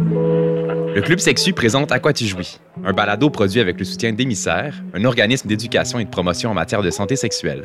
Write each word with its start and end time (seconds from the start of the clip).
Le 0.00 1.00
Club 1.00 1.18
Sexu 1.18 1.52
présente 1.52 1.92
À 1.92 1.98
quoi 1.98 2.12
tu 2.12 2.24
jouis, 2.24 2.58
un 2.84 2.92
balado 2.92 3.30
produit 3.30 3.60
avec 3.60 3.78
le 3.78 3.84
soutien 3.84 4.12
d'Émissaire, 4.12 4.74
un 4.94 5.04
organisme 5.04 5.48
d'éducation 5.48 5.98
et 5.98 6.04
de 6.04 6.10
promotion 6.10 6.50
en 6.50 6.54
matière 6.54 6.82
de 6.82 6.90
santé 6.90 7.16
sexuelle. 7.16 7.64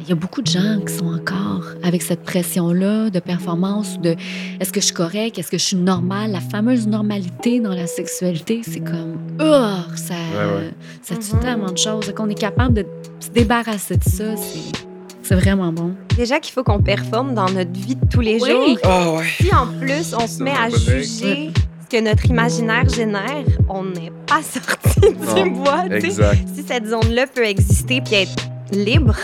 Il 0.00 0.08
y 0.08 0.12
a 0.12 0.14
beaucoup 0.14 0.42
de 0.42 0.48
gens 0.48 0.80
qui 0.86 0.92
sont 0.92 1.06
encore 1.06 1.64
avec 1.82 2.02
cette 2.02 2.22
pression-là 2.22 3.10
de 3.10 3.20
performance, 3.20 4.00
de 4.00 4.16
est-ce 4.58 4.72
que 4.72 4.80
je 4.80 4.86
suis 4.86 4.94
correct, 4.94 5.38
est-ce 5.38 5.50
que 5.50 5.58
je 5.58 5.64
suis 5.64 5.76
normal, 5.76 6.32
la 6.32 6.40
fameuse 6.40 6.86
normalité 6.86 7.60
dans 7.60 7.74
la 7.74 7.86
sexualité, 7.86 8.62
c'est 8.64 8.80
comme, 8.80 9.18
oh, 9.40 9.94
ça, 9.94 10.14
ouais. 10.14 10.70
ça 11.02 11.14
tue 11.16 11.38
tellement 11.40 11.70
de 11.70 11.78
choses. 11.78 12.12
Qu'on 12.14 12.28
est 12.28 12.38
capable 12.38 12.74
de 12.74 12.86
se 13.20 13.30
débarrasser 13.30 13.96
de 13.96 14.04
ça, 14.04 14.36
c'est, 14.36 14.91
c'est 15.22 15.34
vraiment 15.36 15.72
bon. 15.72 15.94
Déjà 16.16 16.40
qu'il 16.40 16.52
faut 16.52 16.62
qu'on 16.64 16.82
performe 16.82 17.34
dans 17.34 17.48
notre 17.50 17.72
vie 17.72 17.96
de 17.96 18.06
tous 18.10 18.20
les 18.20 18.40
Oui. 18.42 18.50
jours. 18.50 19.16
Ouais. 19.18 19.24
Si 19.40 19.54
en 19.54 19.66
plus 19.78 20.14
on 20.14 20.26
se 20.26 20.42
met 20.42 20.50
à 20.52 20.68
juger 20.68 21.50
ce 21.82 21.88
que 21.96 22.00
notre 22.02 22.26
imaginaire 22.26 22.88
génère, 22.88 23.44
on 23.68 23.84
n'est 23.84 24.12
pas 24.26 24.42
sorti 24.42 25.00
du 25.42 25.50
bois. 25.50 25.84
Si 26.00 26.62
cette 26.66 26.86
zone-là 26.86 27.26
peut 27.26 27.44
exister 27.44 28.00
puis 28.00 28.14
être 28.14 28.34
libre, 28.72 29.16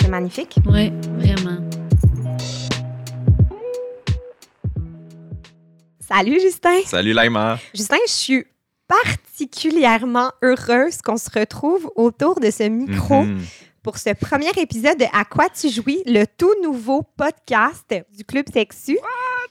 c'est 0.00 0.08
magnifique. 0.08 0.56
Oui, 0.66 0.92
vraiment. 1.18 1.58
Salut 6.00 6.40
Justin. 6.40 6.80
Salut 6.86 7.12
Laima. 7.12 7.58
Justin, 7.74 7.96
je 8.06 8.12
suis 8.12 8.44
particulièrement 8.86 10.30
heureuse 10.42 11.02
qu'on 11.04 11.18
se 11.18 11.28
retrouve 11.30 11.90
autour 11.96 12.40
de 12.40 12.50
ce 12.50 12.62
micro 12.64 13.22
Mhm. 13.24 13.40
Pour 13.88 13.96
ce 13.96 14.10
premier 14.12 14.50
épisode 14.58 14.98
de 14.98 15.06
À 15.14 15.24
quoi 15.24 15.46
tu 15.48 15.70
jouis, 15.70 16.02
le 16.04 16.26
tout 16.26 16.52
nouveau 16.62 17.02
podcast 17.16 17.86
du 18.14 18.22
Club 18.22 18.44
Sexu. 18.52 18.98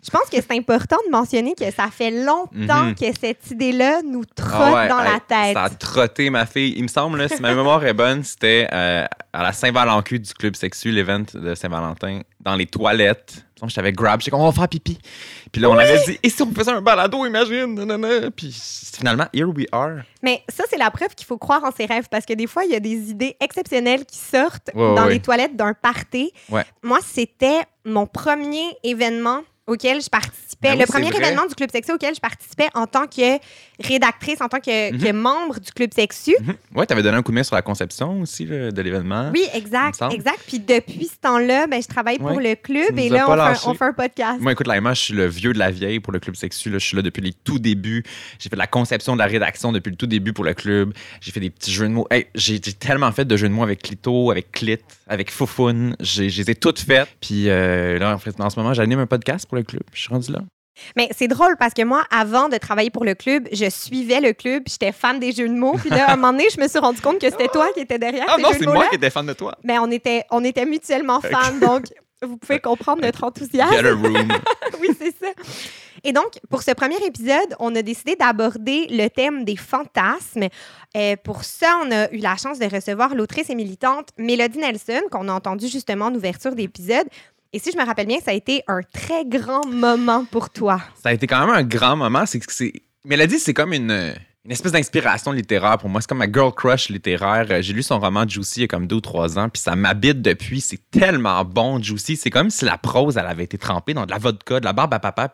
Je 0.06 0.12
pense 0.12 0.30
que 0.30 0.38
c'est 0.40 0.52
important 0.56 0.98
de 1.08 1.12
mentionner 1.12 1.56
que 1.56 1.72
ça 1.72 1.88
fait 1.92 2.12
longtemps 2.12 2.84
Mhm. 2.84 2.94
que 2.94 3.06
cette 3.20 3.50
idée-là 3.50 4.02
nous 4.04 4.26
trotte 4.26 4.52
Ah 4.54 4.74
ouais, 4.76 4.88
dans 4.90 5.00
la 5.00 5.20
tête. 5.28 5.56
Ça 5.56 5.64
a 5.64 5.70
trotté 5.72 6.30
ma 6.30 6.46
fille. 6.46 6.76
Il 6.78 6.84
me 6.84 6.88
semble, 6.88 7.18
là, 7.18 7.28
si 7.30 7.42
ma 7.42 7.56
mémoire 7.56 7.84
est 7.84 7.96
bonne, 7.96 8.24
c'était 8.24 8.68
euh, 8.72 9.06
à 9.34 9.42
la 9.42 9.54
Saint-Valentin 9.54 10.18
du 10.18 10.34
Club 10.36 10.56
Sexu, 10.56 10.92
l'event 10.92 11.24
de 11.34 11.56
Saint-Valentin, 11.56 12.22
dans 12.40 12.54
les 12.56 12.68
toilettes. 12.68 13.44
Je 13.66 13.74
t'avais 13.74 13.92
grab, 13.92 14.20
j'étais 14.22 14.32
comme, 14.32 14.42
on 14.42 14.50
va 14.50 14.52
faire 14.52 14.68
pipi. 14.68 14.98
Puis 15.52 15.62
là, 15.62 15.70
on 15.70 15.78
avait 15.78 16.00
dit, 16.06 16.20
et 16.22 16.30
si 16.30 16.42
on 16.44 16.52
faisait 16.54 16.72
un 16.72 16.82
balado, 16.82 17.26
imagine? 17.26 17.74
nanana? 17.74 18.30
Puis 18.32 18.52
finalement, 18.96 19.26
here 19.34 19.48
we 19.48 19.66
are. 19.72 20.02
Mais 20.22 20.44
ça, 20.50 20.64
c'est 20.70 20.78
la 20.78 20.92
preuve 20.92 21.16
qu'il 21.16 21.26
faut 21.26 21.38
croire 21.38 21.64
en 21.64 21.72
ses 21.72 21.86
rêves 21.86 22.08
parce 22.12 22.26
que 22.26 22.34
des 22.34 22.48
fois, 22.48 22.66
il 22.66 22.72
y 22.72 22.76
a 22.76 22.80
des 22.80 23.10
idées 23.10 23.36
exceptionnelles 23.40 24.06
qui 24.06 24.18
sortent 24.18 24.70
Ouais, 24.76 24.96
dans 24.96 25.06
ouais. 25.06 25.14
les 25.14 25.20
toilettes 25.20 25.56
d'un 25.56 25.74
party. 25.74 26.32
Ouais. 26.50 26.64
Moi, 26.84 27.00
c'était 27.06 27.62
mon 27.86 28.06
premier 28.06 28.78
événement 28.84 29.42
auquel 29.66 30.02
je 30.02 30.10
participais. 30.10 30.70
Ben 30.70 30.74
oui, 30.76 30.80
le 30.80 30.86
premier 30.86 31.10
vrai. 31.10 31.18
événement 31.18 31.46
du 31.46 31.54
Club 31.56 31.70
Sexu 31.72 31.92
auquel 31.92 32.16
je 32.16 32.22
participais 32.22 32.68
en 32.74 32.86
tant 32.88 33.06
que 33.06 33.38
rédactrice, 33.84 34.42
en 34.42 34.48
tant 34.48 34.60
que, 34.60 34.92
Mhm. 34.94 35.00
que 35.02 35.12
membre 35.12 35.60
du 35.60 35.72
Club 35.72 35.94
Sexu. 35.94 36.36
Mhm. 36.42 36.54
Ouais, 36.76 36.86
t'avais 36.86 37.04
donné 37.04 37.18
un 37.18 37.22
coup 37.22 37.32
de 37.32 37.36
main 37.38 37.44
sur 37.44 37.56
la 37.56 37.62
conception 37.62 38.22
aussi 38.22 38.46
là, 38.46 38.72
de 38.72 38.82
l'événement. 38.82 39.32
Oui, 39.34 39.44
exact, 39.54 40.02
exact. 40.12 40.40
Puis 40.48 40.60
depuis 40.60 41.06
ce 41.06 41.18
temps-là, 41.22 41.68
ben, 41.68 41.82
je 41.82 41.88
travaille 41.88 42.18
pour 42.18 42.32
Ouais. 42.36 42.50
le 42.50 42.56
club 42.56 42.96
Tu 42.96 43.02
et 43.04 43.10
là, 43.10 43.24
on 43.24 43.28
fait, 43.28 43.34
un, 43.34 43.36
lâchés. 43.36 43.62
on 43.68 43.74
fait 43.74 43.86
un 43.86 43.94
podcast. 43.94 44.40
Moi, 44.42 44.52
écoute, 44.54 44.68
Laima, 44.68 44.94
je 44.94 45.02
suis 45.02 45.14
le 45.14 45.28
vieux 45.28 45.54
de 45.54 45.60
la 45.60 45.72
vieille 45.72 46.00
pour 46.00 46.12
le 46.14 46.20
Club 46.20 46.36
Sexu. 46.36 46.70
là. 46.70 46.78
Je 46.80 46.86
suis 46.86 46.96
là 46.96 47.02
depuis 47.04 47.22
les 47.22 47.34
tout 47.34 47.60
débuts. 47.60 48.04
J'ai 48.40 48.50
fait 48.50 48.56
de 48.56 48.60
la 48.60 48.68
conception 48.68 49.14
de 49.14 49.20
la 49.20 49.28
rédaction 49.28 49.72
depuis 49.72 49.92
le 49.92 49.96
tout 49.96 50.08
début 50.08 50.34
pour 50.34 50.44
le 50.44 50.54
club. 50.54 50.94
J'ai 51.22 51.32
fait 51.32 51.40
des 51.40 51.50
petits 51.50 51.72
jeux 51.72 51.88
de 51.88 51.94
mots. 51.94 52.08
Hey, 52.12 52.28
j'ai 52.36 52.60
tellement 52.60 53.12
fait 53.12 53.26
de 53.26 53.38
jeux 53.38 53.48
de 53.50 53.54
mots 53.54 53.64
avec 53.64 53.82
Clito, 53.82 54.32
avec 54.32 54.52
Clit, 54.52 54.78
avec 55.08 55.32
Foufoune. 55.32 55.96
J'ai- 56.00 56.30
Je 56.30 56.42
les 56.42 56.52
ai 56.52 56.56
toutes 56.56 56.80
faites. 56.80 57.10
Puis 57.22 57.50
euh, 57.50 57.98
là, 58.00 58.14
en, 58.14 58.18
fait, 58.18 58.40
en 58.40 58.50
ce 58.50 58.60
moment, 58.60 58.74
j'anime 58.74 59.00
un 59.00 59.06
podcast 59.08 59.46
pour 59.48 59.58
le 59.58 59.64
club. 59.64 59.84
Je 59.94 60.00
suis 60.00 60.10
rendu 60.10 60.32
là. 60.32 60.40
Mais 60.96 61.10
c'est 61.12 61.28
drôle 61.28 61.56
parce 61.58 61.74
que 61.74 61.84
moi, 61.84 62.04
avant 62.12 62.50
de 62.50 62.58
travailler 62.58 62.90
pour 62.90 63.06
le 63.06 63.16
club, 63.16 63.48
je 63.52 63.70
suivais 63.70 64.20
le 64.22 64.34
club, 64.34 64.64
j'étais 64.68 64.92
fan 64.92 65.20
des 65.20 65.32
jeux 65.32 65.48
de 65.48 65.54
mots. 65.54 65.76
Puis 65.78 65.90
là, 65.90 66.10
à 66.10 66.14
un 66.14 66.16
moment 66.16 66.32
donné, 66.32 66.48
je 66.54 66.60
me 66.62 66.68
suis 66.68 66.80
rendu 66.80 67.02
compte 67.02 67.20
que 67.20 67.30
c'était 67.30 67.48
toi 67.48 67.68
qui 67.74 67.82
étais 67.82 68.00
derrière 68.00 68.26
Ah 68.28 68.36
ces 68.38 68.42
non, 68.42 68.50
c'est 68.58 68.66
moi 68.66 68.88
qui 68.88 68.96
étais 68.96 69.10
fan 69.10 69.26
de 69.26 69.34
toi. 69.34 69.56
Mais 69.64 69.80
on 69.80 69.90
était, 69.92 70.24
on 70.32 70.44
était 70.44 70.66
mutuellement 70.66 71.22
fans, 71.22 71.56
donc 71.62 71.86
vous 72.22 72.38
pouvez 72.38 72.60
comprendre 72.62 73.02
notre 73.02 73.20
Get 73.20 73.26
enthousiasme. 73.26 73.86
a 73.86 73.92
room. 73.92 74.28
oui, 74.82 74.90
c'est 75.00 75.16
ça. 75.18 75.32
Et 76.04 76.14
donc, 76.14 76.40
pour 76.50 76.62
ce 76.64 76.72
premier 76.72 76.98
épisode, 77.06 77.56
on 77.60 77.76
a 77.76 77.82
décidé 77.82 78.16
d'aborder 78.16 78.88
le 78.90 79.08
thème 79.10 79.44
des 79.44 79.56
fantasmes. 79.56 80.48
Euh, 80.96 81.16
pour 81.24 81.44
ça, 81.44 81.80
on 81.84 81.92
a 81.92 82.10
eu 82.12 82.18
la 82.18 82.36
chance 82.38 82.60
de 82.60 82.66
recevoir 82.66 83.16
l'autrice 83.16 83.50
et 83.50 83.56
militante 83.56 84.10
Mélodie 84.18 84.60
Nelson, 84.60 85.02
qu'on 85.12 85.28
a 85.28 85.34
entendue 85.34 85.68
justement 85.68 86.06
en 86.06 86.16
ouverture 86.16 86.56
d'épisode. 86.56 87.08
Et 87.54 87.60
si 87.60 87.72
je 87.72 87.78
me 87.78 87.86
rappelle 87.86 88.08
bien, 88.08 88.20
ça 88.20 88.32
a 88.32 88.34
été 88.34 88.64
un 88.68 88.82
très 88.82 89.26
grand 89.26 89.66
moment 89.66 90.26
pour 90.26 90.50
toi. 90.50 90.82
Ça 91.02 91.10
a 91.10 91.14
été 91.14 91.28
quand 91.28 91.40
même 91.46 91.56
un 91.56 91.64
grand 91.64 91.96
moment. 91.96 92.26
C'est 92.26 92.42
c'est. 92.50 92.74
Mélodie, 93.06 93.40
c'est 93.40 93.54
comme 93.54 93.72
une, 93.72 94.14
espèce 94.50 94.74
d'inspiration 94.74 95.32
littéraire 95.32 95.78
pour 95.78 95.90
moi. 95.90 96.02
C'est 96.02 96.10
comme 96.10 96.18
ma 96.18 96.32
girl 96.32 96.52
crush 96.54 96.90
littéraire. 96.90 97.48
Euh, 97.50 97.62
J'ai 97.62 97.74
lu 97.74 97.84
son 97.84 98.00
roman 98.00 98.28
Juicy 98.28 98.60
il 98.60 98.62
y 98.64 98.66
a 98.66 98.68
comme 98.68 98.86
deux 98.86 98.98
ou 98.98 99.02
trois 99.02 99.40
ans, 99.40 99.48
puis 99.48 99.62
ça 99.62 99.76
m'habite 99.76 100.22
depuis. 100.22 100.60
C'est 100.60 100.90
tellement 100.92 101.46
bon, 101.46 101.82
Juicy. 101.82 102.18
C'est 102.18 102.30
comme 102.30 102.50
si 102.50 102.66
la 102.66 102.78
prose, 102.78 103.18
elle 103.18 103.28
avait 103.28 103.46
été 103.46 103.58
trempée 103.58 103.94
dans 103.94 104.06
de 104.06 104.12
la 104.12 104.18
vodka, 104.18 104.60
de 104.60 104.66
la 104.66 104.74
barbe 104.74 104.94
à 104.94 105.00
papa, 105.00 105.30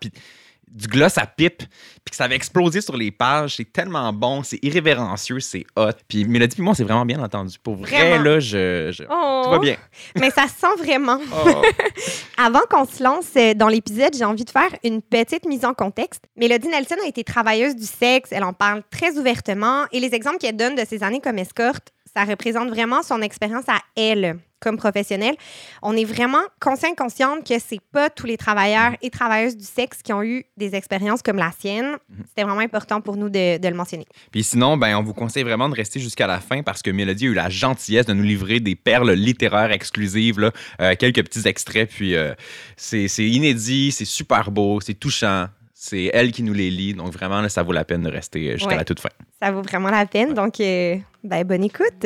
du 0.74 0.88
gloss 0.88 1.18
à 1.18 1.26
pipe, 1.28 1.60
puis 1.60 2.10
que 2.10 2.16
ça 2.16 2.24
avait 2.26 2.36
explosé 2.36 2.82
sur 2.82 2.98
les 2.98 3.12
pages. 3.12 3.56
C'est 3.58 3.72
tellement 3.72 4.12
bon, 4.12 4.42
c'est 4.44 4.60
irrévérencieux, 4.64 5.40
c'est 5.40 5.66
hot. 5.76 5.92
Puis 6.08 6.26
Mélodie, 6.26 6.56
puis 6.56 6.64
moi, 6.64 6.74
c'est 6.76 6.84
vraiment 6.84 7.06
bien 7.06 7.22
entendu. 7.24 7.58
Pour 7.64 7.76
vrai, 7.76 8.10
Vraiment. 8.10 8.24
là, 8.24 8.40
je, 8.40 8.92
je- 8.92 9.04
Oh, 9.10 9.42
tout 9.46 9.52
va 9.52 9.60
bien. 9.60 9.78
Mais 10.20 10.32
ça 10.32 10.48
se 10.48 10.56
sent 10.60 10.76
vraiment. 10.84 11.20
Oh. 11.32 11.62
Avant 12.38 12.62
qu'on 12.70 12.86
se 12.86 13.04
lance 13.04 13.28
euh, 13.38 13.54
dans 13.54 13.68
l'épisode, 13.68 14.16
j'ai 14.18 14.26
envie 14.26 14.44
de 14.46 14.50
faire 14.50 14.70
une 14.84 15.02
petite 15.02 15.46
mise 15.46 15.64
en 15.66 15.74
contexte. 15.74 16.24
Mélodie 16.36 16.68
Nelson 16.68 16.96
a 17.04 17.08
été 17.08 17.24
travailleuse 17.24 17.76
du 17.76 17.86
sexe, 17.86 18.30
elle 18.32 18.44
en 18.44 18.54
parle 18.54 18.82
très 18.90 19.18
ouvertement 19.18 19.86
et 19.92 20.00
les 20.00 20.14
exemples 20.16 20.38
qu'elle 20.40 20.58
donne 20.58 20.76
de 20.76 20.84
ses 20.86 21.04
années 21.04 21.22
comme 21.22 21.38
escorte, 21.38 21.93
ça 22.16 22.24
représente 22.24 22.70
vraiment 22.70 23.04
son 23.04 23.22
expérience 23.22 23.68
à 23.68 23.80
elle 23.96 24.38
comme 24.64 24.78
professionnelle. 24.78 25.36
On 25.82 25.96
est 25.96 26.06
vraiment 26.06 26.42
conscient 26.62 26.96
consciente 26.96 27.46
que 27.46 27.56
c'est 27.60 27.82
pas 27.92 28.10
tous 28.10 28.26
les 28.26 28.38
travailleurs 28.38 28.94
et 29.02 29.10
travailleuses 29.10 29.58
du 29.58 29.66
sexe 29.66 30.02
qui 30.02 30.14
ont 30.14 30.24
eu 30.24 30.46
des 30.56 30.74
expériences 30.74 31.22
comme 31.22 31.36
la 31.36 31.52
sienne. 31.52 31.98
C'était 32.30 32.44
vraiment 32.44 32.62
important 32.62 33.02
pour 33.02 33.18
nous 33.18 33.30
de, 33.30 33.58
de 33.58 33.68
le 33.68 33.76
mentionner. 33.76 34.06
Puis 34.32 34.44
sinon, 34.44 34.78
ben, 34.78 34.96
on 34.96 35.04
vous 35.04 35.14
conseille 35.14 35.44
vraiment 35.44 35.68
de 35.68 35.76
rester 35.76 36.00
jusqu'à 36.00 36.28
la 36.28 36.40
fin 36.40 36.64
parce 36.64 36.82
que 36.82 36.92
Mélodie 36.92 37.28
a 37.28 37.30
eu 37.30 37.34
la 37.34 37.50
gentillesse 37.50 38.06
de 38.06 38.14
nous 38.14 38.24
livrer 38.24 38.62
des 38.62 38.76
perles 38.76 39.12
littéraires 39.12 39.72
exclusives, 39.72 40.40
là, 40.40 40.52
euh, 40.80 40.96
quelques 40.98 41.24
petits 41.24 41.46
extraits. 41.46 41.90
Puis 41.90 42.16
euh, 42.16 42.34
c'est 42.78 43.08
inédit, 43.20 43.92
c'est 43.92 44.06
super 44.06 44.50
beau, 44.50 44.80
c'est 44.80 44.94
touchant. 44.94 45.48
C'est 45.86 46.10
elle 46.14 46.32
qui 46.32 46.44
nous 46.44 46.54
les 46.54 46.70
lit. 46.70 46.94
Donc 46.94 47.12
vraiment, 47.12 47.42
là, 47.42 47.50
ça 47.50 47.62
vaut 47.62 47.74
la 47.74 47.84
peine 47.84 48.04
de 48.04 48.10
rester 48.10 48.48
euh, 48.48 48.54
jusqu'à 48.54 48.70
Ouais. 48.70 48.78
la 48.78 48.86
toute 48.86 49.02
fin. 49.02 49.10
Ça 49.42 49.52
vaut 49.52 49.62
vraiment 49.64 49.90
la 49.90 50.06
peine. 50.06 50.34
Donc, 50.34 50.62
euh, 50.62 50.96
ben, 51.26 51.44
bonne 51.44 51.66
écoute. 51.66 52.06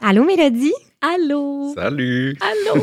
Allô, 0.00 0.24
Mélodie? 0.24 0.72
Allô? 1.00 1.72
Salut! 1.74 2.36
Allô? 2.40 2.82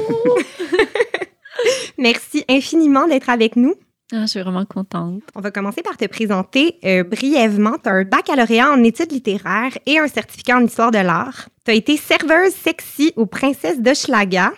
Merci 1.98 2.44
infiniment 2.50 3.08
d'être 3.08 3.30
avec 3.30 3.56
nous. 3.56 3.76
Ah, 4.12 4.22
je 4.22 4.28
suis 4.28 4.40
vraiment 4.40 4.66
contente. 4.66 5.24
On 5.34 5.42
va 5.42 5.50
commencer 5.50 5.82
par 5.82 5.98
te 5.98 6.06
présenter 6.06 6.78
euh, 6.86 7.04
brièvement. 7.04 7.78
Un 7.86 8.04
baccalauréat 8.04 8.72
en 8.72 8.84
études 8.84 9.12
littéraires 9.12 9.76
et 9.88 9.98
un 9.98 10.08
certificat 10.08 10.58
en 10.58 10.66
histoire 10.66 10.92
de 10.92 11.00
l'art. 11.00 11.50
Tu 11.66 11.72
as 11.72 11.74
été 11.74 11.98
serveuse 11.98 12.54
sexy 12.54 13.14
aux 13.16 13.26
Princesses 13.26 13.82
d'Hochelaga, 13.82 14.52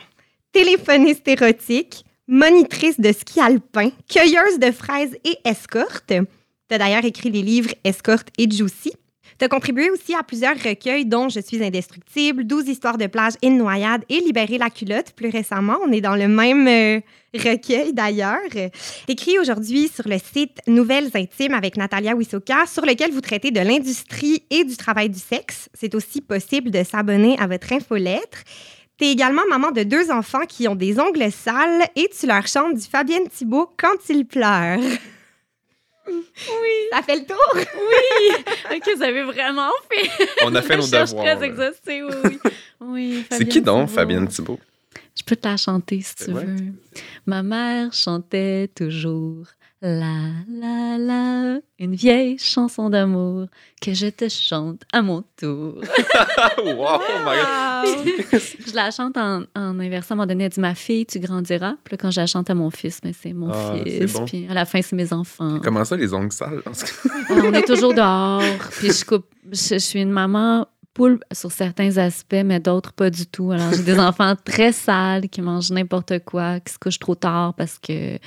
téléphoniste 0.52 1.28
érotique, 1.30 2.04
monitrice 2.28 3.00
de 3.00 3.14
ski 3.14 3.40
alpin, 3.40 3.92
cueilleuse 4.10 4.60
de 4.60 4.72
fraises 4.72 5.18
et 5.24 5.38
escorte. 5.46 6.10
Tu 6.10 6.76
as 6.76 6.78
d'ailleurs 6.78 7.06
écrit 7.06 7.32
les 7.32 7.42
livres 7.42 7.74
Escorte 7.86 8.28
et 8.38 8.52
Juicy. 8.52 8.92
Tu 9.40 9.46
as 9.46 9.50
contribué 9.50 9.92
aussi 9.92 10.16
à 10.16 10.24
plusieurs 10.24 10.58
recueils, 10.58 11.06
dont 11.06 11.30
Je 11.30 11.40
suis 11.40 11.64
indestructible, 11.64 12.44
12 12.44 12.70
histoires 12.70 12.98
de 12.98 13.06
plage 13.06 13.34
et 13.44 13.50
de 13.50 13.56
noyade 13.56 14.04
et 14.10 14.20
Libérer 14.20 14.58
la 14.58 14.72
culotte 14.72 15.12
plus 15.16 15.30
récemment. 15.30 15.78
On 15.86 15.92
est 15.92 16.02
dans 16.02 16.16
le 16.16 16.28
même 16.28 16.68
euh, 16.68 17.00
recueil 17.36 17.94
d'ailleurs. 17.94 18.40
Écrit 19.08 19.38
aujourd'hui 19.38 19.90
sur 19.90 20.08
le 20.08 20.18
site 20.18 20.58
Nouvelles 20.66 21.12
Intimes 21.14 21.54
avec 21.54 21.78
Natalia 21.78 22.16
Wisoka, 22.16 22.66
sur 22.66 22.84
lequel 22.84 23.12
vous 23.12 23.22
traitez 23.22 23.52
de 23.52 23.60
l'industrie 23.60 24.44
et 24.50 24.64
du 24.64 24.76
travail 24.76 25.10
du 25.10 25.20
sexe. 25.20 25.70
C'est 25.76 25.94
aussi 25.94 26.22
possible 26.22 26.72
de 26.72 26.84
s'abonner 26.84 27.38
à 27.40 27.46
votre 27.46 27.72
infolettre. 27.72 28.40
Tu 28.98 29.06
es 29.06 29.12
également 29.12 29.44
maman 29.48 29.70
de 29.70 29.84
deux 29.84 30.10
enfants 30.10 30.48
qui 30.48 30.68
ont 30.68 30.76
des 30.76 31.00
ongles 31.00 31.32
sales 31.32 31.88
et 31.96 32.10
tu 32.20 32.26
leur 32.26 32.48
chantes 32.48 32.74
du 32.74 32.82
Fabienne 32.82 33.28
Thibault 33.30 33.70
quand 33.78 33.98
ils 34.10 34.26
pleurent. 34.26 34.80
Oui. 36.08 36.74
Ça 36.92 37.02
fait 37.04 37.16
le 37.18 37.26
tour. 37.26 37.38
OK, 37.56 38.90
vous 38.96 39.04
avez 39.04 39.24
vraiment 39.24 39.72
fait. 39.92 40.10
On 40.46 40.56
a 40.56 40.62
fait 40.62 40.78
nos 40.78 40.88
devoirs. 40.88 41.24
très 41.38 41.46
exhaustive, 41.46 42.06
oui. 42.24 42.40
oui. 42.44 42.52
oui 42.82 43.26
C'est 43.32 43.46
qui 43.48 43.62
donc, 43.62 43.88
Thibault. 43.88 43.96
Fabienne 43.96 44.28
Thibault? 44.28 44.60
Je 45.18 45.24
peux 45.24 45.36
te 45.36 45.48
la 45.48 45.58
chanter 45.58 46.02
si 46.02 46.16
tu 46.16 46.32
Ouais. 46.32 46.46
veux. 46.46 46.56
Ma 47.26 47.42
mère 47.44 47.92
chantait 47.94 48.70
toujours 48.76 49.48
La, 49.80 50.16
la, 50.50 50.98
la, 50.98 51.60
une 51.78 51.94
vieille 51.94 52.40
chanson 52.40 52.90
d'amour 52.90 53.46
que 53.80 53.94
je 53.94 54.08
te 54.08 54.28
chante 54.28 54.82
à 54.92 55.04
mon 55.04 55.24
tour. 55.38 55.76
wow, 56.58 56.88
oh 57.00 57.00
my 57.24 57.36
God. 57.38 58.42
je 58.68 58.74
la 58.76 58.90
chante 58.90 59.18
en, 59.18 59.44
en 59.56 59.80
inversant. 59.80 60.12
À 60.12 60.14
un 60.14 60.18
moment 60.18 60.26
donné, 60.28 60.46
elle 60.46 60.50
dit 60.50 60.60
Ma 60.60 60.74
fille, 60.74 61.06
tu 61.06 61.20
grandiras. 61.20 61.76
Puis 61.84 61.92
là, 61.94 61.98
quand 62.02 62.10
je 62.10 62.20
la 62.22 62.26
chante 62.26 62.50
à 62.50 62.56
mon 62.56 62.72
fils, 62.72 63.02
mais 63.04 63.14
c'est 63.14 63.34
mon 63.34 63.52
Ah, 63.52 63.76
fils. 63.86 64.14
bon. 64.14 64.26
Puis 64.26 64.48
à 64.50 64.56
la 64.56 64.66
fin, 64.66 64.82
c'est 64.82 64.96
mes 64.96 65.14
enfants. 65.14 65.60
Comment 65.64 65.86
ça, 65.86 65.96
les 65.96 66.12
ongles 66.12 66.32
sales? 66.32 66.64
On 67.30 67.54
est 67.54 67.68
toujours 67.68 67.94
dehors. 67.94 68.42
Puis 68.80 68.92
je 68.92 69.06
coupe. 69.06 69.28
Je, 69.52 69.76
je 69.76 69.78
suis 69.78 70.02
une 70.02 70.12
maman 70.12 70.68
poule 70.98 71.20
sur 71.32 71.52
certains 71.52 71.96
aspects, 71.98 72.42
mais 72.44 72.60
d'autres 72.60 72.92
pas 72.92 73.12
du 73.12 73.28
tout. 73.28 73.52
Alors, 73.52 73.72
j'ai 73.72 73.84
des 73.84 74.00
enfants 74.10 74.34
très 74.44 74.72
sales 74.72 75.30
qui 75.30 75.44
mangent 75.44 75.70
n'importe 75.70 76.20
quoi, 76.26 76.60
qui 76.60 76.74
se 76.74 76.80
couchent 76.80 76.98
trop 76.98 77.14
tard 77.14 77.54
parce 77.56 77.78
que 77.78 78.18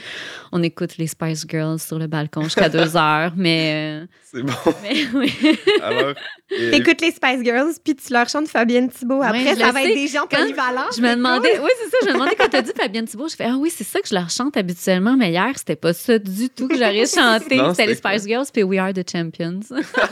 on 0.53 0.63
écoute 0.63 0.97
les 0.97 1.09
Spice 1.09 1.45
Girls 1.49 1.81
sur 1.81 1.99
le 1.99 2.07
balcon 2.07 2.43
jusqu'à 2.45 2.69
deux 2.77 2.97
heures. 2.97 3.33
Mais, 3.37 4.01
euh, 4.03 4.07
C'est 4.33 4.43
bon. 4.43 4.53
mais 4.85 5.05
oui. 5.15 5.35
Alors, 5.83 6.15
et- 6.51 6.71
T'écoutes 6.71 7.01
les 7.01 7.11
Spice 7.11 7.43
Girls, 7.43 7.73
puis 7.85 7.97
tu 7.97 8.13
leur 8.13 8.29
chantes 8.29 8.47
Fabienne 8.47 8.89
Thibault. 8.89 9.21
Après, 9.23 9.55
je 9.55 9.59
ça 9.61 9.73
va 9.73 9.81
sais. 9.81 9.89
être 9.91 9.95
des 9.97 10.07
gens 10.09 10.27
Quand 10.31 10.37
polyvalents. 10.39 10.91
Je 10.97 11.03
me 11.03 11.15
demandais, 11.17 11.59
oui, 11.59 11.71
c'est 11.83 11.91
ça, 11.91 11.97
je 12.03 12.07
me 12.09 12.13
demandais 12.13 12.37
quand 12.37 12.49
t'as 12.49 12.63
dit 12.63 12.71
Fabienne 12.77 13.07
Thibault, 13.07 13.27
je 13.29 13.35
fais 13.35 13.47
Ah 13.49 13.57
oui, 13.59 13.73
c'est 13.77 13.83
ça 13.85 14.01
que 14.01 14.09
je 14.09 14.15
leur 14.15 14.31
chante 14.31 14.57
habituellement, 14.57 15.17
mais 15.17 15.31
hier, 15.31 15.51
c'était 15.57 15.75
pas 15.77 15.93
ça 15.93 16.19
du 16.21 16.49
tout 16.49 16.69
que 16.69 16.77
j'aurais 16.77 17.07
chanté. 17.07 17.61
C'était 17.71 17.87
les 17.87 17.95
Spice 17.97 18.27
Girls 18.27 18.47
puis 18.53 18.63
We 18.63 18.79
Are 18.79 18.93
the 18.93 19.03
Champions. 19.11 19.61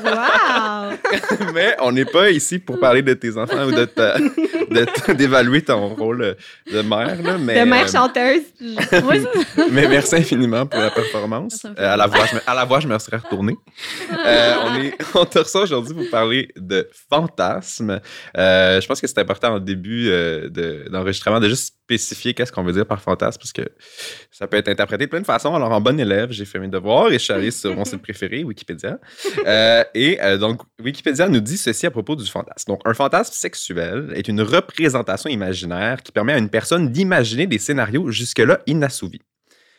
Wow! 0.04 0.96
Mais 1.54 1.76
on 1.80 1.92
n'est 1.92 2.04
pas 2.04 2.30
ici 2.30 2.47
pour 2.58 2.80
parler 2.80 3.02
de 3.02 3.12
tes 3.14 3.36
enfants 3.36 3.66
ou 3.66 3.72
de 3.72 3.84
ta- 3.84 4.16
d'évaluer 5.14 5.62
ton 5.62 5.88
rôle 5.94 6.36
de 6.72 6.80
mère. 6.82 7.20
Là, 7.22 7.36
mais, 7.38 7.60
de 7.64 7.68
mère 7.68 7.84
euh, 7.84 7.92
chanteuse. 7.92 8.42
oui, 8.60 9.24
mais 9.70 9.88
merci 9.88 10.16
infiniment 10.16 10.66
pour 10.66 10.80
la 10.80 10.90
performance. 10.90 11.64
Euh, 11.78 11.92
à, 11.94 11.96
la 11.96 12.06
voix, 12.06 12.26
je 12.26 12.34
me, 12.36 12.40
à 12.46 12.54
la 12.54 12.64
voix, 12.64 12.80
je 12.80 12.88
me 12.88 12.98
serais 12.98 13.18
retourné. 13.18 13.56
Euh, 14.26 14.54
on, 14.64 14.74
est, 14.82 14.94
on 15.14 15.24
te 15.24 15.38
reçoit 15.40 15.62
aujourd'hui 15.62 15.94
pour 15.94 16.10
parler 16.10 16.48
de 16.56 16.88
fantasme. 17.10 18.00
Euh, 18.36 18.80
je 18.80 18.86
pense 18.86 19.00
que 19.00 19.06
c'est 19.06 19.18
important 19.18 19.54
en 19.54 19.58
début 19.58 20.08
euh, 20.08 20.48
de- 20.48 20.86
d'enregistrement 20.90 21.40
de 21.40 21.48
juste 21.48 21.74
spécifier 21.88 22.34
qu'est-ce 22.34 22.52
qu'on 22.52 22.62
veut 22.62 22.72
dire 22.72 22.86
par 22.86 23.00
fantasme 23.00 23.38
parce 23.38 23.52
que 23.52 23.62
ça 24.30 24.46
peut 24.46 24.58
être 24.58 24.68
interprété 24.68 25.06
de 25.06 25.10
plein 25.10 25.20
de 25.20 25.26
façons. 25.26 25.54
Alors, 25.54 25.72
en 25.72 25.80
bon 25.80 25.98
élève, 25.98 26.30
j'ai 26.30 26.44
fait 26.44 26.58
mes 26.58 26.68
devoirs 26.68 27.08
et 27.08 27.14
je 27.14 27.24
suis 27.24 27.32
allé 27.32 27.50
sur 27.50 27.74
mon 27.74 27.86
site 27.86 28.02
préféré, 28.02 28.44
Wikipédia. 28.44 28.98
Euh, 29.46 29.84
et 29.94 30.20
euh, 30.20 30.36
donc, 30.36 30.60
Wikipédia 30.82 31.28
nous 31.28 31.40
dit 31.40 31.56
ceci 31.56 31.86
à 31.86 31.90
propos 31.90 32.16
du 32.16 32.26
fantasme. 32.26 32.70
Donc, 32.70 32.80
un 32.84 32.92
fantasme 32.92 33.32
sexuel 33.32 34.12
est 34.14 34.26
une 34.28 34.42
représentation 34.42 35.30
imaginaire 35.30 36.02
qui 36.02 36.12
permet 36.12 36.32
à 36.32 36.38
une 36.38 36.50
personne 36.50 36.90
d'imaginer 36.90 37.46
des 37.46 37.58
scénarios 37.58 38.10
jusque-là 38.10 38.60
inassouvis. 38.66 39.20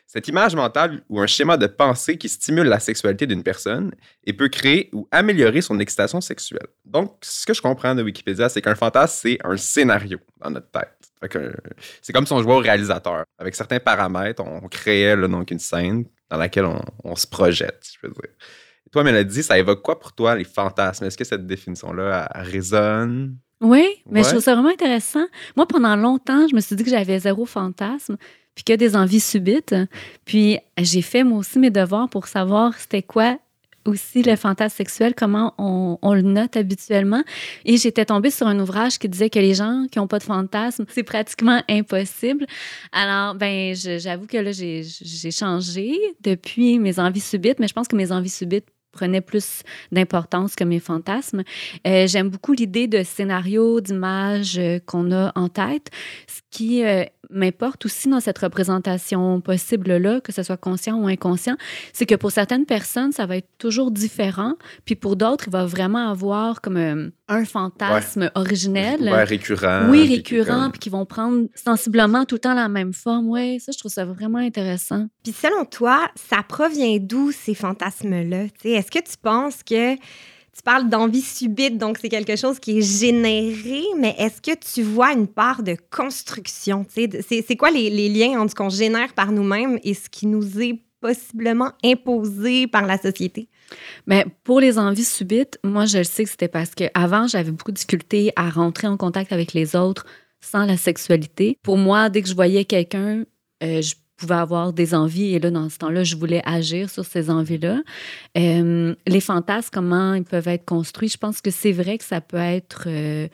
Cette 0.08 0.28
image 0.28 0.56
mentale 0.56 1.04
ou 1.10 1.20
un 1.20 1.28
schéma 1.28 1.58
de 1.58 1.68
pensée 1.68 2.18
qui 2.18 2.30
stimule 2.30 2.68
la 2.68 2.80
sexualité 2.80 3.28
d'une 3.28 3.44
personne 3.44 3.92
et 4.24 4.34
peut 4.34 4.50
créer 4.50 4.90
ou 4.94 5.08
améliorer 5.12 5.62
son 5.62 5.80
excitation 5.80 6.22
sexuelle. 6.22 6.68
Donc, 6.86 7.18
ce 7.22 7.46
que 7.46 7.54
je 7.54 7.62
comprends 7.62 7.94
de 7.94 8.02
Wikipédia, 8.02 8.50
c'est 8.50 8.62
qu'un 8.62 8.76
fantasme, 8.76 9.20
c'est 9.22 9.38
un 9.44 9.58
scénario 9.58 10.20
dans 10.40 10.50
notre 10.50 10.72
tête. 10.72 10.99
C'est 12.02 12.14
comme 12.14 12.26
si 12.26 12.34
on 12.34 12.42
jouait 12.42 12.54
au 12.56 12.60
réalisateur. 12.60 13.24
Avec 13.38 13.56
certains 13.56 13.80
paramètres, 13.80 14.44
on 14.46 14.68
créait 14.68 15.16
là, 15.16 15.28
donc 15.28 15.52
une 15.52 15.60
scène 15.60 16.06
dans 16.30 16.38
laquelle 16.38 16.66
on, 16.66 16.82
on 17.04 17.16
se 17.16 17.28
projette, 17.28 17.88
je 17.94 18.08
veux 18.08 18.14
dire. 18.14 18.32
Et 18.88 18.90
toi, 18.90 19.04
Mélodie, 19.04 19.44
ça 19.44 19.58
évoque 19.58 19.82
quoi 19.82 20.00
pour 20.00 20.14
toi 20.14 20.36
les 20.36 20.44
fantasmes? 20.46 21.06
Est-ce 21.06 21.18
que 21.18 21.24
cette 21.26 21.46
définition-là 21.46 22.30
résonne? 22.36 23.36
Oui, 23.62 23.88
mais 24.10 24.20
Ouais. 24.20 24.24
je 24.24 24.30
trouve 24.30 24.42
ça 24.44 24.54
vraiment 24.54 24.70
intéressant. 24.70 25.26
Moi, 25.58 25.68
pendant 25.68 25.96
longtemps, 25.96 26.48
je 26.48 26.56
me 26.56 26.62
suis 26.62 26.76
dit 26.76 26.84
que 26.84 26.90
j'avais 26.90 27.20
zéro 27.20 27.46
fantasme, 27.46 28.16
puis 28.56 28.64
que 28.64 28.74
des 28.74 28.96
envies 28.96 29.20
subites. 29.20 29.76
Puis 30.26 30.58
j'ai 30.78 31.02
fait 31.02 31.24
moi 31.24 31.40
aussi 31.40 31.60
mes 31.60 31.70
devoirs 31.70 32.10
pour 32.10 32.28
savoir 32.28 32.74
c'était 32.78 33.04
quoi 33.04 33.38
aussi 33.86 34.24
le 34.24 34.36
fantasme 34.36 34.76
sexuel, 34.76 35.14
comment 35.16 35.54
on, 35.58 35.98
on 36.02 36.14
le 36.14 36.22
note 36.22 36.58
habituellement. 36.58 37.24
Et 37.66 37.78
j'étais 37.78 38.06
tombée 38.06 38.32
sur 38.32 38.48
un 38.48 38.60
ouvrage 38.60 39.00
qui 39.00 39.10
disait 39.10 39.30
que 39.30 39.40
les 39.40 39.54
gens 39.54 39.86
qui 39.92 40.00
n'ont 40.00 40.08
pas 40.08 40.20
de 40.20 40.24
fantasme, 40.24 40.86
c'est 40.90 41.04
pratiquement 41.04 41.62
impossible. 41.70 42.46
Alors, 42.92 43.36
ben, 43.36 43.76
j'avoue 43.76 44.28
que 44.28 44.38
là, 44.38 44.52
j'ai 44.52 45.32
changé 45.32 45.98
depuis 46.22 46.80
mes 46.80 47.00
envies 47.00 47.20
subites, 47.20 47.60
mais 47.60 47.68
je 47.68 47.74
pense 47.74 47.88
que 47.88 47.96
mes 47.96 48.12
envies 48.12 48.30
subites 48.30 48.68
prenaient 48.92 49.22
plus 49.22 49.64
d'importance 49.92 50.56
que 50.56 50.64
mes 50.64 50.80
fantasmes. 50.80 51.44
Euh, 51.88 52.08
J'aime 52.08 52.30
beaucoup 52.30 52.54
l'idée 52.54 52.88
de 52.88 53.04
scénario, 53.04 53.82
d'image 53.82 54.58
euh, 54.58 54.80
qu'on 54.86 55.12
a 55.12 55.32
en 55.36 55.50
tête. 55.50 55.90
Ce 56.28 56.42
qui 56.52 56.84
euh, 56.84 57.04
m'importe 57.30 57.86
aussi 57.86 58.10
dans 58.10 58.20
cette 58.20 58.38
représentation 58.40 59.42
possible-là, 59.42 60.22
que 60.22 60.32
ce 60.32 60.44
soit 60.44 60.58
conscient 60.58 60.98
ou 60.98 61.08
inconscient, 61.08 61.58
c'est 61.94 62.06
que 62.06 62.16
pour 62.16 62.32
certaines 62.32 62.66
personnes, 62.66 63.12
ça 63.12 63.26
va 63.26 63.38
être 63.38 63.50
toujours 63.58 63.92
différent. 63.92 64.56
Puis 64.86 64.96
pour 64.96 65.16
d'autres, 65.16 65.46
il 65.48 65.52
va 65.52 65.66
vraiment 65.66 66.10
avoir 66.10 66.62
comme 66.62 67.12
un 67.30 67.46
fantasme 67.46 68.30
originel. 68.36 69.02
Ouais, 69.04 69.24
récurrent. 69.24 69.88
Oui, 69.90 70.06
puis 70.06 70.16
récurrent, 70.16 70.62
comme- 70.64 70.72
puis 70.72 70.80
qui 70.80 70.90
vont 70.90 71.06
prendre 71.06 71.48
sensiblement 71.56 72.26
tout 72.26 72.36
le 72.36 72.40
temps 72.40 72.54
la 72.54 72.68
même 72.70 72.92
forme. 72.94 73.30
Oui, 73.30 73.60
ça, 73.60 73.72
je 73.72 73.78
trouve 73.78 73.92
ça 73.92 74.04
vraiment 74.06 74.40
intéressant. 74.40 75.08
Puis 75.24 75.32
selon 75.34 75.64
toi, 75.66 76.10
ça 76.30 76.44
provient 76.48 76.98
d'où 77.00 77.32
ces 77.32 77.54
fantasmes-là? 77.54 78.46
Tu 78.46 78.52
sais, 78.64 78.70
Est-ce 78.72 78.92
que 78.92 79.00
tu 79.00 79.16
penses 79.22 79.64
que 79.64 79.96
tu 79.96 80.64
parles 80.66 80.90
d'envie 80.90 81.22
subite, 81.22 81.78
donc 81.78 82.00
c'est 82.02 82.10
quelque 82.10 82.36
chose 82.36 82.60
qui 82.60 82.80
est 82.80 82.82
généré, 82.82 83.84
mais 83.98 84.14
est-ce 84.18 84.42
que 84.42 84.58
tu 84.58 84.82
vois 84.82 85.14
une 85.14 85.28
part 85.28 85.64
de 85.64 85.78
construction? 85.90 86.84
Tu 86.84 86.94
sais, 86.94 87.08
de- 87.08 87.22
C'est 87.26 87.46
c'est 87.48 87.56
quoi 87.56 87.72
les, 87.72 87.90
les 87.90 88.10
liens 88.10 88.40
entre 88.42 88.50
ce 88.52 88.56
qu'on 88.56 88.70
génère 88.70 89.14
par 89.14 89.32
nous-mêmes 89.32 89.80
et 89.84 89.94
ce 89.94 90.10
qui 90.10 90.26
nous 90.28 90.60
est 90.60 90.82
possiblement 91.00 91.72
imposé 91.86 92.68
par 92.68 92.86
la 92.86 92.98
société? 92.98 93.48
Mais 94.08 94.26
pour 94.44 94.60
les 94.60 94.78
envies 94.78 95.06
subites, 95.06 95.60
moi, 95.64 95.86
je 95.86 96.00
le 96.00 96.04
sais 96.04 96.24
que 96.24 96.30
c'était 96.30 96.48
parce 96.48 96.76
que 96.76 96.86
avant 96.94 97.28
j'avais 97.28 97.52
beaucoup 97.52 97.72
de 97.72 97.76
difficultés 97.76 98.32
à 98.36 98.50
rentrer 98.50 98.88
en 98.88 98.98
contact 98.98 99.32
avec 99.32 99.54
les 99.54 99.76
autres 99.76 100.06
sans 100.42 100.66
la 100.66 100.78
sexualité. 100.78 101.58
Pour 101.64 101.78
moi, 101.78 102.10
dès 102.10 102.22
que 102.22 102.30
je 102.30 102.36
voyais 102.36 102.66
quelqu'un, 102.66 103.26
euh, 103.64 103.82
je 103.82 103.96
pouvais 104.18 104.36
avoir 104.36 104.74
des 104.74 104.94
envies 104.94 105.36
et 105.36 105.40
là, 105.40 105.52
dans 105.52 105.70
ce 105.70 105.78
temps-là, 105.78 106.04
je 106.04 106.16
voulais 106.16 106.42
agir 106.46 106.90
sur 106.90 107.06
ces 107.06 107.30
envies-là. 107.30 107.82
Euh, 108.38 108.96
les 109.08 109.22
fantasmes, 109.22 109.70
comment 109.72 110.14
ils 110.14 110.24
peuvent 110.24 110.48
être 110.48 110.66
construits, 110.66 111.10
je 111.10 111.18
pense 111.18 111.42
que 111.42 111.52
c'est 111.52 111.72
vrai 111.72 111.98
que 111.98 112.04
ça 112.04 112.22
peut 112.22 112.38
être 112.38 112.84
euh, 112.88 113.28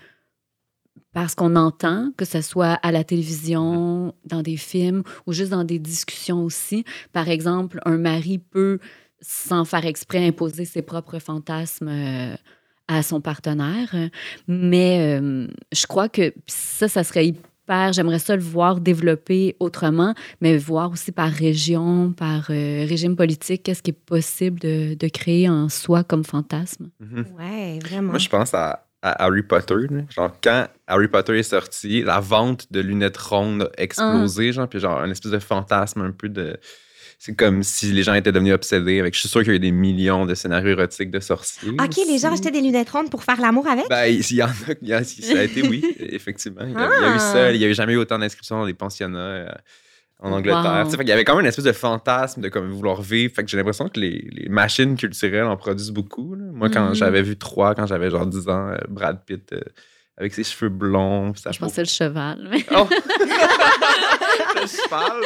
parce 1.14 1.34
qu'on 1.34 1.56
entend, 1.56 2.12
que 2.18 2.26
ce 2.26 2.42
soit 2.42 2.74
à 2.84 2.92
la 2.92 3.06
télévision, 3.06 4.14
dans 4.26 4.42
des 4.42 4.58
films 4.58 5.04
ou 5.26 5.32
juste 5.32 5.52
dans 5.52 5.64
des 5.64 5.80
discussions 5.80 6.44
aussi. 6.44 6.84
Par 7.14 7.30
exemple, 7.30 7.80
un 7.86 7.98
mari 7.98 8.38
peut 8.38 8.80
sans 9.22 9.66
faire 9.66 9.86
exprès, 9.86 10.26
imposer 10.28 10.66
ses 10.66 10.82
propres 10.82 11.20
fantasmes 11.20 11.88
euh, 11.88 12.36
à 12.88 13.02
son 13.04 13.22
partenaire. 13.22 13.94
Mais 14.48 15.20
euh, 15.20 15.48
je 15.72 15.86
crois 15.88 16.10
que 16.10 16.34
ça, 16.48 16.88
ça 16.88 17.04
serait 17.04 17.28
hyper. 17.28 17.94
J'aimerais 17.94 18.20
ça 18.20 18.36
le 18.36 18.44
voir 18.44 18.80
développer 18.80 19.56
autrement, 19.60 20.14
mais 20.40 20.56
voir 20.58 20.92
aussi 20.92 21.12
par 21.12 21.32
région, 21.32 22.14
par 22.14 22.52
euh, 22.52 22.86
régime 22.88 23.16
politique, 23.16 23.64
qu'est-ce 23.64 23.82
qui 23.82 23.90
est 23.90 23.94
possible 24.06 24.60
de, 24.60 24.94
de 24.94 25.08
créer 25.08 25.50
en 25.50 25.68
soi 25.70 26.04
comme 26.04 26.24
fantasme. 26.24 26.90
Mhm. 27.00 27.26
Ouais, 27.40 27.80
vraiment. 27.80 28.10
Moi, 28.12 28.20
je 28.20 28.30
pense 28.30 28.54
à, 28.54 28.86
à 29.02 29.24
Harry 29.24 29.42
Potter. 29.42 29.88
là. 29.90 30.02
Genre, 30.16 30.32
quand 30.44 30.68
Harry 30.86 31.08
Potter 31.08 31.40
est 31.40 31.44
sorti, 31.44 32.04
la 32.04 32.20
vente 32.20 32.72
de 32.72 32.82
lunettes 32.82 33.18
rondes 33.18 33.64
a 33.78 33.82
explosé, 33.82 34.52
genre, 34.52 34.68
puis 34.68 34.80
genre, 34.80 35.00
un 35.00 35.10
espèce 35.10 35.32
de 35.32 35.40
fantasme 35.40 36.02
un 36.02 36.12
peu 36.12 36.30
de. 36.30 36.58
C'est 37.18 37.36
comme 37.36 37.64
si 37.64 37.92
les 37.92 38.04
gens 38.04 38.14
étaient 38.14 38.32
devenus 38.32 38.54
obsédés 38.54 39.00
avec. 39.00 39.14
Je 39.16 39.20
suis 39.22 39.30
sûr 39.30 39.42
qu'il 39.42 39.50
y 39.50 39.54
a 39.54 39.56
eu 39.56 39.60
des 39.60 39.72
millions 39.72 40.26
de 40.26 40.36
scénarios 40.36 40.70
érotiques 40.78 41.10
de 41.12 41.20
sorciers. 41.20 41.72
OK, 41.72 41.96
les 42.08 42.20
gens 42.20 42.32
achetaient 42.32 42.52
des 42.52 42.62
lunettes 42.62 42.90
rondes 42.90 43.10
pour 43.10 43.24
faire 43.24 43.40
l'amour 43.42 43.68
avec? 43.68 43.88
Ben, 43.90 44.06
il 44.06 44.34
y 44.36 44.44
en 44.44 44.48
a, 44.48 44.52
il 44.82 44.88
y 44.88 44.94
a- 44.94 45.04
ça 45.04 45.40
a 45.40 45.44
été 45.44 45.68
oui, 45.68 45.84
effectivement. 46.00 46.62
Il 46.64 46.74
y 46.74 46.76
a, 46.76 46.90
il 46.98 47.02
y 47.02 47.06
a 47.06 47.10
eu 47.10 47.14
Ah. 47.16 47.20
ça. 47.20 47.52
Il 47.52 47.58
n'y 47.60 47.66
avait 47.66 47.74
jamais 47.74 47.94
eu 47.94 47.98
autant 47.98 48.20
d'inscriptions 48.20 48.60
dans 48.60 48.66
des 48.68 48.74
pensionnats 48.76 49.18
euh, 49.20 49.48
en 50.20 50.32
Angleterre. 50.34 50.86
Wow. 50.86 50.98
Qu'il 50.98 51.08
y 51.08 51.12
avait 51.12 51.24
quand 51.24 51.34
même 51.36 51.42
une 51.46 51.50
espèce 51.50 51.66
de 51.66 51.72
fantasme 51.72 52.42
de 52.42 52.50
comme 52.50 52.70
vouloir 52.72 53.02
vivre. 53.02 53.34
Fait 53.34 53.44
que 53.44 53.50
j'ai 53.50 53.58
l'impression 53.58 53.90
que 53.90 54.00
les, 54.00 54.28
les 54.32 54.50
machines 54.50 54.96
culturelles 54.96 55.46
en 55.46 55.58
produisent 55.58 55.92
beaucoup. 55.92 56.36
là. 56.36 56.46
Moi, 56.54 56.70
quand 56.70 56.90
Mhm. 56.90 56.96
j'avais 56.96 57.22
vu 57.24 57.38
trois, 57.38 57.74
quand 57.76 57.88
j'avais 57.88 58.10
genre 58.12 58.26
10 58.28 58.48
ans, 58.50 58.70
euh, 58.70 58.78
Brad 58.88 59.20
Pitt 59.26 59.52
euh, 59.54 59.62
avec 60.18 60.34
ses 60.34 60.44
cheveux 60.44 60.70
blonds. 60.70 61.34
sa 61.36 61.52
Je 61.52 61.60
pensais 61.60 61.82
le 61.82 61.88
cheval. 61.90 62.48
mais- 62.52 62.66
Oh! 62.72 62.88
le 64.56 64.68
cheval! 64.68 65.22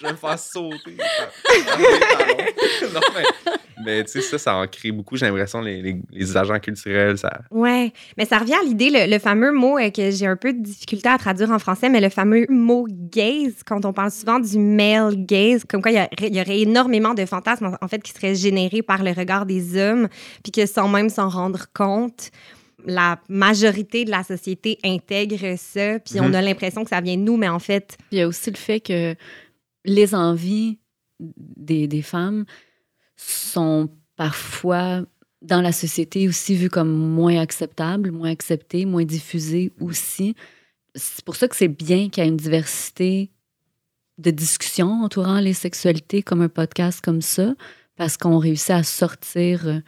Je 0.00 0.06
vais 0.06 0.12
me 0.12 0.16
faire 0.16 0.38
sauter. 0.38 0.96
non, 2.94 3.00
mais, 3.14 3.52
mais 3.84 4.04
tu 4.04 4.12
sais, 4.12 4.20
ça, 4.22 4.38
ça 4.38 4.56
en 4.56 4.66
crée 4.66 4.92
beaucoup. 4.92 5.16
J'ai 5.16 5.26
l'impression 5.26 5.60
les, 5.60 5.82
les, 5.82 5.96
les 6.12 6.36
agents 6.36 6.58
culturels, 6.58 7.18
ça, 7.18 7.40
Ouais, 7.50 7.92
mais 8.16 8.24
ça 8.24 8.38
revient 8.38 8.54
à 8.54 8.62
l'idée, 8.62 8.90
le, 8.90 9.10
le 9.10 9.18
fameux 9.18 9.52
mot 9.52 9.78
euh, 9.78 9.90
que 9.90 10.10
j'ai 10.10 10.26
un 10.26 10.36
peu 10.36 10.52
de 10.52 10.60
difficulté 10.62 11.08
à 11.08 11.18
traduire 11.18 11.50
en 11.50 11.58
français, 11.58 11.88
mais 11.88 12.00
le 12.00 12.08
fameux 12.08 12.46
mot 12.48 12.86
gaze, 12.90 13.62
quand 13.66 13.84
on 13.84 13.92
parle 13.92 14.10
souvent 14.10 14.38
du 14.38 14.58
male 14.58 15.14
gaze, 15.26 15.64
comme 15.68 15.82
quoi 15.82 15.90
il 15.90 16.36
y, 16.36 16.40
aurait 16.40 16.60
énormément 16.60 17.14
de 17.14 17.24
fantasmes, 17.26 17.76
en- 17.80 17.88
fait, 17.88 18.02
qui 18.02 18.12
seraient 18.12 18.34
générés 18.34 18.82
par 18.82 19.02
le 19.02 19.12
regard 19.12 19.46
des 19.46 19.76
hommes, 19.80 20.08
puis 20.42 20.52
que 20.52 20.66
sans 20.66 20.88
même 20.88 21.08
s'en 21.08 21.28
rendre 21.28 21.66
compte, 21.74 22.30
la 22.86 23.18
majorité 23.28 24.04
de 24.04 24.10
la 24.10 24.22
société 24.22 24.78
intègre 24.84 25.56
ça, 25.58 25.98
puis 25.98 26.20
on 26.20 26.28
Mhm. 26.28 26.34
a 26.36 26.42
l'impression 26.42 26.84
que 26.84 26.90
ça 26.90 27.00
vient 27.00 27.16
de 27.16 27.22
nous, 27.22 27.36
mais 27.36 27.48
en 27.48 27.58
fait, 27.58 27.98
il 28.12 28.18
y 28.18 28.22
a 28.22 28.28
aussi 28.28 28.50
le 28.50 28.56
fait 28.56 28.78
que 28.80 29.14
les 29.84 30.14
envies 30.14 30.78
des, 31.20 32.02
femmes 32.02 32.44
sont 33.16 33.88
parfois 34.16 35.04
dans 35.42 35.60
la 35.60 35.72
société 35.72 36.28
aussi 36.28 36.54
vues 36.54 36.70
comme 36.70 36.90
moins 36.90 37.38
acceptables, 37.38 38.10
moins 38.10 38.30
acceptées, 38.30 38.86
moins 38.86 39.04
diffusées 39.04 39.72
aussi. 39.80 40.34
C'est 40.94 41.24
pour 41.24 41.36
ça 41.36 41.48
que 41.48 41.56
c'est 41.56 41.68
bien 41.68 42.08
qu'il 42.08 42.22
y 42.22 42.26
ait 42.26 42.30
une 42.30 42.36
diversité 42.36 43.30
de 44.18 44.30
discussions 44.30 45.02
entourant 45.04 45.38
les 45.38 45.54
sexualités 45.54 46.22
comme 46.22 46.40
un 46.40 46.48
podcast 46.48 47.00
comme 47.00 47.22
ça, 47.22 47.54
parce 47.96 48.16
qu'on 48.16 48.38
réussit 48.38 48.70
à 48.70 48.82
sortir 48.82 49.82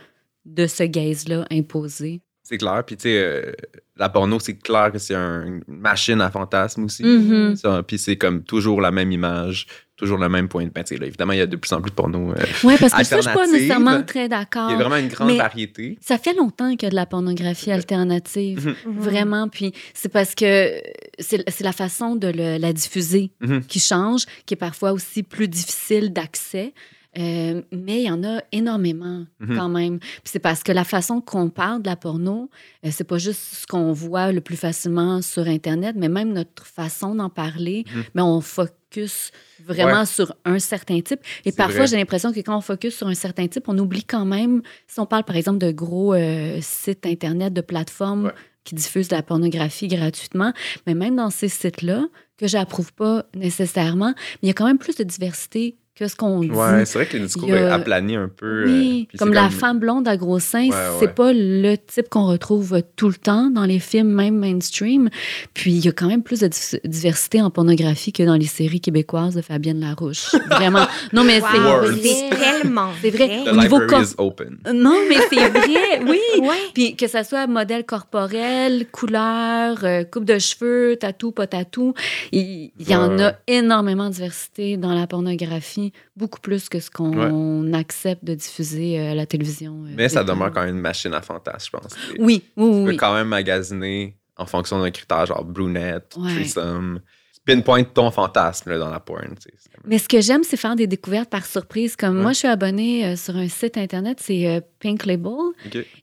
de 0.44 0.66
ce 0.66 0.84
gaze-là 0.84 1.46
imposé. 1.50 2.22
C'est 2.50 2.58
clair. 2.58 2.82
Puis, 2.84 2.96
tu 2.96 3.02
sais, 3.02 3.16
euh, 3.16 3.52
la 3.96 4.08
porno, 4.08 4.40
c'est 4.40 4.54
clair 4.56 4.90
que 4.90 4.98
c'est 4.98 5.14
un- 5.14 5.46
une 5.46 5.62
machine 5.68 6.20
à 6.20 6.30
fantasme 6.32 6.84
aussi. 6.86 7.04
Mhm. 7.04 7.54
Ça, 7.54 7.84
Puis, 7.86 7.96
c'est 7.96 8.16
comme 8.16 8.42
toujours 8.42 8.80
la 8.80 8.90
même 8.90 9.12
image, 9.12 9.68
toujours 9.96 10.18
le 10.18 10.28
même 10.28 10.48
point 10.48 10.64
de 10.64 10.70
ben, 10.70 10.82
là, 10.90 11.06
Évidemment, 11.06 11.32
il 11.32 11.38
y 11.38 11.42
a 11.42 11.46
de 11.46 11.54
plus 11.54 11.72
en 11.72 11.80
plus 11.80 11.90
de 11.90 11.94
porno. 11.94 12.32
euh, 12.32 12.34
Oui, 12.64 12.74
parce 12.80 12.92
que 12.92 13.04
ça, 13.04 13.16
je 13.18 13.22
suis 13.22 13.24
pas 13.26 13.30
Alternative. 13.30 13.52
nécessairement 13.52 14.02
très 14.02 14.22
il 14.22 14.26
y 14.26 14.28
d'accord. 14.30 14.68
a 14.70 14.74
vraiment 14.74 14.96
une 14.96 15.06
grande 15.08 15.30
variété. 15.36 15.96
Ça 16.00 16.18
fait 16.18 16.34
longtemps 16.34 16.70
qu'il 16.72 16.82
y 16.82 16.86
a 16.86 16.90
de 16.90 16.96
la 16.96 17.06
pornographie 17.06 17.70
alternative. 17.70 18.74
Mhm. 18.84 18.98
Vraiment. 18.98 19.48
Puis 19.48 19.72
c'est 19.94 20.08
parce 20.08 20.34
que 20.34 20.72
c'est 21.20 21.48
c'est 21.48 21.62
la 21.64 21.72
façon 21.72 22.16
de 22.16 22.26
le- 22.28 22.58
la 22.58 22.72
diffuser 22.72 23.30
Mhm. 23.40 23.64
qui 23.64 23.78
change, 23.78 24.24
qui 24.44 24.54
est 24.54 24.56
parfois 24.56 24.90
aussi 24.92 25.22
plus 25.22 25.46
difficile 25.46 26.12
d'accès. 26.12 26.74
Euh, 27.18 27.62
mais 27.72 28.02
il 28.02 28.06
y 28.06 28.10
en 28.10 28.22
a 28.22 28.40
énormément 28.52 29.24
Mhm. 29.40 29.56
quand 29.56 29.68
même. 29.68 29.98
C'est 30.24 30.38
parce 30.38 30.62
que 30.62 30.70
la 30.70 30.84
façon 30.84 31.20
qu'on 31.20 31.48
parle 31.50 31.82
de 31.82 31.88
la 31.88 31.96
porno, 31.96 32.48
euh, 32.84 32.90
c'est 32.92 33.02
pas 33.04 33.18
juste 33.18 33.40
ce 33.62 33.66
qu'on 33.66 33.92
voit 33.92 34.30
le 34.30 34.40
plus 34.40 34.56
facilement 34.56 35.20
sur 35.20 35.48
Internet, 35.48 35.96
mais 35.98 36.08
même 36.08 36.32
notre 36.32 36.64
façon 36.66 37.14
d'en 37.16 37.28
parler, 37.28 37.84
Mhm. 37.92 38.04
mais 38.14 38.22
on 38.22 38.40
focus 38.40 39.32
vraiment 39.64 40.00
Ouais. 40.00 40.06
sur 40.06 40.34
un 40.44 40.60
certain 40.60 41.00
type. 41.00 41.20
Et 41.44 41.50
parfois, 41.52 41.86
j'ai 41.86 41.96
l'impression 41.96 42.32
que 42.32 42.40
quand 42.40 42.56
on 42.56 42.60
focus 42.60 42.96
sur 42.96 43.08
un 43.08 43.14
certain 43.14 43.48
type, 43.48 43.64
on 43.68 43.76
oublie 43.78 44.04
quand 44.04 44.24
même, 44.24 44.62
si 44.86 45.00
on 45.00 45.06
parle 45.06 45.24
par 45.24 45.34
exemple 45.36 45.58
de 45.58 45.72
gros 45.72 46.14
euh, 46.14 46.58
sites 46.60 47.06
Internet, 47.06 47.52
de 47.52 47.60
plateformes 47.60 48.26
Ouais. 48.26 48.32
qui 48.62 48.76
diffusent 48.76 49.08
de 49.08 49.16
la 49.16 49.22
pornographie 49.24 49.88
gratuitement, 49.88 50.52
mais 50.86 50.94
même 50.94 51.16
dans 51.16 51.30
ces 51.30 51.48
sites-là, 51.48 52.04
que 52.38 52.46
j'approuve 52.46 52.92
pas 52.92 53.24
nécessairement, 53.34 54.14
mais 54.16 54.38
il 54.44 54.46
y 54.48 54.50
a 54.50 54.54
quand 54.54 54.66
même 54.66 54.78
plus 54.78 54.94
de 54.96 55.02
diversité 55.04 55.76
que 55.96 56.08
ce 56.08 56.16
qu'on 56.16 56.40
dit? 56.40 56.50
Ouais, 56.50 56.86
c'est 56.86 56.98
vrai 56.98 57.06
que 57.06 57.16
le 57.18 57.26
discours 57.26 57.50
a- 57.52 57.56
est 57.56 57.68
aplani 57.70 58.16
un 58.16 58.28
peu. 58.34 58.64
Oui, 58.64 59.02
euh, 59.02 59.06
puis 59.08 59.18
comme 59.18 59.34
la 59.34 59.50
femme 59.50 59.78
blonde 59.80 60.08
à 60.08 60.16
gros 60.16 60.38
seins, 60.38 60.68
Ouais, 60.68 60.76
c'est 60.98 61.06
ouais. 61.08 61.12
pas 61.12 61.32
le 61.34 61.76
type 61.76 62.08
qu'on 62.08 62.26
retrouve 62.26 62.80
tout 62.96 63.08
le 63.08 63.14
temps 63.16 63.50
dans 63.50 63.64
les 63.66 63.78
films, 63.80 64.08
même 64.08 64.36
mainstream. 64.38 65.10
Puis 65.52 65.72
il 65.72 65.84
y 65.84 65.88
a 65.88 65.92
quand 65.92 66.06
même 66.06 66.22
plus 66.22 66.40
de 66.40 66.48
diversité 66.88 67.42
en 67.42 67.50
pornographie 67.50 68.12
que 68.12 68.22
dans 68.22 68.36
les 68.36 68.46
séries 68.46 68.80
québécoises 68.80 69.34
de 69.34 69.42
Fabienne 69.42 69.80
Larouche. 69.80 70.34
Vraiment. 70.50 70.86
Non, 71.12 71.22
mais 71.24 71.40
Wow, 71.40 71.92
c'est 72.02 72.30
tellement 72.30 72.90
C'est 73.02 73.10
vrai. 73.10 73.42
The 73.44 73.48
Au 73.52 73.56
niveau 73.56 73.80
corps- 73.86 74.02
is 74.02 74.14
open. 74.16 74.56
Non, 74.72 74.96
mais 75.08 75.16
c'est 75.28 75.48
vrai, 75.50 76.00
oui. 76.08 76.20
Ouais. 76.40 76.54
Puis 76.72 76.96
que 76.96 77.08
ça 77.08 77.24
soit 77.24 77.46
modèle 77.46 77.84
corporel, 77.84 78.86
couleur, 78.90 79.84
euh, 79.84 80.04
coupe 80.04 80.24
de 80.24 80.38
cheveux, 80.38 80.96
tatou, 80.98 81.32
pas 81.32 81.46
tatou, 81.46 81.92
il, 82.32 82.70
il 82.78 82.88
y 82.88 82.94
en 82.96 83.18
a 83.18 83.34
énormément 83.46 84.08
de 84.08 84.14
diversité 84.14 84.76
dans 84.76 84.94
la 84.94 85.06
pornographie, 85.06 85.89
beaucoup 86.16 86.40
plus 86.40 86.68
que 86.68 86.80
ce 86.80 86.90
qu'on 86.90 87.72
accepte 87.72 88.24
de 88.24 88.34
diffuser 88.34 88.98
euh, 89.00 89.12
à 89.12 89.14
la 89.14 89.26
télévision. 89.26 89.84
euh, 89.86 89.94
Mais 89.96 90.08
ça 90.08 90.22
demeure 90.24 90.48
fois. 90.48 90.50
quand 90.50 90.64
même 90.66 90.76
une 90.76 90.80
machine 90.80 91.14
à 91.14 91.22
fantasme, 91.22 91.70
je 91.72 91.78
pense. 91.78 91.92
Tu 92.14 92.20
Oui, 92.20 92.42
oui, 92.56 92.64
oui. 92.68 92.84
peux 92.84 92.90
oui. 92.90 92.96
quand 92.96 93.14
même 93.14 93.28
magasiner 93.28 94.16
en 94.36 94.46
fonction 94.46 94.80
d'un 94.80 94.90
critère 94.90 95.26
genre 95.26 95.44
brunette, 95.44 96.14
Ouais. 96.18 96.34
threesome. 96.34 97.00
Pinpoint 97.46 97.84
ton 97.84 98.10
fantasme 98.10 98.70
là, 98.70 98.78
dans 98.78 98.90
la 98.90 99.00
porn. 99.00 99.34
tu 99.42 99.48
Mais 99.86 99.96
ce 99.98 100.08
que 100.08 100.20
j'aime, 100.20 100.44
c'est 100.44 100.58
faire 100.58 100.76
des 100.76 100.86
découvertes 100.86 101.30
par 101.30 101.46
surprise. 101.46 101.96
Comme 101.96 102.16
Ouais. 102.16 102.22
moi, 102.22 102.32
je 102.32 102.38
suis 102.38 102.48
abonnée 102.48 103.06
euh, 103.06 103.16
sur 103.16 103.34
un 103.34 103.48
site 103.48 103.78
internet, 103.78 104.18
c'est 104.20 104.46
euh, 104.46 104.60
Pink 104.78 105.06
Label. 105.06 105.32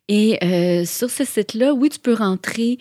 Et 0.08 0.38
euh, 0.44 0.84
sur 0.86 1.10
ce 1.12 1.24
site-là, 1.26 1.74
oui, 1.74 1.90
tu 1.90 2.00
peux 2.00 2.14
rentrer 2.16 2.80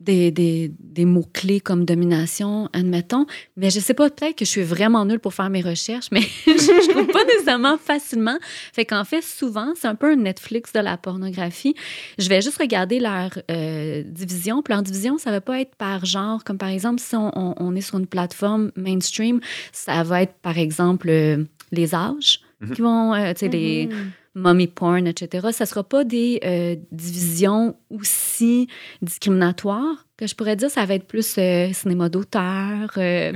des, 0.00 0.30
des, 0.30 0.70
des 0.78 1.04
mots-clés 1.04 1.60
comme 1.60 1.84
domination, 1.84 2.68
admettons, 2.72 3.26
mais 3.56 3.70
je 3.70 3.80
sais 3.80 3.94
pas, 3.94 4.10
peut-être 4.10 4.36
que 4.36 4.44
je 4.44 4.50
suis 4.50 4.62
vraiment 4.62 5.04
nulle 5.04 5.18
pour 5.20 5.34
faire 5.34 5.50
mes 5.50 5.62
recherches, 5.62 6.08
mais 6.12 6.20
je, 6.46 6.90
trouve 6.90 7.06
pas 7.08 7.24
nécessairement 7.24 7.76
facilement. 7.78 8.36
Fait 8.72 8.84
qu'en 8.84 9.04
fait, 9.04 9.22
souvent, 9.22 9.72
c'est 9.74 9.88
un 9.88 9.94
peu 9.94 10.12
un 10.12 10.16
Netflix 10.16 10.72
de 10.72 10.80
la 10.80 10.96
pornographie. 10.96 11.74
Je 12.18 12.28
vais 12.28 12.40
juste 12.40 12.58
regarder 12.58 13.00
leur 13.00 13.30
euh, 13.50 14.02
division. 14.06 14.62
Puis 14.62 14.74
leur 14.74 14.82
division, 14.82 15.18
ça 15.18 15.30
va 15.30 15.40
pas 15.40 15.60
être 15.60 15.74
par 15.76 16.04
genre, 16.04 16.44
comme 16.44 16.58
par 16.58 16.68
exemple, 16.68 17.00
si 17.00 17.16
on, 17.16 17.30
on- 17.36 17.54
on 17.58 17.74
est 17.74 17.80
sur 17.80 17.98
une 17.98 18.06
plateforme 18.06 18.70
mainstream, 18.76 19.40
ça 19.72 20.02
va 20.02 20.22
être 20.22 20.34
par 20.42 20.58
exemple 20.58 21.08
euh, 21.08 21.44
les 21.72 21.94
âges 21.94 22.40
Mhm. 22.60 22.70
qui 22.74 22.80
vont, 22.80 23.12
euh, 23.14 23.32
tu 23.34 23.40
sais, 23.40 23.48
les 23.48 23.86
Mhm. 23.86 24.10
Mommy 24.36 24.68
porn, 24.68 25.06
etc. 25.06 25.48
Ça 25.52 25.64
ne 25.64 25.68
sera 25.68 25.82
pas 25.82 26.04
des 26.04 26.40
euh, 26.44 26.76
divisions 26.92 27.74
aussi 27.90 28.68
discriminatoires 29.02 30.05
que 30.16 30.26
je 30.26 30.34
pourrais 30.34 30.56
dire. 30.56 30.70
Ça 30.70 30.84
va 30.84 30.94
être 30.94 31.06
plus 31.06 31.36
euh, 31.38 31.72
cinéma 31.72 32.08
d'auteur, 32.08 32.90
euh, 32.96 33.32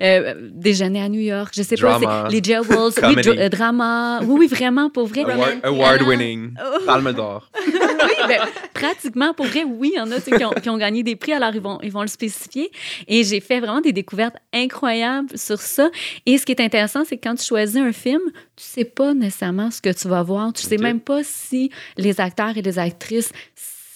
euh, 0.00 0.34
déjeuner 0.52 1.02
à 1.02 1.08
New 1.08 1.20
York, 1.20 1.52
je 1.56 1.62
sais 1.62 1.76
Drama. 1.76 2.06
pas, 2.06 2.28
les 2.28 2.42
jail 2.42 2.60
Wolves, 2.68 2.94
oui, 3.02 3.48
drama. 3.50 4.20
Oui, 4.22 4.40
oui, 4.40 4.46
vraiment, 4.46 4.90
pour 4.90 5.06
vrai. 5.06 5.22
Award, 5.22 5.60
award 5.62 6.02
winning. 6.02 6.54
Palme 6.84 7.12
d'or. 7.12 7.50
oui, 7.66 8.14
ben, 8.28 8.40
pratiquement, 8.74 9.32
pour 9.32 9.46
vrai, 9.46 9.64
oui, 9.64 9.92
il 9.94 9.98
y 9.98 10.00
en 10.00 10.10
a 10.10 10.20
qui, 10.20 10.44
ont, 10.44 10.50
qui 10.50 10.68
ont 10.68 10.76
gagné 10.76 11.02
des 11.02 11.16
prix, 11.16 11.32
alors 11.32 11.54
ils 11.54 11.60
vont, 11.60 11.78
ils 11.82 11.92
vont 11.92 12.02
le 12.02 12.08
spécifier. 12.08 12.70
Et 13.06 13.24
j'ai 13.24 13.40
fait 13.40 13.60
vraiment 13.60 13.80
des 13.80 13.92
découvertes 13.92 14.36
incroyables 14.52 15.36
sur 15.36 15.60
ça. 15.60 15.90
Et 16.26 16.36
ce 16.36 16.44
qui 16.44 16.52
est 16.52 16.60
intéressant, 16.60 17.04
c'est 17.04 17.16
que 17.16 17.26
quand 17.26 17.36
tu 17.36 17.44
choisis 17.44 17.76
un 17.76 17.92
film, 17.92 18.20
tu 18.56 18.64
sais 18.64 18.84
pas 18.84 19.14
nécessairement 19.14 19.70
ce 19.70 19.80
que 19.80 19.90
tu 19.90 20.08
vas 20.08 20.22
voir. 20.22 20.52
Tu 20.52 20.62
sais 20.62 20.76
même 20.76 21.00
pas 21.00 21.22
si 21.22 21.70
les 21.96 22.20
acteurs 22.20 22.56
et 22.56 22.62
les 22.62 22.78
actrices, 22.78 23.32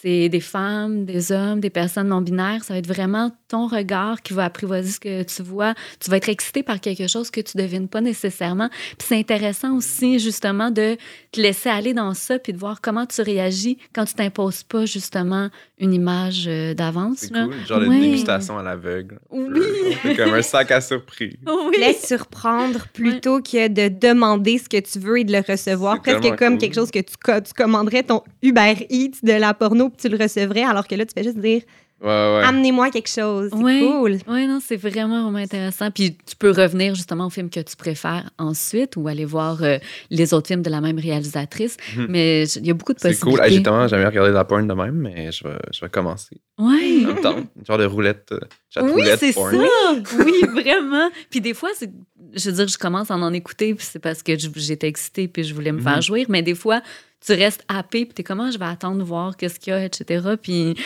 c'est 0.02 0.28
des 0.28 0.40
femmes, 0.40 1.04
des 1.04 1.30
hommes, 1.30 1.60
des 1.60 1.70
personnes 1.70 2.08
non-binaires. 2.08 2.64
Ça 2.64 2.74
va 2.74 2.78
être 2.78 2.88
vraiment 2.88 3.30
ton 3.48 3.66
regard 3.68 4.20
qui 4.22 4.32
va 4.32 4.44
apprivoiser 4.46 4.90
ce 4.90 4.98
que 5.00 5.22
tu 5.22 5.42
vois. 5.42 5.74
Tu 6.00 6.10
vas 6.10 6.16
être 6.16 6.28
excité 6.28 6.62
par 6.64 6.80
quelque 6.80 7.06
chose 7.06 7.30
que 7.30 7.40
tu 7.40 7.56
devines 7.56 7.86
pas 7.88 8.00
nécessairement. 8.00 8.68
Puis 8.98 9.06
c'est 9.08 9.16
intéressant 9.18 9.76
aussi, 9.76 10.18
justement, 10.18 10.70
de 10.70 10.96
te 11.30 11.40
laisser 11.40 11.68
aller 11.68 11.94
dans 11.94 12.14
ça 12.14 12.38
puis 12.38 12.52
de 12.52 12.58
voir 12.58 12.80
comment 12.80 13.06
tu 13.06 13.22
réagis 13.22 13.78
quand 13.94 14.04
tu 14.04 14.14
t'imposes 14.14 14.64
pas, 14.64 14.86
justement, 14.86 15.50
une 15.78 15.94
image 15.94 16.44
euh, 16.48 16.74
d'avance. 16.74 17.18
C'est 17.18 17.32
cool. 17.32 17.54
Genre 17.66 17.80
de 17.80 17.86
Ouais. 17.86 18.00
dégustation 18.00 18.58
à 18.58 18.62
l'aveugle. 18.62 19.18
Oui. 19.30 19.60
C'est 20.02 20.16
comme 20.16 20.34
un 20.34 20.42
sac 20.42 20.70
à 20.72 20.80
surprise. 20.80 21.36
Oui. 21.46 21.76
Laisse 21.78 22.06
surprendre 22.06 22.86
plutôt 22.92 23.40
que 23.40 23.68
de 23.68 23.88
demander 23.88 24.58
ce 24.58 24.68
que 24.68 24.80
tu 24.80 24.98
veux 24.98 25.18
et 25.20 25.24
de 25.24 25.32
le 25.32 25.42
recevoir. 25.46 26.00
Presque 26.02 26.34
comme 26.36 26.54
cool. 26.54 26.58
quelque 26.58 26.74
chose 26.74 26.90
que 26.90 26.98
tu, 26.98 27.14
tu 27.14 27.52
commanderais 27.56 28.02
ton 28.02 28.22
Uber 28.42 28.86
Eats 28.90 29.18
de 29.22 29.32
la 29.32 29.54
porno 29.54 29.91
puis 29.96 30.08
tu 30.08 30.08
le 30.08 30.22
recevrais, 30.22 30.62
alors 30.64 30.86
que 30.88 30.94
là, 30.94 31.04
tu 31.06 31.12
fais 31.16 31.24
juste 31.24 31.38
dire 31.38 31.62
Ouais, 32.00 32.08
ouais. 32.08 32.42
Amenez-moi 32.44 32.90
quelque 32.90 33.08
chose. 33.08 33.50
C'est 33.52 33.62
Ouais. 33.62 33.78
cool. 33.78 34.18
Oui, 34.26 34.48
non, 34.48 34.58
c'est 34.60 34.74
vraiment, 34.74 35.22
vraiment 35.22 35.38
intéressant. 35.38 35.88
Puis 35.92 36.16
tu 36.26 36.34
peux 36.34 36.50
revenir 36.50 36.96
justement 36.96 37.26
au 37.26 37.30
film 37.30 37.48
que 37.48 37.60
tu 37.60 37.76
préfères 37.76 38.28
ensuite 38.38 38.96
ou 38.96 39.06
aller 39.06 39.24
voir 39.24 39.62
euh, 39.62 39.78
les 40.10 40.34
autres 40.34 40.48
films 40.48 40.62
de 40.62 40.70
la 40.70 40.80
même 40.80 40.98
réalisatrice. 40.98 41.76
Mhm. 41.96 42.06
Mais 42.08 42.42
il 42.56 42.66
y 42.66 42.70
a 42.70 42.74
beaucoup 42.74 42.92
de 42.92 42.98
C'est 42.98 43.10
possibilités. 43.10 43.38
cool. 43.38 43.46
Hey, 43.48 43.54
J'ai 43.56 43.62
tellement 43.62 43.86
jamais 43.86 44.04
regardé 44.06 44.30
de 44.30 44.34
la 44.34 44.44
porn 44.44 44.66
de 44.66 44.74
même, 44.74 44.96
mais 44.96 45.30
je 45.30 45.44
vais, 45.44 45.54
je 45.72 45.80
vais 45.80 45.88
commencer. 45.88 46.40
Ouais. 46.58 47.04
En 47.04 47.06
même 47.06 47.20
temps, 47.20 47.36
une 47.36 47.64
genre 47.64 47.78
de 47.78 47.84
roulette, 47.84 48.32
euh, 48.32 48.40
Oui, 48.82 48.90
roulette 48.90 49.20
c'est 49.20 49.32
porn. 49.32 49.52
ça. 49.54 49.94
Oui, 50.24 50.42
vraiment. 50.60 51.08
Puis 51.30 51.40
des 51.40 51.54
fois, 51.54 51.70
c'est- 51.76 51.92
je 52.34 52.50
veux 52.50 52.56
dire, 52.56 52.66
je 52.66 52.78
commence 52.78 53.12
à 53.12 53.14
en 53.16 53.32
écouter, 53.32 53.76
puis 53.76 53.86
c'est 53.88 54.00
parce 54.00 54.24
que 54.24 54.32
j'étais 54.56 54.88
excitée, 54.88 55.28
puis 55.28 55.44
je 55.44 55.54
voulais 55.54 55.70
me 55.70 55.80
faire 55.80 55.96
Mhm. 55.98 56.02
jouir. 56.02 56.26
Mais 56.28 56.42
des 56.42 56.56
fois, 56.56 56.82
tu 57.24 57.32
restes 57.32 57.64
happé, 57.68 58.04
puis 58.04 58.14
t'es 58.14 58.22
comment 58.22 58.50
je 58.50 58.58
vais 58.58 58.64
attendre 58.64 59.04
voir 59.04 59.36
qu'est-ce 59.36 59.60
qu'il 59.60 59.72
y 59.72 59.76
a, 59.76 59.84
etc. 59.84 60.34
Puis 60.40 60.76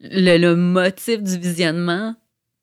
le, 0.00 0.36
le 0.38 0.56
motif 0.56 1.22
du 1.22 1.38
visionnement 1.38 2.14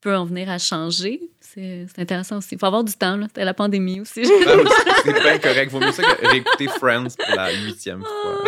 peut 0.02 0.16
en 0.16 0.26
venir 0.26 0.50
à 0.50 0.58
changer. 0.58 1.22
C'est 1.40 1.88
intéressant 1.98 2.38
aussi. 2.38 2.50
Il 2.54 2.60
faut 2.60 2.68
avoir 2.68 2.84
du 2.84 2.94
temps, 2.94 3.18
là. 3.18 3.26
C'était 3.28 3.46
la 3.46 3.54
pandémie 3.54 4.00
aussi. 4.00 4.22
Ah 4.46 4.52
oui, 4.58 4.70
c'est 5.04 5.24
pas 5.24 5.40
correct. 5.40 5.72
Vaut 5.72 5.80
mieux 5.80 5.92
ça 5.92 6.04
que 6.04 6.28
réécouter 6.28 6.68
Friends 6.68 7.08
pour 7.18 7.36
la 7.36 7.52
huitième 7.52 8.04
fois. 8.04 8.44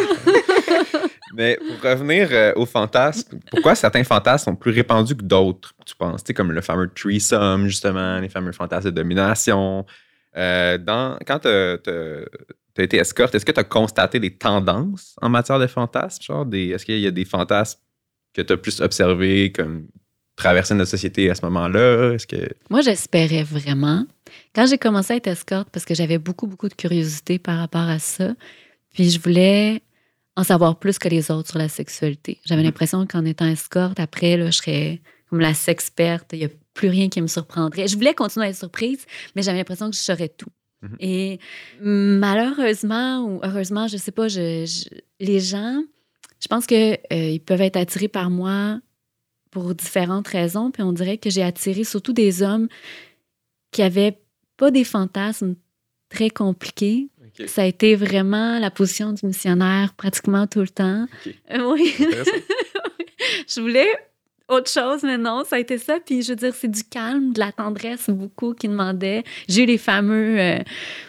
Mais 1.34 1.58
pour 1.58 1.90
revenir 1.90 2.28
euh, 2.32 2.54
aux 2.56 2.68
fantasmes, 2.68 3.40
pourquoi 3.50 3.74
certains 3.74 4.04
fantasmes 4.04 4.46
sont 4.46 4.56
plus 4.56 4.72
répandus 4.72 5.16
que 5.16 5.24
d'autres, 5.24 5.74
tu 5.86 5.96
penses? 5.96 6.24
Tu 6.24 6.28
sais, 6.28 6.34
comme 6.36 6.52
le 6.52 6.62
fameux 6.62 6.90
threesome, 6.94 7.68
justement, 7.68 8.20
les 8.20 8.30
fameux 8.30 8.52
fantasmes 8.52 8.92
de 8.92 8.96
domination. 8.96 9.86
Euh, 10.38 10.78
dans, 10.78 11.18
quand 11.26 11.40
tu 11.40 11.50
as, 12.82 12.84
été 12.86 12.98
escorte, 12.98 13.36
est-ce 13.36 13.46
que 13.46 13.52
tu 13.52 13.60
as 13.60 13.64
constaté 13.64 14.20
des 14.20 14.32
tendances 14.36 15.16
en 15.22 15.30
matière 15.30 15.60
de 15.60 15.68
fantasmes? 15.68 16.22
Genre 16.24 16.46
des, 16.46 16.70
est-ce 16.70 16.86
qu'il 16.86 17.00
y 17.00 17.08
a 17.08 17.12
des 17.12 17.26
fantasmes 17.26 17.80
que 18.34 18.42
tu 18.42 18.54
as 18.54 18.58
plus 18.58 18.80
observés 18.82 19.52
comme 19.52 19.88
traverser 20.36 20.74
notre 20.76 20.90
société 20.92 21.30
à 21.30 21.36
ce 21.36 21.44
moment-là? 21.46 22.14
Est-ce 22.14 22.28
que. 22.28 22.50
Moi, 22.70 22.82
j'espérais 22.82 23.44
vraiment. 23.44 24.06
Quand 24.56 24.66
j'ai 24.68 24.78
commencé 24.78 25.14
à 25.14 25.16
être 25.18 25.28
escorte, 25.28 25.70
parce 25.72 25.86
que 25.86 25.94
j'avais 25.96 26.18
beaucoup, 26.18 26.48
beaucoup 26.48 26.70
de 26.70 26.74
curiosité 26.76 27.40
par 27.40 27.58
rapport 27.58 27.88
à 27.90 28.00
ça, 28.00 28.34
puis 28.94 29.10
je 29.10 29.20
voulais 29.20 29.82
en 30.36 30.44
savoir 30.44 30.80
plus 30.80 30.98
que 31.00 31.10
les 31.10 31.32
autres 31.32 31.50
sur 31.50 31.58
la 31.60 31.68
sexualité. 31.68 32.40
J'avais 32.46 32.62
Mhm. 32.62 32.68
l'impression 32.68 33.06
qu'en 33.06 33.26
étant 33.26 33.46
escorte, 33.48 34.00
après, 34.00 34.38
là, 34.38 34.46
je 34.52 34.58
serais 34.58 35.02
comme 35.30 35.40
la 35.42 35.54
sexperte. 35.54 36.30
Il 36.34 36.40
n'y 36.40 36.46
a 36.46 36.50
plus 36.74 36.88
rien 36.90 37.10
qui 37.10 37.22
me 37.22 37.28
surprendrait. 37.28 37.88
Je 37.88 37.96
voulais 37.96 38.14
continuer 38.14 38.46
à 38.46 38.50
être 38.50 38.56
surprise, 38.56 39.06
mais 39.36 39.42
j'avais 39.42 39.58
l'impression 39.58 39.90
que 39.90 39.96
je 39.96 40.02
saurais 40.02 40.30
tout. 40.30 40.50
Mhm. 40.82 40.96
Et 41.00 41.40
malheureusement 41.82 43.20
ou 43.26 43.40
heureusement, 43.44 43.88
je 43.88 43.98
sais 43.98 44.12
pas, 44.12 44.28
je, 44.28 44.66
je- 44.66 44.90
les 45.20 45.40
gens, 45.40 45.82
je 46.42 46.48
pense 46.48 46.66
que 46.66 46.94
euh, 46.94 47.30
ils 47.32 47.42
peuvent 47.42 47.62
être 47.62 47.78
attirés 47.78 48.08
par 48.08 48.30
moi 48.30 48.80
pour 49.52 49.74
différentes 49.76 50.28
raisons. 50.28 50.72
Puis 50.72 50.84
on 50.84 50.94
dirait 50.94 51.18
que 51.18 51.30
j'ai 51.30 51.44
attiré 51.44 51.84
surtout 51.84 52.14
des 52.14 52.44
hommes 52.44 52.68
qui 53.72 53.82
avaient 53.82 54.20
pas 54.58 54.72
des 54.72 54.84
fantasmes 54.84 55.56
très 56.10 56.30
compliqués. 56.30 57.10
Ça 57.46 57.62
a 57.62 57.66
été 57.66 57.96
vraiment 57.96 58.58
la 58.60 58.72
position 58.72 59.14
du 59.14 59.26
missionnaire 59.26 59.94
pratiquement 59.94 60.48
tout 60.48 60.60
le 60.62 60.68
temps. 60.70 61.06
Euh, 61.52 61.72
oui. 61.74 61.94
Je 63.48 63.62
voulais 63.62 63.88
autre 64.50 64.70
chose, 64.70 65.04
mais 65.04 65.18
non, 65.18 65.44
ça 65.48 65.58
a 65.58 65.60
été 65.60 65.78
ça. 65.78 66.00
Puis 66.04 66.24
je 66.24 66.30
veux 66.30 66.36
dire, 66.36 66.54
c'est 66.54 66.70
du 66.70 66.84
calme, 66.84 67.34
de 67.34 67.40
la 67.40 67.52
tendresse 67.52 68.10
beaucoup 68.10 68.54
qui 68.54 68.68
demandait. 68.68 69.24
J'ai 69.48 69.64
eu 69.64 69.66
les 69.66 69.78
fameux 69.78 70.40
euh, 70.40 70.60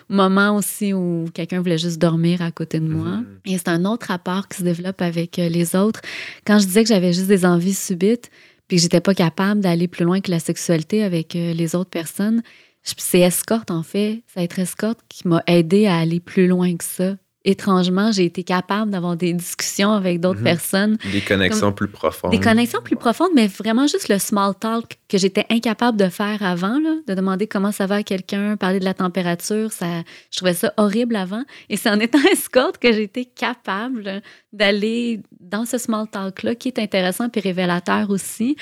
moments 0.09 0.56
aussi 0.56 0.92
où 0.92 1.25
quelqu'un 1.35 1.61
voulait 1.61 1.78
juste 1.78 1.99
dormir 1.99 2.42
à 2.42 2.50
côté 2.50 2.78
de 2.80 2.88
moi. 2.88 3.16
Mhm. 3.16 3.26
Et 3.47 3.59
c'est 3.59 3.68
un 3.68 3.85
autre 3.85 4.09
rapport 4.09 4.49
qui 4.49 4.59
se 4.59 4.62
développe 4.62 5.02
avec 5.02 5.38
euh, 5.38 5.49
les 5.49 5.75
autres. 5.75 6.00
Quand 6.47 6.59
je 6.59 6.66
disais 6.66 6.82
que 6.82 6.88
j'avais 6.88 7.12
juste 7.12 7.28
des 7.28 7.44
envies 7.44 7.75
subites, 7.75 8.30
puis 8.68 8.76
que 8.76 8.82
j'étais 8.82 9.00
pas 9.00 9.14
capable 9.14 9.61
d'aller 9.61 9.88
plus 9.88 10.04
loin 10.04 10.20
que 10.20 10.30
la 10.30 10.38
sexualité 10.38 11.02
avec 11.02 11.35
euh, 11.35 11.52
les 11.54 11.75
autres 11.75 11.90
personnes, 11.90 12.42
c'est 12.82 13.20
escorte 13.20 13.70
en 13.70 13.82
fait, 13.82 14.23
c'est 14.26 14.44
être 14.44 14.59
escorte 14.59 15.00
qui 15.09 15.26
m'a 15.28 15.42
aidé 15.47 15.87
à 15.87 15.97
aller 15.97 16.20
plus 16.20 16.47
loin 16.47 16.76
que 16.76 16.85
ça. 16.85 17.16
Étrangement, 17.44 18.12
j'ai 18.12 18.26
été 18.26 18.44
capable 18.44 18.90
d'avoir 18.90 19.16
des 19.16 19.32
discussions 19.32 19.92
avec 19.92 20.20
d'autres 20.20 20.40
Mhm. 20.40 20.44
personnes 20.44 20.99
Des 21.11 21.23
connexions 21.23 21.73
plus 21.73 21.88
profondes. 21.88 22.30
des 22.32 22.38
connexions 22.40 22.82
plus 22.82 22.97
profondes, 22.97 23.30
mais 23.35 23.47
vraiment 23.47 23.87
juste 23.87 24.09
le 24.11 24.18
small 24.18 24.54
talk 24.54 24.99
que 25.09 25.16
j'étais 25.16 25.47
incapable 25.49 25.97
de 25.97 26.09
faire 26.11 26.42
avant, 26.42 26.78
là, 26.78 26.97
de 27.06 27.14
demander 27.14 27.47
comment 27.47 27.73
ça 27.73 27.87
va 27.87 27.97
à 27.97 28.02
quelqu'un, 28.02 28.56
parler 28.59 28.78
de 28.78 28.85
la 28.85 28.92
température, 28.92 29.73
ça, 29.73 29.87
je 30.30 30.37
trouvais 30.37 30.52
ça 30.52 30.75
horrible 30.76 31.16
avant. 31.16 31.42
Et 31.70 31.78
c'est 31.78 31.88
en 31.88 31.99
étant 31.99 32.18
escorte 32.32 32.76
que 32.76 32.92
j'ai 32.92 33.04
été 33.04 33.25
capable 33.25 34.20
d'aller 34.52 35.20
dans 35.40 35.64
ce 35.64 35.78
small 35.78 36.09
talk-là, 36.09 36.54
qui 36.54 36.68
est 36.68 36.78
intéressant 36.78 37.28
et 37.35 37.40
révélateur 37.40 38.11
aussi. 38.11 38.56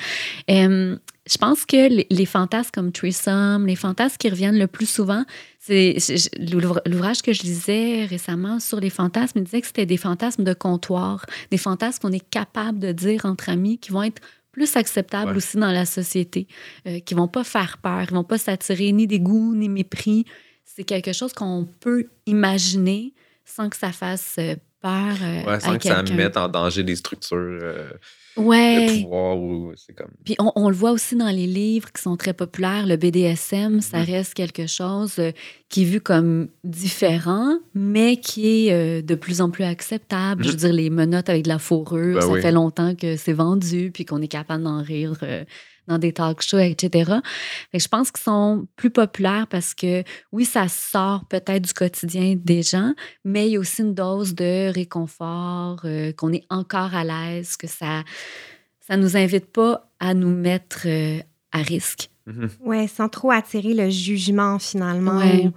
Je 1.29 1.37
pense 1.37 1.65
que 1.65 2.03
les, 2.09 2.25
fantasmes 2.25 2.71
comme 2.73 2.91
threesome, 2.91 3.67
les 3.67 3.75
fantasmes 3.75 4.17
qui 4.17 4.29
reviennent 4.29 4.57
le 4.57 4.67
plus 4.67 4.89
souvent, 4.89 5.23
c'est 5.59 5.97
l'ouvrage 6.87 7.21
que 7.21 7.33
je 7.33 7.43
lisais 7.43 8.05
récemment 8.05 8.59
sur 8.59 8.79
les 8.79 8.89
fantasmes, 8.89 9.39
il 9.39 9.43
disait 9.43 9.61
que 9.61 9.67
c'était 9.67 9.85
des 9.85 9.97
fantasmes 9.97 10.43
de 10.43 10.53
comptoir, 10.53 11.25
des 11.51 11.57
fantasmes 11.57 11.99
qu'on 12.01 12.11
est 12.11 12.27
capable 12.29 12.79
de 12.79 12.91
dire 12.91 13.25
entre 13.25 13.49
amis, 13.49 13.77
qui 13.77 13.91
vont 13.91 14.03
être 14.03 14.21
plus 14.51 14.75
acceptables 14.75 15.31
Ouais. 15.31 15.37
aussi 15.37 15.57
dans 15.57 15.71
la 15.71 15.85
société, 15.85 16.47
euh, 16.87 16.99
qui 16.99 17.13
vont 17.13 17.27
pas 17.27 17.43
faire 17.43 17.77
peur, 17.77 18.07
qui 18.07 18.13
vont 18.13 18.23
pas 18.23 18.39
s'attirer 18.39 18.91
ni 18.91 19.05
dégoût 19.05 19.53
ni 19.55 19.69
mépris. 19.69 20.25
C'est 20.65 20.83
quelque 20.83 21.13
chose 21.13 21.33
qu'on 21.33 21.67
peut 21.79 22.05
imaginer 22.25 23.13
sans 23.45 23.69
que 23.69 23.77
ça 23.77 23.91
fasse 23.91 24.35
euh, 24.39 24.55
peur 24.81 25.13
euh, 25.21 25.43
Ouais, 25.45 25.59
sans 25.59 25.73
à 25.73 25.77
que 25.77 25.83
ça 25.83 26.01
mette 26.03 26.37
en 26.37 26.47
danger 26.47 26.83
des 26.83 26.95
structures 26.95 27.37
euh, 27.37 27.89
de 28.37 29.01
pouvoir 29.03 29.37
ou 29.37 29.73
c'est 29.75 29.93
comme. 29.93 30.11
Puis 30.23 30.35
on, 30.39 30.51
on 30.55 30.69
le 30.69 30.75
voit 30.75 30.91
aussi 30.91 31.15
dans 31.15 31.29
les 31.29 31.47
livres 31.47 31.91
qui 31.91 32.01
sont 32.01 32.15
très 32.15 32.33
populaires. 32.33 32.85
Le 32.87 32.95
BDSM, 32.95 33.81
ça 33.81 33.99
Mhm. 33.99 34.05
reste 34.05 34.33
quelque 34.33 34.65
chose 34.67 35.15
euh, 35.19 35.31
qui 35.67 35.81
est 35.81 35.85
vu 35.85 35.99
comme 36.01 36.47
différent, 36.63 37.57
mais 37.73 38.17
qui 38.17 38.69
est 38.69 39.01
de 39.01 39.15
plus 39.15 39.41
en 39.41 39.49
plus 39.49 39.63
acceptable. 39.65 40.43
Je 40.43 40.49
veux 40.51 40.55
dire, 40.55 40.73
les 40.73 40.89
menottes 40.89 41.29
avec 41.29 41.43
de 41.43 41.49
la 41.49 41.59
fourrure, 41.59 42.15
Ben 42.15 42.21
ça 42.21 42.27
oui. 42.27 42.41
fait 42.41 42.51
longtemps 42.51 42.95
que 42.95 43.15
c'est 43.17 43.33
vendu, 43.33 43.91
puis 43.93 44.05
qu'on 44.05 44.21
est 44.21 44.27
capable 44.29 44.63
d'en 44.63 44.81
rire 44.81 45.15
dans 45.89 45.97
des 45.97 46.13
talk 46.13 46.41
shows, 46.41 46.59
etc. 46.59 47.11
Je 47.73 47.87
pense 47.87 48.11
qu'ils 48.11 48.23
sont 48.23 48.67
plus 48.75 48.91
populaires 48.91 49.47
parce 49.47 49.73
que, 49.73 50.03
oui, 50.31 50.45
ça 50.45 50.67
sort 50.69 51.25
peut-être 51.25 51.63
du 51.65 51.73
quotidien 51.73 52.35
des 52.37 52.61
gens, 52.61 52.93
mais 53.25 53.47
il 53.47 53.53
y 53.53 53.57
a 53.57 53.59
aussi 53.59 53.81
une 53.81 53.95
dose 53.95 54.35
de 54.35 54.71
réconfort, 54.71 55.81
euh, 55.85 56.13
qu'on 56.13 56.31
est 56.31 56.45
encore 56.49 56.93
à 56.95 57.03
l'aise, 57.03 57.57
que 57.57 57.67
ça 57.67 58.03
ça 58.87 58.97
nous 58.97 59.15
invite 59.15 59.45
pas 59.45 59.87
à 59.99 60.15
nous 60.15 60.33
mettre 60.35 60.87
euh, 60.87 61.19
à 61.51 61.59
risque. 61.61 62.09
Mhm. 62.25 62.49
Ouais, 62.61 62.87
sans 62.87 63.07
trop 63.07 63.29
attirer 63.31 63.73
le 63.75 63.89
jugement 63.89 64.57
finalement, 64.57 65.17
Ouais. 65.19 65.45
où, 65.45 65.51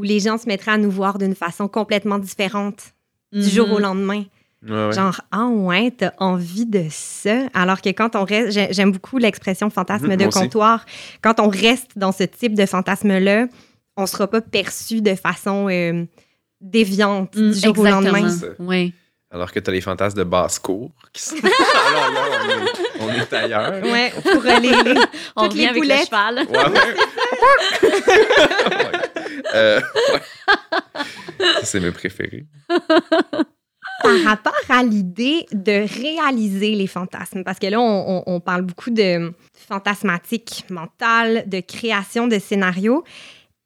où 0.00 0.02
les 0.02 0.20
gens 0.20 0.36
se 0.36 0.46
mettraient 0.46 0.72
à 0.72 0.76
nous 0.78 0.90
voir 0.90 1.16
d'une 1.16 1.34
façon 1.34 1.66
complètement 1.68 2.18
différente 2.18 2.92
du 3.32 3.48
jour 3.48 3.70
au 3.70 3.76
Mhm. 3.76 3.82
lendemain. 3.82 4.24
Ouais, 4.66 4.86
ouais. 4.86 4.92
Genre, 4.92 5.20
ah 5.30 5.46
ouais, 5.46 5.90
t'as 5.90 6.12
envie 6.18 6.64
de 6.66 6.84
ça. 6.90 7.34
Alors 7.52 7.80
que 7.82 7.90
quand 7.90 8.16
on 8.16 8.24
reste, 8.24 8.52
j'ai- 8.52 8.72
j'aime 8.72 8.92
beaucoup 8.92 9.18
l'expression 9.18 9.68
fantasme 9.70 10.06
Mhm, 10.06 10.16
de 10.16 10.24
moi 10.24 10.28
aussi. 10.28 10.38
comptoir. 10.40 10.84
Quand 11.22 11.38
on 11.40 11.48
reste 11.48 11.90
dans 11.96 12.12
ce 12.12 12.22
type 12.24 12.54
de 12.54 12.64
fantasme-là, 12.64 13.46
on 13.96 14.06
sera 14.06 14.26
pas 14.26 14.40
perçu 14.40 15.00
de 15.02 15.14
façon 15.14 15.68
euh, 15.70 16.04
déviante 16.60 17.34
Mm, 17.36 17.50
du 17.50 17.58
jour 17.60 17.78
au 17.78 17.84
lendemain. 17.84 18.28
Ça. 18.30 18.46
Oui. 18.58 18.94
Alors 19.30 19.50
que 19.52 19.58
tu 19.58 19.68
as 19.68 19.72
les 19.72 19.80
fantasmes 19.80 20.16
de 20.18 20.22
basse-cour 20.24 20.92
qui 21.12 21.22
sont. 21.22 21.34
Alors 21.42 22.12
là, 22.12 22.20
on 23.00 23.08
est, 23.10 23.16
on 23.16 23.20
est 23.20 23.32
ailleurs. 23.32 23.82
Ouais, 23.82 24.12
pour 24.22 24.42
les, 24.62 24.94
On 25.36 25.42
revient 25.48 25.58
les 25.58 25.66
avec 25.66 25.82
poulettes. 25.82 26.00
le 26.00 26.04
cheval. 26.06 26.46
Ouais, 26.48 26.58
ouais. 26.58 26.94
Ouais. 28.84 28.98
Euh, 29.54 29.80
ouais. 30.12 30.22
Ça, 31.38 31.64
c'est 31.64 31.80
mes 31.80 31.90
préférés. 31.90 32.46
Par 34.02 34.22
rapport 34.24 34.52
à 34.68 34.82
l'idée 34.82 35.46
de 35.52 35.86
réaliser 36.02 36.74
les 36.74 36.86
fantasmes, 36.86 37.44
parce 37.44 37.58
que 37.58 37.66
là, 37.66 37.80
on, 37.80 38.40
parle 38.40 38.62
beaucoup 38.62 38.90
de 38.90 39.32
fantasmatique 39.68 40.64
mentale, 40.70 41.44
de 41.48 41.60
création 41.60 42.26
de 42.26 42.38
scénarios. 42.38 43.04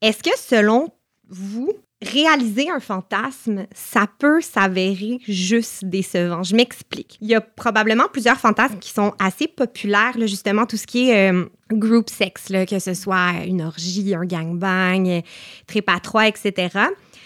Est-ce 0.01 0.23
que 0.23 0.37
selon 0.39 0.91
vous, 1.29 1.73
réaliser 2.01 2.71
un 2.71 2.79
fantasme, 2.79 3.67
ça 3.75 4.07
peut 4.19 4.41
s'avérer 4.41 5.19
juste 5.27 5.85
décevant? 5.85 6.43
Je 6.45 6.55
m'explique. 6.55 7.19
Il 7.21 7.29
y 7.29 7.35
a 7.35 7.41
probablement 7.41 8.05
plusieurs 8.13 8.39
fantasmes 8.39 8.79
qui 8.79 8.91
sont 8.91 9.15
assez 9.19 9.49
populaires, 9.49 10.15
justement, 10.19 10.67
tout 10.67 10.77
ce 10.77 10.87
qui 10.87 11.11
est 11.11 11.33
euh, 11.33 11.47
group 11.73 12.09
sex, 12.09 12.53
que 12.69 12.79
ce 12.79 12.95
soit 12.95 13.33
une 13.47 13.63
orgie, 13.63 14.15
un 14.15 14.25
gangbang, 14.25 15.09
euh, 15.09 15.21
trip 15.67 15.89
à 15.89 16.29
etc. 16.29 16.69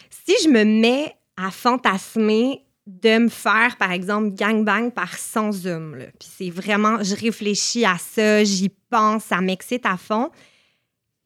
Si 0.09 0.35
je 0.45 0.49
me 0.49 0.65
mets 0.65 1.15
à 1.37 1.51
fantasmer 1.51 2.63
de 2.87 3.19
me 3.19 3.29
faire, 3.29 3.77
par 3.79 3.93
exemple, 3.93 4.31
gangbang 4.35 4.91
par 4.91 5.17
100 5.17 5.67
hommes. 5.67 5.95
là. 5.97 6.07
Puis 6.19 6.29
c'est 6.37 6.51
vraiment, 6.51 7.03
je 7.03 7.15
réfléchis 7.15 7.85
à 7.85 7.97
ça, 7.99 8.43
j'y 8.45 8.71
pense, 8.91 9.25
ça 9.25 9.41
m'excite 9.41 9.87
à 9.87 9.97
fond. 9.97 10.31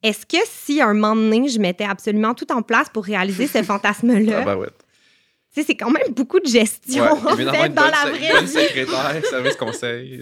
Est-ce 0.03 0.25
que 0.27 0.37
si 0.45 0.79
un 0.81 0.93
moment 0.93 1.15
donné, 1.15 1.49
je 1.49 1.59
mettais 1.59 1.83
absolument 1.85 2.35
tout 2.35 2.51
en 2.51 2.61
place 2.61 2.87
pour 2.89 3.03
réaliser 3.05 3.47
ce 3.47 3.57
Ah, 3.57 3.63
fantasme-là, 3.63 4.41
bah 4.43 4.55
ouais. 4.55 4.67
tu 5.51 5.61
sais, 5.61 5.63
c'est 5.65 5.75
quand 5.75 5.89
même 5.89 6.13
beaucoup 6.13 6.39
de 6.39 6.45
gestion, 6.45 7.03
Ouais, 7.03 7.09
en 7.09 7.35
fait, 7.35 7.43
dans 7.45 7.51
bonne 7.81 7.91
la 7.91 8.11
vraie 8.11 8.31
bonne 8.33 8.45
vie. 8.45 8.51
secrétaire, 8.51 9.25
service 9.27 9.55
conseil. 9.55 10.21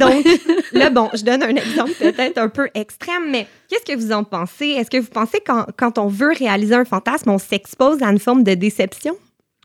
Donc, 0.00 0.26
là, 0.72 0.90
bon, 0.90 1.08
je 1.14 1.22
donne 1.22 1.44
un 1.44 1.54
exemple 1.54 1.92
peut-être 1.96 2.38
un 2.38 2.48
peu 2.48 2.68
extrême, 2.74 3.30
mais 3.30 3.46
qu'est-ce 3.68 3.84
que 3.84 3.96
vous 3.96 4.10
en 4.10 4.24
pensez? 4.24 4.66
Est-ce 4.70 4.90
que 4.90 4.98
vous 4.98 5.10
pensez 5.10 5.38
quand, 5.46 5.66
quand 5.78 5.98
on 5.98 6.08
veut 6.08 6.32
réaliser 6.32 6.74
un 6.74 6.84
fantasme, 6.84 7.30
on 7.30 7.38
s'expose 7.38 8.02
à 8.02 8.08
une 8.10 8.18
forme 8.18 8.42
de 8.42 8.54
déception? 8.54 9.16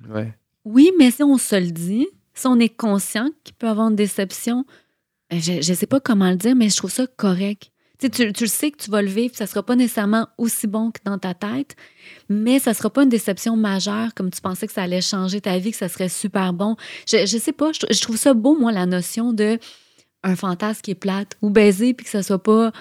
Ouais. 0.08 0.32
Oui, 0.70 0.92
mais 1.00 1.12
si 1.12 1.24
on 1.24 1.38
se 1.38 1.56
le 1.56 1.72
dit, 1.72 2.08
si 2.34 2.46
on 2.46 2.60
est 2.60 2.76
conscient 2.76 3.30
qu'il 3.46 3.56
peut 3.56 3.70
avoir 3.70 3.88
une 3.88 3.96
déception, 3.96 4.66
euh, 5.32 5.40
je 5.40 5.54
ne 5.54 5.76
sais 5.76 5.88
pas 5.88 6.02
comment 6.02 6.30
le 6.30 6.36
dire, 6.36 6.58
mais 6.58 6.68
je 6.68 6.76
trouve 6.76 6.92
ça 6.92 7.08
correct. 7.08 7.72
Tu, 8.00 8.10
tu, 8.10 8.34
tu 8.34 8.48
sais 8.48 8.70
que 8.72 8.78
tu 8.78 8.92
vas 8.92 9.02
le 9.02 9.08
vivre, 9.08 9.34
ça 9.34 9.46
ne 9.46 9.50
sera 9.50 9.64
pas 9.64 9.78
nécessairement 9.78 10.28
aussi 10.38 10.68
bon 10.68 10.92
que 10.92 11.00
dans 11.06 11.18
ta 11.18 11.34
tête, 11.34 11.78
mais 12.28 12.60
ça 12.60 12.72
ne 12.72 12.76
sera 12.76 12.90
pas 12.90 13.04
une 13.04 13.10
déception 13.10 13.56
majeure 13.56 14.14
comme 14.14 14.30
tu 14.30 14.42
pensais 14.42 14.68
que 14.68 14.74
ça 14.74 14.84
allait 14.84 15.02
changer 15.02 15.40
ta 15.40 15.58
vie, 15.58 15.72
que 15.72 15.78
ça 15.78 15.88
serait 15.88 16.10
super 16.10 16.52
bon. 16.52 16.76
Je, 17.08 17.26
je 17.26 17.38
sais 17.38 17.54
pas, 17.54 17.72
je, 17.72 17.80
je 17.90 18.02
trouve 18.02 18.18
ça 18.18 18.34
beau, 18.34 18.60
moi, 18.60 18.74
la 18.74 18.86
notion 18.86 19.32
de 19.32 19.58
un 20.24 20.36
fantasme 20.36 20.82
qui 20.82 20.92
est 20.92 20.96
plate 20.96 21.38
ou 21.42 21.50
baiser, 21.50 21.94
puis 21.94 22.04
que 22.04 22.12
ça 22.12 22.24
soit 22.24 22.44
pas 22.44 22.74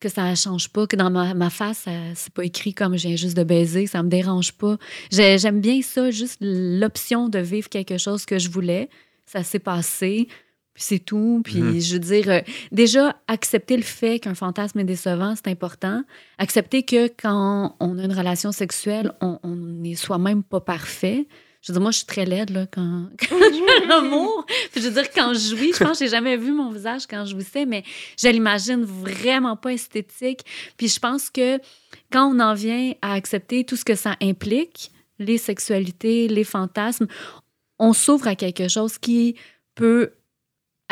que 0.00 0.08
ça 0.08 0.30
ne 0.30 0.34
change 0.34 0.68
pas, 0.68 0.86
que 0.86 0.96
dans 0.96 1.10
ma, 1.10 1.34
ma 1.34 1.50
face, 1.50 1.78
ça- 1.78 1.90
c'est 2.14 2.32
pas 2.32 2.44
écrit 2.44 2.74
comme 2.74 2.96
je 2.96 3.08
viens 3.08 3.16
juste 3.16 3.36
de 3.36 3.44
baiser, 3.44 3.86
ça 3.86 4.02
me 4.02 4.08
dérange 4.08 4.52
pas. 4.52 4.76
J'ai- 5.10 5.38
J'aime 5.38 5.60
bien 5.60 5.80
ça, 5.82 6.10
juste 6.10 6.38
l'option 6.40 7.28
de 7.28 7.38
vivre 7.38 7.68
quelque 7.68 7.98
chose 7.98 8.24
que 8.26 8.38
je 8.38 8.48
voulais. 8.50 8.88
Ça 9.26 9.42
s'est 9.42 9.58
passé, 9.58 10.28
puis 10.74 10.82
c'est 10.86 10.98
tout. 10.98 11.40
Puis 11.44 11.60
Mhm. 11.60 11.80
je 11.80 11.92
veux 11.94 11.98
dire, 12.00 12.28
euh, 12.28 12.40
déjà, 12.72 13.16
accepter 13.28 13.76
le 13.76 13.82
fait 13.82 14.18
qu'un 14.18 14.34
fantasme 14.34 14.78
est 14.80 14.84
décevant, 14.84 15.34
c'est 15.36 15.48
important. 15.50 16.02
Accepter 16.38 16.82
que 16.82 17.08
quand 17.08 17.76
on 17.80 17.98
a 17.98 18.04
une 18.04 18.12
relation 18.12 18.52
sexuelle, 18.52 19.12
on, 19.20 19.38
on 19.42 19.82
est 19.84 19.94
soi-même 19.94 20.42
pas 20.42 20.60
parfait. 20.60 21.26
Je 21.66 21.72
veux 21.72 21.76
dire, 21.78 21.82
moi, 21.82 21.92
je 21.92 21.96
suis 21.96 22.06
très 22.06 22.26
laide 22.26 22.50
là, 22.50 22.66
quand, 22.70 23.08
quand 23.18 23.38
je 23.38 23.80
fais 23.80 23.86
l'amour. 23.86 24.44
Puis 24.70 24.82
je 24.82 24.88
veux 24.88 24.92
dire, 24.94 25.10
quand 25.12 25.32
je 25.32 25.56
jouis, 25.56 25.72
je 25.72 25.82
pense 25.82 25.98
que 25.98 26.04
j'ai 26.04 26.10
jamais 26.10 26.36
vu 26.36 26.52
mon 26.52 26.70
visage 26.70 27.06
quand 27.08 27.24
je 27.24 27.30
jouissais, 27.30 27.64
mais 27.64 27.82
je 28.20 28.28
l'imagine 28.28 28.84
vraiment 28.84 29.56
pas 29.56 29.72
esthétique. 29.72 30.44
Puis 30.76 30.88
je 30.88 31.00
pense 31.00 31.30
que 31.30 31.58
quand 32.12 32.26
on 32.30 32.38
en 32.38 32.52
vient 32.52 32.92
à 33.00 33.14
accepter 33.14 33.64
tout 33.64 33.76
ce 33.76 33.84
que 33.84 33.94
ça 33.94 34.14
implique, 34.20 34.90
les 35.18 35.38
sexualités, 35.38 36.28
les 36.28 36.44
fantasmes, 36.44 37.06
on 37.78 37.94
s'ouvre 37.94 38.28
à 38.28 38.34
quelque 38.34 38.68
chose 38.68 38.98
qui 38.98 39.34
peut 39.74 40.12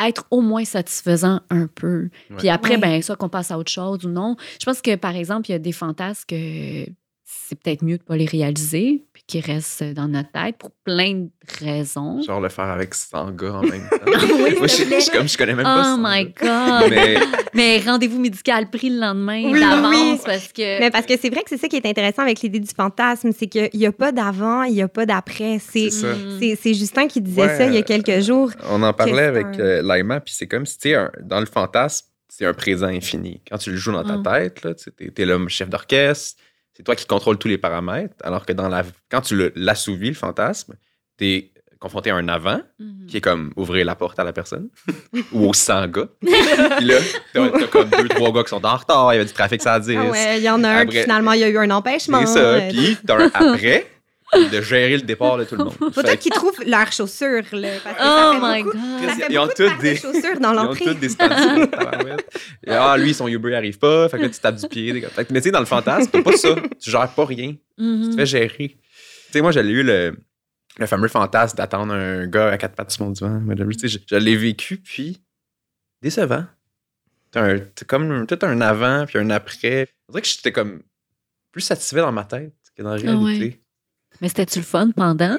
être 0.03 0.25
au 0.31 0.41
moins 0.41 0.65
satisfaisant 0.65 1.41
un 1.51 1.67
peu. 1.67 2.09
Ouais. 2.31 2.37
Puis 2.39 2.49
après, 2.49 2.71
Ouais. 2.75 2.77
ben, 2.81 3.01
soit 3.03 3.15
qu'on 3.15 3.29
passe 3.29 3.51
à 3.51 3.59
autre 3.59 3.71
chose 3.71 4.03
ou 4.05 4.09
non. 4.09 4.35
Je 4.59 4.65
pense 4.65 4.81
que, 4.81 4.95
par 4.95 5.15
exemple, 5.15 5.49
il 5.49 5.51
y 5.51 5.55
a 5.55 5.59
des 5.59 5.71
fantasmes 5.71 6.23
que 6.27 6.85
c'est 7.25 7.57
peut-être 7.61 7.83
mieux 7.83 7.97
de 7.97 8.03
pas 8.03 8.17
les 8.17 8.25
réaliser, 8.25 9.05
puis 9.13 9.23
qu'ils 9.25 9.41
restent 9.45 9.83
dans 9.83 10.07
notre 10.07 10.31
tête 10.31 10.57
pour 10.57 10.71
plein 10.83 11.13
de 11.13 11.29
raisons. 11.59 12.21
Genre 12.21 12.41
le 12.41 12.49
faire 12.49 12.65
avec 12.65 12.93
100 12.93 13.31
gars 13.31 13.53
en 13.53 13.61
même 13.61 13.87
temps. 13.89 13.97
Oui, 14.05 14.55
Moi, 14.57 14.67
je, 14.67 14.75
je- 14.83 15.11
comme 15.11 15.27
je 15.29 15.37
connais 15.37 15.53
même 15.55 15.63
pas 15.63 15.95
Oh 15.95 15.95
100 15.95 15.97
my. 15.99 16.25
God! 16.25 16.89
Mais 16.89 17.15
Mais 17.55 17.79
rendez-vous 17.79 18.19
médical 18.19 18.69
pris 18.69 18.89
le 18.89 18.99
lendemain 18.99 19.43
Oui, 19.51 19.59
d'avance 19.59 19.93
oui. 19.93 20.19
parce 20.25 20.47
que. 20.51 20.79
Mais 20.79 20.89
parce 20.91 21.05
que 21.05 21.13
c'est 21.17 21.29
vrai 21.29 21.43
que 21.43 21.49
c'est 21.49 21.57
ça 21.57 21.67
qui 21.67 21.75
est 21.77 21.85
intéressant 21.85 22.23
avec 22.23 22.41
l'idée 22.41 22.59
du 22.59 22.71
fantasme, 22.75 23.31
c'est 23.31 23.47
qu'il 23.47 23.69
n'y 23.73 23.85
a 23.85 23.91
pas 23.91 24.11
d'avant, 24.11 24.63
il 24.63 24.73
n'y 24.73 24.81
a 24.81 24.87
pas 24.87 25.05
d'après. 25.05 25.59
C'est 25.59 25.89
C'est 25.89 26.01
ça. 26.01 26.13
Mm. 26.13 26.39
c'est- 26.39 26.57
c'est 26.61 26.73
Justin 26.73 27.07
qui 27.07 27.21
disait 27.21 27.41
Ouais, 27.43 27.57
ça 27.57 27.65
il 27.67 27.73
y 27.73 27.77
a 27.77 27.79
euh, 27.79 27.83
quelques 27.83 28.21
jours. 28.21 28.51
on 28.69 28.81
en 28.83 28.91
parlait 28.93 29.23
avec 29.23 29.45
un- 29.45 29.59
euh, 29.59 29.81
Laima, 29.83 30.19
puis 30.19 30.33
c'est 30.35 30.47
comme 30.47 30.65
si, 30.65 30.77
tu 30.77 30.89
sais, 30.89 30.97
dans 31.21 31.39
le 31.39 31.45
fantasme, 31.45 32.07
c'est 32.27 32.45
un 32.45 32.53
présent 32.53 32.87
infini. 32.87 33.41
Quand 33.49 33.57
tu 33.59 33.69
le 33.69 33.77
joues 33.77 33.91
dans 33.91 34.03
ta 34.03 34.17
Mm. 34.17 34.23
tête, 34.23 34.63
là, 34.63 34.73
tu 34.73 34.89
es, 35.21 35.25
le 35.25 35.47
chef 35.47 35.69
d'orchestre, 35.69 36.41
c'est 36.75 36.83
toi 36.83 36.95
qui 36.95 37.05
contrôles 37.05 37.37
tous 37.37 37.47
les 37.47 37.57
paramètres, 37.57 38.15
alors 38.23 38.45
que 38.45 38.53
dans 38.53 38.67
la, 38.69 38.83
quand 39.09 39.21
tu 39.21 39.35
le- 39.35 39.51
l'assouvis, 39.55 40.09
le 40.09 40.15
fantasme, 40.15 40.75
tu 41.17 41.25
es 41.27 41.49
confronté 41.79 42.11
à 42.11 42.15
un 42.15 42.27
avant, 42.29 42.61
Mhm. 42.79 43.07
qui 43.07 43.17
est 43.17 43.21
comme 43.21 43.51
ouvrir 43.57 43.85
la 43.85 43.95
porte 43.95 44.17
à 44.17 44.23
la 44.23 44.31
personne, 44.31 44.69
ou 45.33 45.49
aux 45.49 45.53
100 45.53 45.87
gars. 45.89 46.07
Puis 46.21 46.85
là, 46.85 46.95
t'as 47.33 47.67
comme 47.67 47.89
deux, 47.89 48.07
trois 48.07 48.31
gars 48.31 48.43
qui 48.43 48.49
sont 48.49 48.65
en 48.65 48.75
retard, 48.77 49.11
il 49.13 49.17
y 49.17 49.19
avait 49.19 49.25
du 49.27 49.33
trafic 49.33 49.61
ça 49.61 49.79
10. 49.79 49.97
Ah 49.99 50.05
ouais, 50.09 50.37
il 50.37 50.43
y 50.43 50.49
en 50.49 50.63
a 50.63 50.69
un, 50.69 50.73
Après- 50.77 50.85
puis 50.87 51.01
finalement, 51.01 51.33
il 51.33 51.41
y 51.41 51.43
a 51.43 51.49
eu 51.49 51.57
un 51.57 51.69
empêchement. 51.71 52.25
C'est 52.25 52.39
ça. 52.39 52.59
Puis 52.69 52.97
t'as 53.05 53.17
un 53.25 53.31
après 53.33 53.85
de 54.51 54.61
gérer 54.61 54.97
le 54.97 55.03
départ 55.03 55.37
de 55.37 55.43
tout 55.45 55.55
le 55.55 55.63
monde. 55.65 55.73
Faut 55.73 55.91
Fait 55.91 56.01
peut-être 56.03 56.17
que- 56.17 56.23
qu'ils 56.23 56.31
trouvent 56.31 56.63
leurs 56.65 56.91
chaussures. 56.91 57.43
Là, 57.53 57.69
parce 57.83 57.97
que 57.97 58.01
Oh 58.01 58.05
ça 58.05 58.31
fait 58.33 58.57
my 58.57 58.63
beaucoup, 58.63 58.77
God! 58.77 59.09
Ça 59.09 59.15
fait 59.15 59.27
Ils 59.33 59.39
ont 59.39 59.47
toutes 59.47 59.77
de 59.77 59.81
des- 59.81 59.95
chaussures 59.97 60.39
dans 60.39 60.51
Ils 60.53 60.59
ont 60.59 60.63
l'entrée. 60.63 60.85
tous 60.85 60.93
des. 60.95 61.07
Et, 62.65 62.71
ah, 62.71 62.97
lui, 62.97 63.13
son 63.13 63.27
Uber 63.27 63.55
arrive 63.55 63.77
pas. 63.77 64.07
Fait 64.09 64.17
que 64.17 64.23
là, 64.23 64.29
tu 64.29 64.39
tapes 64.39 64.55
du 64.55 64.67
pied. 64.67 65.01
Fait 65.01 65.25
que, 65.25 65.33
mais 65.33 65.39
tu 65.41 65.45
sais, 65.45 65.51
dans 65.51 65.59
le 65.59 65.65
fantasme, 65.65 66.09
t'as 66.11 66.21
pas 66.21 66.37
ça. 66.37 66.55
Tu 66.81 66.89
gères 66.91 67.09
pas 67.13 67.25
rien. 67.25 67.55
Tu 67.77 68.09
te 68.11 68.15
fais 68.15 68.25
gérer. 68.25 68.69
Tu 68.69 68.77
sais, 69.31 69.41
moi, 69.41 69.51
j'avais 69.51 69.69
eu 69.69 69.83
le, 69.83 70.15
le 70.77 70.85
fameux 70.85 71.07
fantasme 71.07 71.57
d'attendre 71.57 71.93
un 71.93 72.27
gars 72.27 72.49
à 72.49 72.57
quatre 72.57 72.75
pattes 72.75 72.91
sur 72.91 73.03
mon 73.05 73.11
divan. 73.11 73.41
Tu 73.73 73.79
sais, 73.79 73.87
je, 73.87 73.99
je 74.09 74.15
l'ai 74.15 74.35
vécu, 74.37 74.77
puis 74.77 75.21
décevant. 76.01 76.45
T'as 77.31 77.41
un- 77.53 77.59
t'as 77.59 77.85
comme 77.85 78.27
tout 78.27 78.37
un 78.43 78.61
avant, 78.61 79.05
puis 79.05 79.17
un 79.17 79.29
après. 79.31 79.87
On 80.07 80.13
dirait 80.13 80.21
que 80.21 80.27
j'étais 80.27 80.51
comme 80.51 80.81
plus 81.51 81.61
satisfait 81.61 81.99
dans 82.01 82.11
ma 82.11 82.23
tête 82.23 82.53
que 82.77 82.83
dans 82.83 82.95
la 82.95 83.01
Ah 83.11 83.15
ouais. 83.15 83.59
Mais 84.21 84.29
c'était-tu 84.29 84.59
le 84.59 84.65
fun 84.65 84.91
pendant? 84.91 85.37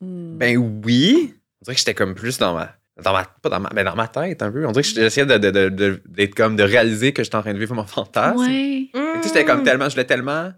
Mm. 0.00 0.38
Ben 0.38 0.56
oui. 0.84 1.34
On 1.60 1.64
dirait 1.64 1.74
que 1.74 1.78
j'étais 1.78 1.94
comme 1.94 2.14
plus 2.14 2.38
dans 2.38 2.54
ma. 2.54 2.74
Dans 3.02 3.12
ma, 3.14 3.24
pas 3.24 3.48
dans 3.48 3.60
ma, 3.60 3.70
mais 3.74 3.82
dans 3.84 3.94
ma 3.96 4.08
tête 4.08 4.42
un 4.42 4.52
peu. 4.52 4.66
On 4.66 4.72
dirait 4.72 4.82
que 4.82 4.88
j'essayais 4.88 5.24
de, 5.26 5.38
de, 5.38 5.50
de- 5.50 5.68
de- 5.70 6.02
d'être 6.06 6.34
comme 6.34 6.56
de 6.56 6.62
réaliser 6.62 7.12
que 7.14 7.22
j'étais 7.24 7.36
en 7.36 7.40
train 7.42 7.54
de 7.54 7.58
vivre 7.58 7.74
mon 7.74 7.86
fantasme. 7.86 8.38
ouais. 8.40 8.82
Et 8.82 8.90
Tu 8.92 8.98
sais, 9.22 9.28
j'étais 9.28 9.44
comme 9.46 9.62
tellement, 9.62 9.88
je 9.88 9.94
voulais 9.94 10.06
tellement 10.06 10.52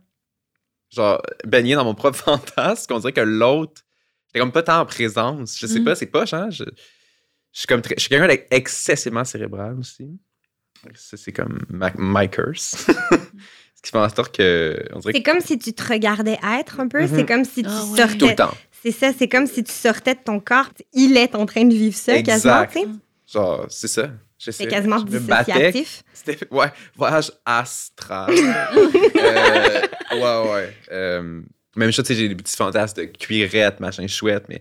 genre 0.90 1.22
baigner 1.46 1.74
dans 1.76 1.84
mon 1.84 1.94
propre 1.94 2.18
fantasme 2.24 2.86
qu'on 2.88 2.98
dirait 2.98 3.12
que 3.12 3.20
l'autre, 3.20 3.82
j'étais 4.26 4.40
comme 4.40 4.50
pas 4.52 4.62
tant 4.64 4.80
en 4.80 4.86
présence. 4.86 5.56
Je 5.58 5.66
sais 5.66 5.80
Mm. 5.80 5.84
pas, 5.84 5.94
c'est 5.94 6.06
poche, 6.06 6.32
hein? 6.34 6.50
Je, 6.50 6.64
je 6.64 7.58
suis 7.60 7.66
comme 7.68 7.80
très- 7.82 7.94
je 7.96 8.00
suis 8.00 8.08
quelqu'un 8.08 8.26
d'excessivement 8.50 9.24
cérébral 9.24 9.78
aussi. 9.78 10.10
Ça, 10.94 11.16
c'est 11.16 11.32
comme 11.32 11.60
ma, 11.68 11.92
my 11.96 12.28
curse. 12.28 12.88
Ce 13.84 13.90
qui 13.90 13.92
fait 13.92 13.98
en 13.98 14.08
sorte 14.08 14.36
que 14.36 14.84
C'est 15.12 15.22
comme 15.22 15.40
si 15.40 15.58
tu 15.58 15.72
te 15.72 15.82
regardais 15.92 16.38
être 16.60 16.78
un 16.80 16.88
peu. 16.88 17.02
Mhm. 17.02 17.10
C'est 17.16 17.26
comme 17.26 17.44
si 17.44 17.62
tu 17.62 17.68
Ah 17.68 17.84
ouais. 17.84 17.96
sortais. 17.98 18.16
tout 18.18 18.28
le 18.28 18.34
temps. 18.36 18.54
C'est 18.82 18.92
ça, 18.92 19.12
c'est 19.16 19.28
comme 19.28 19.46
si 19.46 19.62
tu 19.64 19.72
sortais 19.72 20.14
de 20.14 20.20
ton 20.24 20.40
corps. 20.40 20.70
Il 20.92 21.16
est 21.16 21.34
en 21.34 21.46
train 21.46 21.64
de 21.64 21.74
vivre 21.74 21.96
ça 21.96 22.20
quasiment. 22.22 22.62
Exact. 22.62 22.72
tu 22.72 22.80
sais. 22.80 22.88
Genre, 23.32 23.66
c'est 23.68 23.88
ça. 23.88 24.10
Je 24.38 24.50
sais. 24.50 24.64
C'est 24.64 24.66
quasiment 24.70 24.98
Je 24.98 25.04
dissociatif. 25.18 26.02
C'était 26.12 26.46
ouais, 26.52 26.66
voyage 26.96 27.30
astral. 27.44 28.30
euh, 29.16 29.80
ouais, 30.12 30.50
ouais. 30.50 30.76
Euh, 30.90 31.40
même 31.76 31.90
chose, 31.92 32.04
tu 32.04 32.14
sais, 32.14 32.20
j'ai 32.20 32.28
des 32.28 32.34
petits 32.34 32.56
fantasmes 32.56 33.02
de 33.02 33.04
cuirette, 33.06 33.80
machin 33.80 34.06
chouette, 34.06 34.44
mais 34.48 34.60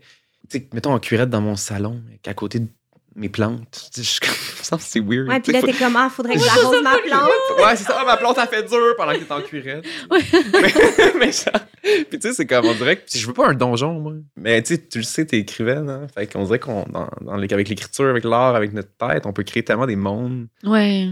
tu 0.50 0.60
sais, 0.60 0.70
mettons 0.74 0.94
en 0.94 1.00
cuirette 1.00 1.30
dans 1.30 1.42
mon 1.42 1.56
salon, 1.56 2.02
qu'à 2.22 2.34
côté 2.34 2.60
de 2.60 2.68
mes 3.16 3.30
plantes. 3.30 3.90
Je 3.96 4.02
suis 4.02 4.20
comme, 4.20 4.30
ça, 4.62 4.78
c'est 4.80 5.00
weird. 5.00 5.28
Ouais, 5.28 5.40
puis 5.40 5.52
là, 5.52 5.62
t'es 5.62 5.74
comme, 5.74 5.96
ah, 5.96 6.10
faudrait 6.10 6.36
que 6.36 6.40
j'arrose 6.40 6.82
ma 6.82 6.98
plante. 6.98 7.30
Ouais, 7.58 7.76
c'est 7.76 7.84
ça, 7.84 7.98
Ah, 8.02 8.06
ma 8.06 8.18
plante, 8.18 8.38
a 8.38 8.48
fait 8.48 8.64
dur 8.64 8.96
pendant 8.98 9.12
que 9.14 9.18
t'es 9.20 9.32
en 9.32 9.42
cuirette. 9.42 9.86
mais, 10.12 11.14
mais 11.20 11.32
genre, 11.32 11.62
puis 11.82 12.20
tu 12.20 12.22
sais, 12.22 12.34
c'est 12.34 12.46
comme, 12.46 12.66
on 12.66 12.74
dirait 12.74 12.98
que, 12.98 13.04
je 13.14 13.26
veux 13.28 13.34
pas 13.34 13.48
un 13.48 13.54
donjon, 13.54 14.00
moi. 14.00 14.14
Mais 14.38 14.62
tu 14.64 14.76
sais, 14.76 14.88
tu 14.88 15.00
le 15.00 15.04
sais, 15.04 15.26
t'es 15.26 15.40
écrivaine, 15.40 15.90
hein. 15.90 16.08
Fait 16.14 16.28
qu'on 16.32 16.44
dirait 16.46 16.60
qu'on, 16.60 16.84
dans, 16.84 17.10
dans 17.22 17.36
les- 17.36 17.52
avec 17.54 17.68
l'écriture, 17.70 18.10
avec 18.10 18.24
l'art, 18.24 18.56
avec 18.56 18.74
notre 18.74 18.96
tête, 18.98 19.26
on 19.26 19.34
peut 19.34 19.44
créer 19.44 19.64
tellement 19.64 19.88
des 19.88 19.96
mondes 19.96 20.48
Ouais. 20.64 21.10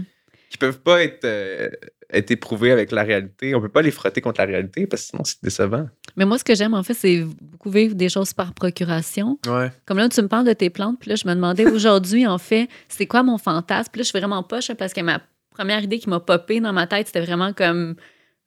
qui 0.50 0.58
peuvent 0.58 0.80
pas 0.80 1.02
être, 1.02 1.24
euh, 1.24 1.68
être 2.12 2.30
éprouvés 2.30 2.70
avec 2.70 2.92
la 2.92 3.02
réalité. 3.02 3.54
On 3.54 3.60
peut 3.60 3.68
pas 3.68 3.82
les 3.82 3.90
frotter 3.90 4.20
contre 4.20 4.40
la 4.40 4.46
réalité 4.46 4.86
parce 4.86 5.02
que 5.02 5.08
sinon 5.08 5.24
c'est 5.24 5.42
décevant. 5.42 5.86
Mais 6.16 6.24
moi, 6.24 6.38
ce 6.38 6.44
que 6.44 6.54
j'aime, 6.54 6.74
en 6.74 6.82
fait, 6.82 6.94
c'est 6.94 7.24
beaucoup 7.40 7.70
vivre 7.70 7.94
des 7.94 8.08
choses 8.08 8.32
par 8.32 8.52
procuration. 8.52 9.38
Ouais. 9.46 9.70
Comme 9.86 9.98
là, 9.98 10.08
tu 10.08 10.20
me 10.22 10.28
parles 10.28 10.46
de 10.46 10.52
tes 10.52 10.70
plantes, 10.70 10.98
puis 11.00 11.10
là, 11.10 11.16
je 11.16 11.26
me 11.26 11.34
demandais 11.34 11.66
aujourd'hui, 11.70 12.26
en 12.26 12.38
fait, 12.38 12.68
c'est 12.88 13.06
quoi 13.06 13.22
mon 13.22 13.38
fantasme? 13.38 13.90
Puis 13.92 14.00
là, 14.00 14.02
je 14.02 14.08
suis 14.08 14.18
vraiment 14.18 14.42
poche 14.42 14.72
parce 14.74 14.92
que 14.92 15.00
ma 15.00 15.20
première 15.50 15.82
idée 15.82 15.98
qui 15.98 16.08
m'a 16.08 16.20
popé 16.20 16.60
dans 16.60 16.72
ma 16.72 16.86
tête, 16.86 17.06
c'était 17.08 17.20
vraiment 17.20 17.52
comme 17.52 17.96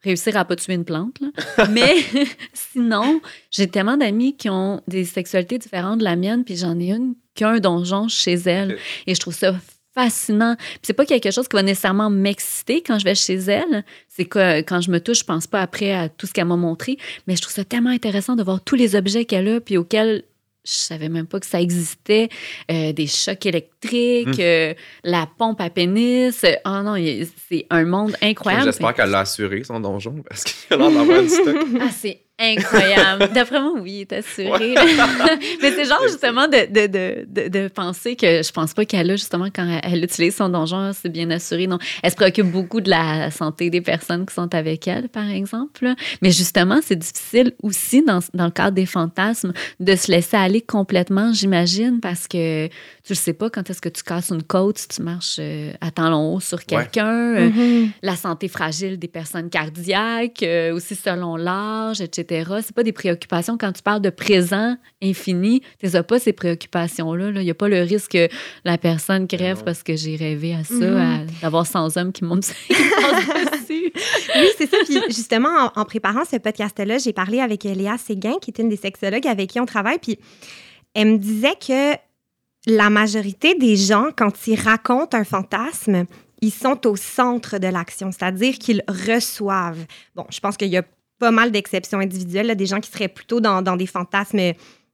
réussir 0.04 0.36
à 0.36 0.46
pas 0.46 0.56
tuer 0.56 0.74
une 0.74 0.86
plante. 0.86 1.20
là. 1.22 1.68
Mais 1.72 1.96
sinon, 2.54 3.22
j'ai 3.52 3.68
tellement 3.68 3.98
d'amis 3.98 4.36
qui 4.36 4.50
ont 4.50 4.82
des 4.88 5.06
sexualités 5.06 5.58
différentes 5.58 6.00
de 6.00 6.04
la 6.04 6.16
mienne, 6.16 6.44
puis 6.44 6.58
j'en 6.58 6.80
ai 6.80 6.92
une 6.92 7.16
qui 7.36 7.44
a 7.44 7.50
un 7.50 7.60
donjon 7.60 8.08
chez 8.08 8.34
elle. 8.34 8.78
Et 9.08 9.16
je 9.16 9.20
trouve 9.20 9.34
ça 9.34 9.56
fascinant. 9.96 10.56
Puis 10.58 10.80
c'est 10.84 10.94
pas 10.94 11.06
quelque 11.06 11.32
chose 11.32 11.48
qui 11.48 11.56
va 11.56 11.64
nécessairement 11.64 12.10
m'exciter 12.10 12.82
quand 12.82 13.00
je 13.00 13.04
vais 13.06 13.16
chez 13.16 13.36
elle. 13.36 13.84
C'est 14.08 14.26
que 14.26 14.62
quand 14.62 14.82
je 14.82 14.92
me 14.92 15.00
touche, 15.00 15.20
je 15.20 15.24
pense 15.24 15.48
pas 15.48 15.62
après 15.62 15.92
à 15.92 16.10
tout 16.10 16.28
ce 16.28 16.34
qu'elle 16.34 16.46
m'a 16.46 16.56
montré. 16.56 16.98
Mais 17.28 17.36
je 17.36 17.42
trouve 17.42 17.54
ça 17.54 17.64
tellement 17.64 17.90
intéressant 17.92 18.36
de 18.36 18.44
voir 18.44 18.62
tous 18.64 18.76
les 18.76 18.96
objets 18.96 19.26
qu'elle 19.26 19.48
a, 19.48 19.60
puis 19.60 19.78
auxquels 19.78 20.24
je 20.66 20.72
savais 20.72 21.10
même 21.10 21.28
pas 21.28 21.42
que 21.42 21.46
ça 21.46 21.60
existait. 21.60 22.30
Euh, 22.72 22.94
des 22.94 23.06
chocs 23.08 23.46
électriques, 23.46 24.28
Mm. 24.38 24.40
euh, 24.40 24.74
la 25.04 25.28
pompe 25.38 25.60
à 25.60 25.70
pénis. 25.70 26.46
Oh 26.66 26.70
non, 26.84 26.96
c'est 27.50 27.68
un 27.70 27.84
monde 27.84 28.16
incroyable. 28.22 28.66
J'espère 28.66 28.94
qu'elle 28.94 29.10
l'a 29.10 29.20
assuré 29.20 29.64
son 29.66 29.82
donjon 29.82 30.24
parce 30.30 30.46
qu'il 30.46 30.74
a 30.74 30.78
l'air 30.78 30.92
d'avoir 30.92 31.22
du 31.22 31.28
stock. 31.30 31.58
Ah, 31.82 31.90
c'est 31.92 32.22
incroyable. 32.58 33.30
D'après 33.34 33.60
moi, 33.62 33.74
oui, 33.80 33.92
il 33.92 34.02
est 34.02 34.14
assuré. 34.14 34.76
Mais 35.62 35.72
c'est 35.72 35.86
genre 35.86 36.02
justement 36.08 36.48
de, 36.48 36.66
de, 36.72 36.88
de, 36.88 37.26
de, 37.28 37.48
de 37.50 37.68
penser 37.68 38.16
que 38.16 38.44
je 38.44 38.52
pense 38.52 38.74
pas 38.74 38.86
qu'elle 38.86 39.10
a 39.12 39.16
justement 39.16 39.48
quand 39.54 39.68
elle, 39.68 39.94
elle 39.94 40.04
utilise 40.04 40.36
son 40.36 40.50
donjon, 40.50 40.92
c'est 40.94 41.10
bien 41.10 41.30
assuré. 41.32 41.68
Non, 41.68 41.80
elle 42.02 42.12
se 42.12 42.16
préoccupe 42.16 42.48
beaucoup 42.52 42.82
de 42.82 42.90
la 42.90 43.32
santé 43.32 43.70
des 43.70 43.82
personnes 43.82 44.26
qui 44.26 44.34
sont 44.34 44.54
avec 44.54 44.88
elle, 44.88 45.10
par 45.10 45.30
exemple. 45.30 45.94
Mais 46.22 46.32
justement, 46.32 46.80
c'est 46.84 46.96
difficile 46.98 47.54
aussi 47.62 48.04
dans, 48.04 48.20
dans 48.34 48.46
le 48.46 48.52
cadre 48.52 48.72
des 48.76 48.86
fantasmes 48.86 49.54
de 49.80 49.96
se 49.96 50.12
laisser 50.12 50.38
aller 50.38 50.62
complètement, 50.62 51.34
j'imagine, 51.34 52.00
parce 52.02 52.28
que 52.28 52.68
tu 52.68 53.12
ne 53.12 53.16
sais 53.16 53.34
pas 53.34 53.50
quand 53.50 53.70
est-ce 53.70 53.82
que 53.82 53.90
tu 53.90 54.04
casses 54.04 54.30
une 54.32 54.44
côte 54.44 54.78
si 54.78 54.88
tu 54.88 55.02
marches 55.02 55.38
euh, 55.40 55.72
à 55.82 55.92
talons 55.92 56.36
hauts 56.36 56.40
sur 56.40 56.64
quelqu'un. 56.66 57.36
Euh, 57.36 57.50
Mhm. 57.54 57.92
la 58.02 58.16
santé 58.16 58.48
fragile 58.48 58.98
des 58.98 59.08
personnes 59.08 59.50
cardiaques, 59.50 60.44
euh, 60.44 60.74
aussi 60.74 60.96
selon 60.96 61.36
l'âge, 61.36 62.02
etc. 62.02 62.33
C'est 62.62 62.76
pas 62.76 62.84
des 62.84 62.92
préoccupations. 62.92 63.58
Quand 63.58 63.72
tu 63.72 63.82
parles 63.84 64.02
de 64.02 64.10
présent 64.10 64.76
infini, 65.02 65.62
tu 65.80 65.88
n'as 65.88 66.04
pas 66.04 66.20
ces 66.20 66.34
préoccupations-là. 66.34 67.32
là. 67.32 67.42
Il 67.42 67.46
n'y 67.46 67.52
a 67.52 67.56
pas 67.56 67.68
le 67.70 67.82
risque 67.82 68.12
que 68.14 68.28
la 68.66 68.78
personne 68.78 69.28
crève 69.28 69.58
Non. 69.60 69.64
parce 69.64 69.84
que 69.84 69.96
j'ai 69.96 70.16
rêvé 70.16 70.54
à 70.56 70.64
ça, 70.64 70.74
Mhm. 70.74 70.98
à- 70.98 71.42
d'avoir 71.42 71.66
100 71.68 71.98
hommes 71.98 72.12
qui 72.12 72.24
montent 72.24 72.40
dessus. 72.70 73.92
Oui, 74.36 74.48
c'est 74.58 74.70
ça. 74.70 74.78
Puis 74.86 75.00
justement, 75.10 75.50
en, 75.76 75.82
en 75.82 75.86
préparant 75.86 76.26
ce 76.26 76.38
podcast-là, 76.38 76.98
j'ai 76.98 77.14
parlé 77.14 77.40
avec 77.40 77.64
Léa 77.64 77.98
Séguin, 77.98 78.36
qui 78.42 78.52
est 78.52 78.60
une 78.62 78.70
des 78.70 78.78
sexologues 78.78 79.28
avec 79.28 79.50
qui 79.50 79.60
on 79.60 79.66
travaille. 79.66 80.00
Puis 80.00 80.20
elle 80.94 81.08
me 81.14 81.18
disait 81.18 81.56
que 81.66 81.94
la 82.66 82.90
majorité 82.90 83.56
des 83.56 83.76
gens, 83.76 84.08
quand 84.16 84.48
ils 84.48 84.60
racontent 84.60 85.18
un 85.18 85.24
fantasme, 85.24 86.06
ils 86.42 86.52
sont 86.52 86.88
au 86.88 86.96
centre 86.96 87.58
de 87.58 87.68
l'action, 87.68 88.12
c'est-à-dire 88.12 88.56
qu'ils 88.58 88.84
reçoivent. 88.88 89.86
Bon, 90.16 90.26
je 90.30 90.40
pense 90.40 90.58
qu'il 90.58 90.70
y 90.70 90.78
a 90.78 90.84
pas 91.20 91.32
mal 91.32 91.52
d'exceptions 91.52 92.00
individuelles, 92.00 92.48
là, 92.48 92.56
des 92.56 92.66
gens 92.66 92.80
qui 92.80 92.92
seraient 92.92 93.08
plutôt 93.08 93.40
dans, 93.40 93.62
dans 93.62 93.76
des 93.76 93.88
fantasmes 93.88 94.54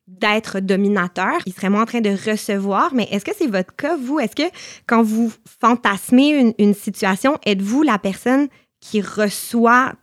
d'être 0.10 0.60
dominateur. 0.60 1.36
Ils 1.45 1.53
seraient 1.53 1.69
moins 1.69 1.84
en 1.84 1.86
train 1.86 2.01
de 2.01 2.10
recevoir. 2.10 2.93
Mais 2.93 3.08
est-ce 3.12 3.23
que 3.23 3.32
c'est 3.38 3.47
votre 3.47 3.75
cas, 3.75 3.95
vous? 3.95 4.19
Est-ce 4.19 4.36
que 4.36 4.55
quand 4.88 5.03
vous 5.03 5.32
fantasmez 5.60 6.53
une, 6.58 6.73
situation, 6.73 7.38
êtes-vous 7.45 7.84
la 7.84 7.99
personne 7.99 8.47
qui 8.79 9.01
reçoit 9.01 9.93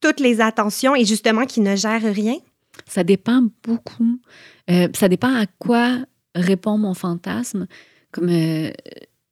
toutes 0.00 0.20
les 0.20 0.40
attentions 0.40 0.94
et 0.94 1.04
justement 1.04 1.46
qui 1.46 1.60
ne 1.60 1.74
gère 1.74 2.02
rien? 2.02 2.36
Ça 2.86 3.02
dépend 3.02 3.42
beaucoup. 3.64 4.20
Euh, 4.70 4.88
ça 4.94 5.08
dépend 5.08 5.34
à 5.34 5.46
quoi 5.58 5.98
répond 6.34 6.78
mon 6.78 6.94
fantasme. 6.94 7.66
Comme 8.12 8.28
euh, 8.28 8.70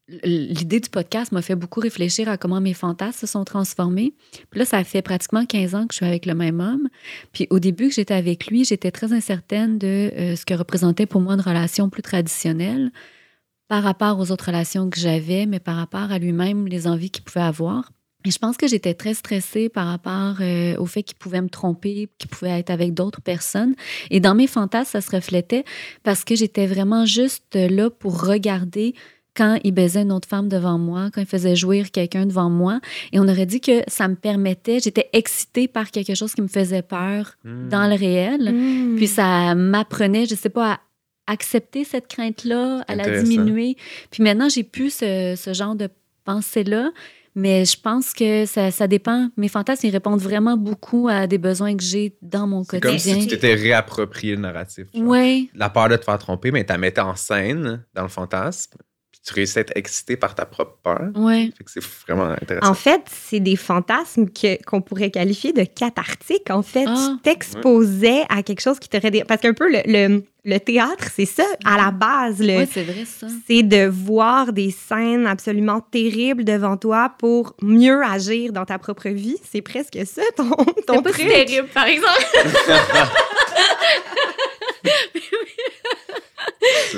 l'idée 0.08 0.80
du 0.80 0.90
podcast 0.90 1.32
m'a 1.32 1.42
fait 1.42 1.54
beaucoup 1.54 1.80
réfléchir 1.80 2.28
à 2.28 2.36
comment 2.36 2.60
mes 2.60 2.74
fantasmes 2.74 3.20
se 3.20 3.26
sont 3.26 3.44
transformés. 3.44 4.14
Puis 4.50 4.58
là, 4.60 4.66
ça 4.66 4.84
fait 4.84 5.02
pratiquement 5.02 5.46
15 5.46 5.74
ans 5.74 5.86
que 5.86 5.94
je 5.94 5.98
suis 5.98 6.06
avec 6.06 6.26
le 6.26 6.34
même 6.34 6.60
homme. 6.60 6.88
Puis 7.32 7.46
au 7.50 7.58
début 7.58 7.88
que 7.88 7.94
j'étais 7.94 8.14
avec 8.14 8.46
lui, 8.46 8.64
j'étais 8.64 8.90
très 8.90 9.12
incertaine 9.12 9.78
de 9.78 9.86
euh, 9.86 10.36
ce 10.36 10.44
que 10.44 10.54
représentait 10.54 11.06
pour 11.06 11.20
moi 11.20 11.34
une 11.34 11.40
relation 11.40 11.88
plus 11.88 12.02
traditionnelle 12.02 12.92
par 13.68 13.82
rapport 13.82 14.20
aux 14.20 14.30
autres 14.30 14.46
relations 14.46 14.90
que 14.90 15.00
j'avais, 15.00 15.46
mais 15.46 15.58
par 15.58 15.76
rapport 15.76 16.12
à 16.12 16.18
lui-même, 16.18 16.66
les 16.66 16.86
envies 16.86 17.10
qu'il 17.10 17.24
pouvait 17.24 17.40
avoir. 17.40 17.90
Et 18.26 18.30
je 18.30 18.38
pense 18.38 18.56
que 18.56 18.66
j'étais 18.66 18.94
très 18.94 19.12
stressée 19.12 19.68
par 19.68 19.86
rapport 19.86 20.36
euh, 20.40 20.76
au 20.78 20.86
fait 20.86 21.02
qu'il 21.02 21.16
pouvait 21.16 21.42
me 21.42 21.50
tromper, 21.50 22.08
qu'il 22.18 22.30
pouvait 22.30 22.58
être 22.58 22.70
avec 22.70 22.94
d'autres 22.94 23.20
personnes. 23.20 23.74
Et 24.10 24.20
dans 24.20 24.34
mes 24.34 24.46
fantasmes, 24.46 24.90
ça 24.92 25.00
se 25.02 25.14
reflétait 25.14 25.64
parce 26.02 26.24
que 26.24 26.34
j'étais 26.34 26.66
vraiment 26.66 27.04
juste 27.04 27.54
là 27.54 27.90
pour 27.90 28.24
regarder 28.26 28.94
quand 29.36 29.58
il 29.64 29.72
baisait 29.72 30.02
une 30.02 30.12
autre 30.12 30.28
femme 30.28 30.48
devant 30.48 30.78
moi, 30.78 31.10
quand 31.12 31.20
il 31.20 31.26
faisait 31.26 31.56
jouir 31.56 31.90
quelqu'un 31.90 32.24
devant 32.26 32.48
moi. 32.50 32.80
Et 33.12 33.18
on 33.18 33.26
aurait 33.28 33.46
dit 33.46 33.60
que 33.60 33.82
ça 33.88 34.06
me 34.08 34.14
permettait, 34.14 34.78
j'étais 34.80 35.08
excitée 35.12 35.66
par 35.68 35.90
quelque 35.90 36.14
chose 36.14 36.34
qui 36.34 36.42
me 36.42 36.48
faisait 36.48 36.82
peur 36.82 37.34
Hmm. 37.44 37.68
dans 37.68 37.88
le 37.88 37.94
réel. 37.96 38.52
Mm. 38.54 38.96
Puis 38.96 39.08
ça 39.08 39.54
m'apprenait, 39.54 40.26
je 40.26 40.34
sais 40.34 40.48
pas, 40.50 40.72
à 40.74 40.80
accepter 41.26 41.84
cette 41.84 42.06
crainte-là, 42.08 42.84
à 42.86 42.94
la 42.94 43.22
diminuer. 43.22 43.76
Puis 44.10 44.22
maintenant, 44.22 44.48
j'ai 44.48 44.62
plus 44.62 44.94
ce, 44.94 45.34
ce 45.36 45.52
genre 45.52 45.74
de 45.74 45.88
pensée-là. 46.24 46.90
Mais 47.36 47.64
je 47.64 47.76
pense 47.80 48.12
que 48.12 48.46
ça, 48.46 48.70
ça 48.70 48.86
dépend. 48.86 49.28
Mes 49.36 49.48
fantasmes, 49.48 49.86
ils 49.86 49.90
répondent 49.90 50.20
vraiment 50.20 50.56
beaucoup 50.56 51.08
à 51.08 51.26
des 51.26 51.38
besoins 51.38 51.76
que 51.76 51.82
j'ai 51.82 52.16
dans 52.22 52.46
mon 52.46 52.62
C'est 52.62 52.78
comme 52.78 52.92
quotidien. 52.92 53.14
si 53.20 53.26
tu 53.26 53.34
t'étais 53.34 53.54
réapproprié 53.54 54.36
le 54.36 54.42
narratif. 54.42 54.86
Ouais, 54.94 55.48
La 55.54 55.68
peur 55.68 55.88
de 55.88 55.96
te 55.96 56.04
faire 56.04 56.18
tromper, 56.18 56.52
mais 56.52 56.64
tu 56.64 56.72
la 56.72 56.78
mettais 56.78 57.00
en 57.00 57.16
scène 57.16 57.82
dans 57.92 58.02
le 58.02 58.08
fantasme. 58.08 58.76
Tu 59.26 59.32
réussis 59.32 59.58
à 59.58 59.62
être 59.62 59.72
excité 59.74 60.16
par 60.18 60.34
ta 60.34 60.44
propre 60.44 60.76
peur. 60.82 61.00
ouais. 61.16 61.50
Fait 61.56 61.64
que 61.64 61.70
c'est 61.70 61.82
vraiment 62.06 62.24
intéressant. 62.32 62.70
En 62.70 62.74
fait, 62.74 63.00
c'est 63.10 63.40
des 63.40 63.56
fantasmes 63.56 64.28
que- 64.28 64.62
qu'on 64.64 64.82
pourrait 64.82 65.10
qualifier 65.10 65.54
de 65.54 65.64
cathartiques. 65.64 66.50
En 66.50 66.60
fait, 66.62 66.84
Ah. 66.86 66.94
tu 67.16 67.22
t'exposais 67.22 68.24
à 68.28 68.42
quelque 68.42 68.60
chose 68.60 68.78
qui 68.78 68.88
t'aurait... 68.90 69.10
dé- 69.10 69.24
Parce 69.26 69.40
qu'un 69.40 69.54
peu, 69.54 69.70
le, 69.72 69.80
le- 69.86 70.24
le 70.44 70.58
théâtre, 70.58 71.06
c'est 71.14 71.24
ça, 71.24 71.44
à 71.64 71.78
la 71.78 71.90
base. 71.90 72.38
Le, 72.40 72.48
Ouais, 72.58 72.68
c'est 72.70 72.82
vrai, 72.82 73.06
ça. 73.06 73.26
c'est 73.46 73.62
de 73.62 73.86
voir 73.86 74.52
des 74.52 74.70
scènes 74.70 75.26
absolument 75.26 75.80
terribles 75.80 76.44
devant 76.44 76.76
toi 76.76 77.14
pour 77.18 77.56
mieux 77.62 78.02
agir 78.04 78.52
dans 78.52 78.66
ta 78.66 78.78
propre 78.78 79.08
vie. 79.08 79.38
C'est 79.50 79.62
presque 79.62 79.98
ça, 80.04 80.20
ton, 80.36 80.50
ton 80.86 80.96
C'est 80.96 81.02
pas 81.02 81.12
si 81.14 81.20
truc. 81.20 81.28
terrible, 81.32 81.68
par 81.68 81.86
exemple. 81.86 82.26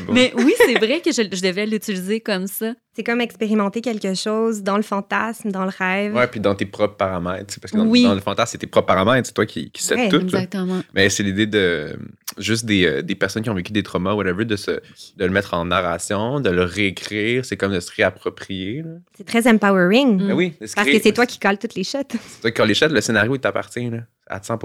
Bon. 0.07 0.12
Mais 0.12 0.33
oui, 0.37 0.55
c'est 0.59 0.74
vrai 0.74 1.00
que 1.00 1.11
je, 1.12 1.22
je 1.33 1.42
devais 1.42 1.66
l'utiliser 1.66 2.20
comme 2.20 2.46
ça. 2.46 2.74
C'est 2.94 3.02
comme 3.05 3.20
expérimenter 3.20 3.81
quelque 3.83 4.14
chose 4.14 4.62
dans 4.62 4.76
le 4.76 4.83
fantasme, 4.83 5.50
dans 5.50 5.64
le 5.64 5.70
rêve. 5.76 6.14
Ouais, 6.14 6.26
puis 6.26 6.40
dans 6.40 6.55
tes 6.55 6.64
propres 6.64 6.96
paramètres. 6.96 7.59
Parce 7.61 7.72
que 7.72 7.76
dans, 7.76 7.87
Oui. 7.87 8.05
dans 8.05 8.14
le 8.14 8.20
fantasme, 8.20 8.52
c'est 8.52 8.59
tes 8.59 8.66
propres 8.66 8.87
paramètres. 8.87 9.26
C'est 9.26 9.35
toi 9.35 9.44
qui, 9.46 9.70
qui 9.70 9.83
sais 9.83 9.94
Ouais, 9.96 10.09
tout. 10.09 10.16
là. 10.18 10.22
Exactement. 10.24 10.81
Mais 10.94 11.11
c'est 11.11 11.22
l'idée 11.22 11.46
de 11.46 11.98
juste 12.38 12.64
des, 12.64 12.87
euh, 12.87 13.02
des 13.02 13.14
personnes 13.14 13.42
qui 13.42 13.50
ont 13.50 13.55
vécu 13.55 13.72
des 13.72 13.83
traumas, 13.83 14.14
whatever, 14.14 14.44
de, 14.46 14.57
se, 14.57 14.70
de 14.70 15.24
le 15.24 15.31
mettre 15.31 15.52
en 15.55 15.66
narration, 15.66 16.40
de 16.40 16.48
le 16.50 16.62
réécrire. 16.62 17.44
C'est 17.44 17.57
comme 17.59 17.72
de 17.72 17.81
se 17.81 17.90
réapproprier. 17.94 18.83
C'est 19.16 19.26
très 19.26 19.46
empowering. 19.46 20.14
Mm. 20.22 20.29
Ben 20.29 20.33
oui, 20.35 20.52
Parce 20.59 20.74
que 20.74 21.00
c'est 21.02 21.12
toi 21.12 21.26
qui 21.26 21.38
colles 21.38 21.59
toutes 21.59 21.74
les 21.74 21.85
shots. 21.85 21.98
C'est 22.11 22.40
toi 22.40 22.50
qui 22.50 22.62
as 22.62 22.66
les 22.66 22.74
chètes, 22.74 22.92
le 22.92 23.00
scénario, 23.02 23.35
il 23.35 23.40
t'appartient 23.40 23.90
à 24.28 24.42
100 24.42 24.58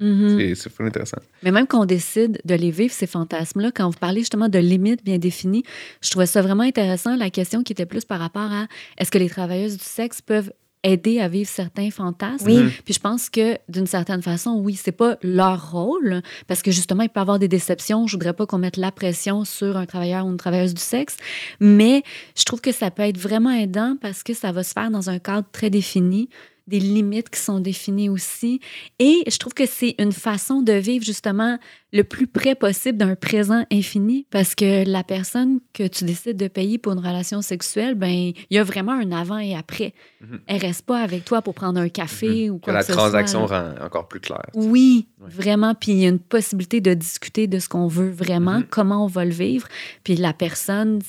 Mhm. 0.00 0.38
C'est- 0.38 0.54
C'est 0.54 0.70
full 0.72 0.86
intéressant. 0.86 1.18
Mais 1.42 1.50
même 1.50 1.66
quand 1.66 1.80
on 1.82 1.86
décide 1.86 2.40
de 2.44 2.54
les 2.54 2.70
vivre, 2.70 2.92
ces 2.92 3.06
fantasmes-là, 3.06 3.70
quand 3.74 3.88
vous 3.90 3.98
parlez 3.98 4.20
justement 4.20 4.48
de 4.48 4.58
limites 4.58 5.04
bien 5.04 5.18
définies, 5.18 5.64
je 6.02 6.10
trouvais 6.10 6.26
ça 6.26 6.42
vraiment 6.42 6.62
intéressant, 6.62 7.16
la 7.16 7.30
question 7.30 7.62
qui 7.62 7.72
était 7.72 7.86
plus 7.86 8.04
par 8.04 8.20
rapport 8.20 8.50
à 8.52 8.66
est-ce 8.98 9.10
que 9.10 9.18
les 9.18 9.28
travailleuses 9.28 9.76
du 9.76 9.84
sexe 9.84 10.20
peuvent 10.22 10.52
aider 10.84 11.18
à 11.18 11.26
vivre 11.26 11.48
certains 11.50 11.90
fantasmes? 11.90 12.46
Oui. 12.46 12.56
Mhm. 12.58 12.70
Puis 12.84 12.94
je 12.94 13.00
pense 13.00 13.28
que 13.30 13.58
d'une 13.68 13.88
certaine 13.88 14.22
façon, 14.22 14.52
oui, 14.62 14.74
c'est 14.74 14.92
pas 14.92 15.18
leur 15.24 15.72
rôle 15.72 16.22
parce 16.46 16.62
que 16.62 16.70
justement, 16.70 17.02
il 17.02 17.08
peut 17.08 17.18
y 17.18 17.22
avoir 17.22 17.40
des 17.40 17.48
déceptions. 17.48 18.06
Je 18.06 18.14
voudrais 18.16 18.32
pas 18.32 18.46
qu'on 18.46 18.58
mette 18.58 18.76
la 18.76 18.92
pression 18.92 19.44
sur 19.44 19.76
un 19.76 19.86
travailleur 19.86 20.24
ou 20.24 20.30
une 20.30 20.36
travailleuse 20.36 20.74
du 20.74 20.80
sexe, 20.80 21.16
mais 21.58 22.04
je 22.36 22.44
trouve 22.44 22.60
que 22.60 22.70
ça 22.70 22.92
peut 22.92 23.02
être 23.02 23.18
vraiment 23.18 23.50
aidant 23.50 23.96
parce 24.00 24.22
que 24.22 24.34
ça 24.34 24.52
va 24.52 24.62
se 24.62 24.72
faire 24.72 24.90
dans 24.92 25.10
un 25.10 25.18
cadre 25.18 25.48
très 25.50 25.68
défini 25.68 26.28
des 26.68 26.80
limites 26.80 27.30
qui 27.30 27.40
sont 27.40 27.60
définies 27.60 28.08
aussi. 28.08 28.60
Et 28.98 29.22
je 29.26 29.36
trouve 29.38 29.54
que 29.54 29.66
c'est 29.66 29.94
une 29.98 30.12
façon 30.12 30.62
de 30.62 30.72
vivre 30.72 31.04
justement 31.04 31.58
le 31.92 32.04
plus 32.04 32.26
près 32.26 32.54
possible 32.54 32.98
d'un 32.98 33.14
présent 33.14 33.64
infini 33.72 34.26
parce 34.30 34.54
que 34.54 34.86
la 34.86 35.02
personne 35.02 35.60
que 35.72 35.86
tu 35.86 36.04
décides 36.04 36.36
de 36.36 36.46
payer 36.48 36.76
pour 36.76 36.92
une 36.92 36.98
relation 36.98 37.40
sexuelle, 37.40 37.94
ben 37.94 38.10
il 38.10 38.34
y 38.50 38.58
a 38.58 38.62
vraiment 38.64 38.92
un 38.92 39.10
avant 39.12 39.38
et 39.38 39.54
après. 39.56 39.94
Mhm. 40.20 40.40
Elle 40.46 40.60
reste 40.60 40.82
pas 40.82 41.00
avec 41.00 41.24
toi 41.24 41.40
pour 41.40 41.54
prendre 41.54 41.80
un 41.80 41.88
café 41.88 42.50
ou 42.50 42.58
Que 42.58 42.64
quoi 42.64 42.72
la 42.74 42.80
que 42.80 42.86
ce 42.86 42.92
soit, 42.92 43.02
transaction 43.02 43.46
rend 43.46 43.72
encore 43.82 44.06
plus 44.06 44.20
claire. 44.20 44.44
Oui, 44.54 45.08
vraiment. 45.18 45.74
Puis 45.74 45.92
il 45.92 45.98
y 46.00 46.04
a 46.04 46.10
une 46.10 46.18
possibilité 46.18 46.82
de 46.82 46.92
discuter 46.92 47.46
de 47.46 47.58
ce 47.58 47.68
qu'on 47.70 47.86
veut 47.88 48.10
vraiment, 48.10 48.58
Mhm. 48.58 48.66
comment 48.68 49.04
on 49.04 49.08
va 49.08 49.24
le 49.24 49.30
vivre. 49.32 49.66
Puis 50.04 50.16
la 50.16 50.34
personne, 50.34 51.00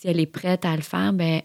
si 0.00 0.08
elle 0.08 0.18
est 0.18 0.26
prête 0.26 0.64
à 0.64 0.74
le 0.74 0.82
faire, 0.82 1.12
ben 1.12 1.42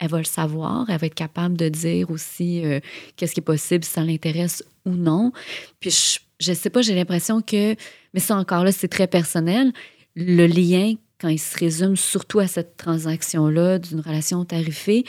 elle 0.00 0.08
va 0.08 0.18
le 0.18 0.24
savoir. 0.24 0.86
Elle 0.90 0.98
va 0.98 1.06
être 1.06 1.14
capable 1.14 1.56
de 1.56 1.68
dire 1.68 2.10
aussi 2.10 2.64
euh, 2.64 2.80
qu'est-ce 3.16 3.34
qui 3.34 3.40
est 3.40 3.44
possible, 3.44 3.84
si 3.84 3.90
ça 3.92 4.02
l'intéresse 4.02 4.64
ou 4.86 4.90
non. 4.90 5.30
Puis 5.78 5.90
je, 5.90 6.18
je 6.40 6.52
sais 6.54 6.70
pas, 6.70 6.80
j'ai 6.82 6.94
l'impression 6.94 7.42
que, 7.42 7.76
mais 8.14 8.20
ça 8.20 8.34
encore 8.36 8.64
là, 8.64 8.72
c'est 8.72 8.88
très 8.88 9.06
personnel. 9.06 9.72
Le 10.16 10.46
lien, 10.46 10.94
quand 11.20 11.28
il 11.28 11.38
se 11.38 11.56
résume 11.58 11.96
surtout 11.96 12.40
à 12.40 12.46
cette 12.46 12.76
transaction-là 12.78 13.78
d'une 13.78 14.00
relation 14.00 14.44
tarifée, 14.44 15.04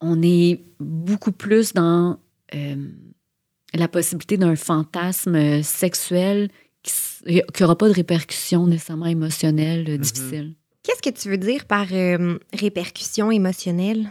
on 0.00 0.20
est 0.22 0.60
beaucoup 0.78 1.32
plus 1.32 1.72
dans 1.72 2.18
euh, 2.54 2.76
la 3.72 3.88
possibilité 3.88 4.36
d'un 4.36 4.54
fantasme 4.54 5.62
sexuel 5.62 6.50
qui 6.82 6.92
n'aura 7.58 7.78
pas 7.78 7.88
de 7.88 7.94
répercussions 7.94 8.66
nécessairement 8.66 9.06
émotionnelles 9.06 9.86
euh, 9.88 9.92
Mhm. 9.94 9.98
difficiles. 9.98 10.54
Qu'est-ce 10.84 11.02
que 11.02 11.10
tu 11.18 11.30
veux 11.30 11.38
dire 11.38 11.64
par 11.64 11.86
euh, 11.92 12.38
répercussion 12.52 13.30
émotionnelle? 13.30 14.10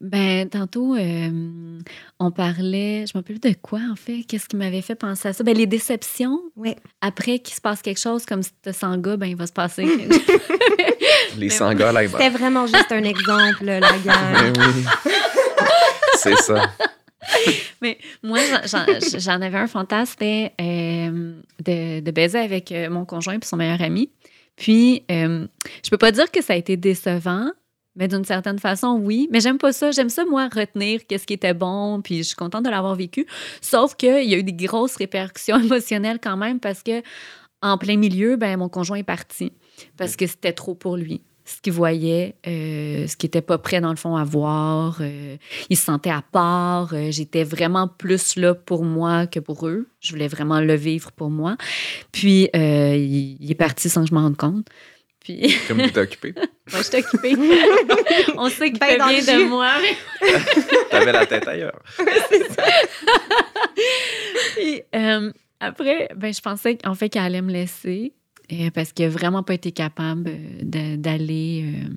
Ben, 0.00 0.46
tantôt, 0.50 0.94
euh, 0.94 1.78
on 2.18 2.30
parlait, 2.30 3.06
je 3.06 3.16
me 3.16 3.22
rappelle 3.22 3.40
plus 3.40 3.50
de 3.50 3.56
quoi, 3.60 3.80
en 3.90 3.96
fait? 3.96 4.22
Qu'est-ce 4.28 4.46
qui 4.46 4.56
m'avait 4.56 4.82
fait 4.82 4.94
penser 4.94 5.28
à 5.28 5.32
ça? 5.32 5.42
Ben, 5.42 5.56
les 5.56 5.66
déceptions. 5.66 6.38
Ouais. 6.54 6.76
Après 7.00 7.38
qu'il 7.38 7.54
se 7.54 7.62
passe 7.62 7.80
quelque 7.80 7.98
chose, 7.98 8.26
comme 8.26 8.42
si 8.42 8.50
tu 8.62 8.72
sans 8.74 8.98
gars, 8.98 9.16
ben, 9.16 9.26
il 9.26 9.36
va 9.36 9.46
se 9.46 9.52
passer. 9.54 9.86
Les 11.38 11.48
sangas, 11.48 11.92
là, 11.92 12.04
ils 12.04 12.10
C'était 12.10 12.28
vraiment 12.28 12.66
juste 12.66 12.92
un 12.92 13.02
exemple, 13.04 13.64
la 13.64 13.80
gang. 13.80 14.04
Ben 14.04 14.52
oui. 14.58 15.10
C'est 16.18 16.36
ça. 16.36 16.70
Mais 17.80 17.98
moi, 18.22 18.38
j'en 19.18 19.40
avais 19.40 19.58
un 19.58 19.66
fantasme, 19.66 20.12
c'était 20.12 20.52
euh, 20.60 21.32
de, 21.64 22.00
de 22.00 22.10
baiser 22.10 22.38
avec 22.38 22.70
euh, 22.70 22.90
mon 22.90 23.04
conjoint 23.04 23.34
et 23.34 23.44
son 23.44 23.56
meilleur 23.56 23.80
ami. 23.80 24.10
Puis, 24.62 25.02
euh, 25.10 25.48
je 25.84 25.90
peux 25.90 25.98
pas 25.98 26.12
dire 26.12 26.30
que 26.30 26.40
ça 26.40 26.52
a 26.52 26.56
été 26.56 26.76
décevant, 26.76 27.50
mais 27.96 28.06
d'une 28.06 28.24
certaine 28.24 28.60
façon, 28.60 28.96
oui. 29.02 29.28
Mais 29.32 29.40
j'aime 29.40 29.58
pas 29.58 29.72
ça. 29.72 29.90
J'aime 29.90 30.08
ça, 30.08 30.24
moi, 30.24 30.48
retenir 30.54 31.04
qu'est-ce 31.04 31.26
qui 31.26 31.32
était 31.32 31.52
bon, 31.52 32.00
puis 32.00 32.18
je 32.18 32.22
suis 32.22 32.36
contente 32.36 32.64
de 32.64 32.70
l'avoir 32.70 32.94
vécu. 32.94 33.26
Sauf 33.60 33.96
qu'il 33.96 34.22
y 34.22 34.34
a 34.34 34.38
eu 34.38 34.44
des 34.44 34.52
grosses 34.52 34.94
répercussions 34.94 35.58
émotionnelles 35.60 36.20
quand 36.22 36.36
même 36.36 36.60
parce 36.60 36.84
que 36.84 37.02
en 37.60 37.76
plein 37.76 37.96
milieu, 37.96 38.36
ben, 38.36 38.56
mon 38.56 38.68
conjoint 38.68 38.98
est 38.98 39.02
parti 39.02 39.52
parce 39.96 40.14
que 40.14 40.28
c'était 40.28 40.52
trop 40.52 40.76
pour 40.76 40.96
lui. 40.96 41.22
Ce 41.56 41.60
qu'il 41.60 41.72
voyait, 41.74 42.34
euh, 42.46 43.06
ce 43.06 43.16
qui 43.16 43.26
était 43.26 43.42
pas 43.42 43.58
prêt 43.58 43.80
dans 43.80 43.90
le 43.90 43.96
fond 43.96 44.16
à 44.16 44.24
voir. 44.24 44.98
euh, 45.00 45.36
il 45.68 45.76
se 45.76 45.84
sentait 45.84 46.10
à 46.10 46.22
part. 46.22 46.92
euh, 46.94 47.10
J'étais 47.10 47.44
vraiment 47.44 47.88
plus 47.88 48.36
là 48.36 48.54
pour 48.54 48.84
moi 48.84 49.26
que 49.26 49.38
pour 49.40 49.66
eux. 49.68 49.86
Je 50.00 50.10
voulais 50.12 50.28
vraiment 50.28 50.60
le 50.60 50.74
vivre 50.74 51.12
pour 51.12 51.30
moi. 51.30 51.56
Puis, 52.10 52.48
euh, 52.56 52.94
il, 52.96 53.36
il 53.40 53.50
est 53.50 53.54
parti 53.56 53.88
sans 53.88 54.02
que 54.02 54.08
je 54.10 54.14
m'en 54.14 54.22
rende 54.22 54.36
compte. 54.36 54.66
Puis, 55.20 55.54
Comme 55.68 55.80
tu 55.82 55.92
t'es 55.92 56.00
occupé. 56.00 56.34
moi, 56.36 56.80
je 56.80 56.82
suis 56.82 56.96
occupée. 56.96 57.34
On 58.36 58.48
sait 58.48 58.70
qu'il 58.70 58.78
Ben 58.80 58.88
fait 58.88 59.22
bien 59.22 59.38
de 59.38 59.44
moi. 59.44 59.70
mais- 59.80 60.28
T'avais 60.90 61.12
la 61.12 61.26
tête 61.26 61.46
ailleurs. 61.46 61.80
Puis, 64.56 64.82
euh, 64.94 65.32
après, 65.60 66.08
ben, 66.16 66.32
je 66.32 66.40
pensais 66.40 66.78
en 66.84 66.94
fait 66.94 67.08
qu'elle 67.08 67.22
allait 67.22 67.42
me 67.42 67.52
laisser 67.52 68.12
euh, 68.52 68.70
parce 68.74 68.92
qu'il 68.92 69.06
n'a 69.06 69.10
vraiment 69.10 69.42
pas 69.42 69.54
été 69.54 69.72
capable 69.72 70.28
euh, 70.28 70.96
d'aller 70.96 71.64
euh, 71.64 71.88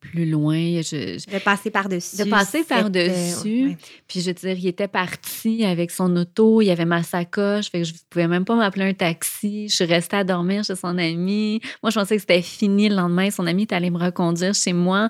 plus 0.00 0.26
loin. 0.28 0.54
Je- 0.82 1.18
je- 1.18 1.34
De 1.34 1.38
passer 1.42 1.70
par-dessus. 1.70 2.16
De 2.18 2.24
passer 2.24 2.62
par-dessus. 2.64 3.64
euh, 3.64 3.68
ouais. 3.68 3.76
Puis 4.06 4.20
je 4.20 4.26
veux 4.26 4.34
dire, 4.34 4.58
il 4.58 4.66
était 4.66 4.86
parti 4.88 5.64
avec 5.64 5.90
son 5.90 6.14
auto, 6.16 6.60
il 6.60 6.66
y 6.66 6.70
avait 6.70 6.84
ma 6.84 7.02
sacoche, 7.02 7.70
fait 7.70 7.78
que 7.80 7.84
je 7.84 7.94
pouvais 8.10 8.28
même 8.28 8.44
pas 8.44 8.54
m'appeler 8.54 8.84
un 8.84 8.92
taxi. 8.94 9.68
Je 9.68 9.74
suis 9.74 9.84
restée 9.86 10.16
à 10.16 10.24
dormir 10.24 10.62
chez 10.64 10.76
son 10.76 10.98
ami. 10.98 11.60
Moi, 11.82 11.90
je 11.90 11.98
pensais 11.98 12.16
que 12.16 12.20
c'était 12.20 12.42
fini 12.42 12.88
le 12.90 12.96
lendemain. 12.96 13.30
Son 13.30 13.46
ami 13.46 13.62
est 13.62 13.72
allé 13.72 13.90
me 13.90 13.98
reconduire 13.98 14.54
chez 14.54 14.72
moi. 14.74 15.08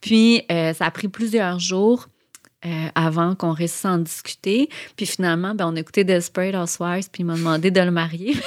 Puis 0.00 0.42
euh, 0.52 0.72
ça 0.72 0.86
a 0.86 0.90
pris 0.92 1.08
plusieurs 1.08 1.58
jours. 1.58 2.06
euh, 2.64 2.88
avant 2.96 3.36
qu'on 3.36 3.52
réussisse 3.52 3.84
à 3.84 3.90
en 3.92 3.98
discuter. 3.98 4.68
Puis 4.96 5.06
finalement, 5.06 5.54
ben, 5.54 5.68
on 5.68 5.76
a 5.76 5.78
écouté 5.80 6.02
Desperate 6.02 6.56
Housewives, 6.56 7.08
puis 7.12 7.22
il 7.22 7.26
m'a 7.26 7.36
demandé 7.36 7.70
de 7.70 7.80
le 7.80 7.92
marier. 7.92 8.34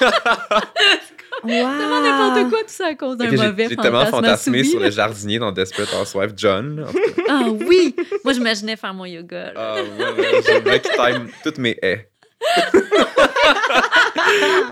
Wow. 1.44 1.50
N'importe 1.50 2.50
quoi, 2.50 2.58
tout 2.60 2.64
ça 2.68 2.86
à 2.88 2.94
cause 2.94 3.16
d'un 3.16 3.24
Ok, 3.26 3.30
j'ai- 3.36 3.36
mauvais 3.48 3.68
J'ai 3.68 3.76
tellement 3.76 4.06
fantasmé 4.06 4.62
sur 4.64 4.78
le 4.80 4.90
jardinier 4.90 5.38
dans 5.38 5.50
Desperate 5.52 5.88
Housewives, 6.00 6.34
John. 6.36 6.86
Ah 7.28 7.46
oui! 7.66 7.94
Moi, 8.24 8.32
j'imaginais 8.34 8.76
faire 8.76 8.94
mon 8.94 9.04
yoga. 9.06 9.52
Ah, 9.56 9.76
ouais, 9.76 10.60
ouais, 10.64 10.80
qu'il 10.80 10.90
time 10.92 11.28
toutes 11.42 11.58
mes 11.58 11.76
haies. 11.82 12.08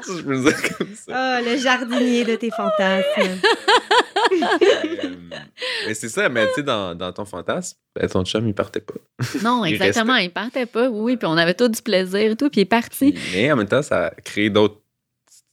Je 0.07 0.23
le 0.29 0.41
dire 0.43 0.77
comme 0.77 0.95
ça. 0.95 1.13
Ah, 1.13 1.41
le 1.41 1.57
jardinier 1.57 2.25
de 2.25 2.37
tes 2.37 2.51
fantasmes. 2.51 3.39
Euh, 4.33 5.07
mais 5.87 5.95
c'est 5.95 6.09
ça, 6.09 6.29
mais 6.29 6.47
tu 6.49 6.55
sais, 6.57 6.63
dans, 6.63 6.95
dans 6.95 7.13
ton 7.13 7.25
fantasme, 7.25 7.77
ben, 7.95 8.09
ton 8.09 8.25
chum, 8.25 8.47
il 8.47 8.55
partait 8.55 8.81
pas. 8.81 8.95
Non, 9.43 9.65
Il 9.65 9.75
exactement. 9.75 10.17
Il 10.17 10.31
partait 10.31 10.67
pas, 10.67 10.89
oui. 10.89 11.17
Puis 11.17 11.27
on 11.27 11.37
avait 11.37 11.55
tout 11.55 11.69
du 11.69 11.81
plaisir 11.83 12.33
et 12.33 12.37
tout. 12.37 12.49
Puis 12.51 12.61
il 12.61 12.63
est 12.63 12.67
parti. 12.67 13.15
Mais 13.35 13.51
en 13.53 13.57
même 13.57 13.69
temps, 13.69 13.83
ça 13.83 14.07
a 14.07 14.11
créé 14.11 14.51
d'autres. 14.51 14.77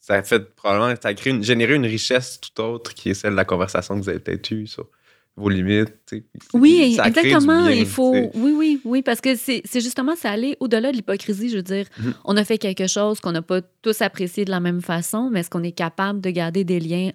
Ça 0.07 0.13
a 0.15 0.23
fait 0.23 0.39
probablement. 0.55 0.95
Ça 1.01 1.09
a 1.09 1.13
créé 1.13 1.33
une, 1.33 1.43
généré 1.43 1.75
une 1.75 1.85
richesse 1.85 2.39
tout 2.39 2.61
autre 2.61 2.93
qui 2.93 3.09
est 3.09 3.13
celle 3.13 3.31
de 3.31 3.35
la 3.35 3.43
conversation 3.45 3.95
que 3.97 4.03
vous 4.03 4.09
avez 4.09 4.19
peut-être 4.19 4.49
eue 4.51 4.65
sur 4.65 4.87
vos 5.35 5.49
limites. 5.49 5.93
Oui, 6.53 6.95
Ça 6.95 7.07
exactement. 7.09 7.63
bien, 7.65 7.71
il 7.71 7.85
faut. 7.85 8.15
Oui, 8.33 8.53
oui, 8.55 8.81
oui, 8.85 9.01
parce 9.01 9.19
que 9.19 9.35
c'est 9.35 9.61
justement, 9.75 10.13
c'est 10.15 10.29
aller 10.29 10.55
au-delà 10.61 10.91
de 10.91 10.95
l'hypocrisie. 10.95 11.49
Je 11.49 11.57
veux 11.57 11.61
dire, 11.61 11.85
Mhm. 11.99 12.13
on 12.23 12.37
a 12.37 12.45
fait 12.45 12.57
quelque 12.57 12.87
chose 12.87 13.19
qu'on 13.19 13.33
n'a 13.33 13.41
pas 13.41 13.61
tous 13.81 14.01
apprécié 14.01 14.45
de 14.45 14.49
la 14.49 14.59
même 14.61 14.81
façon, 14.81 15.29
mais 15.29 15.41
est-ce 15.41 15.49
qu'on 15.49 15.63
est 15.63 15.73
capable 15.73 16.21
de 16.21 16.29
garder 16.29 16.63
des 16.63 16.79
liens 16.79 17.11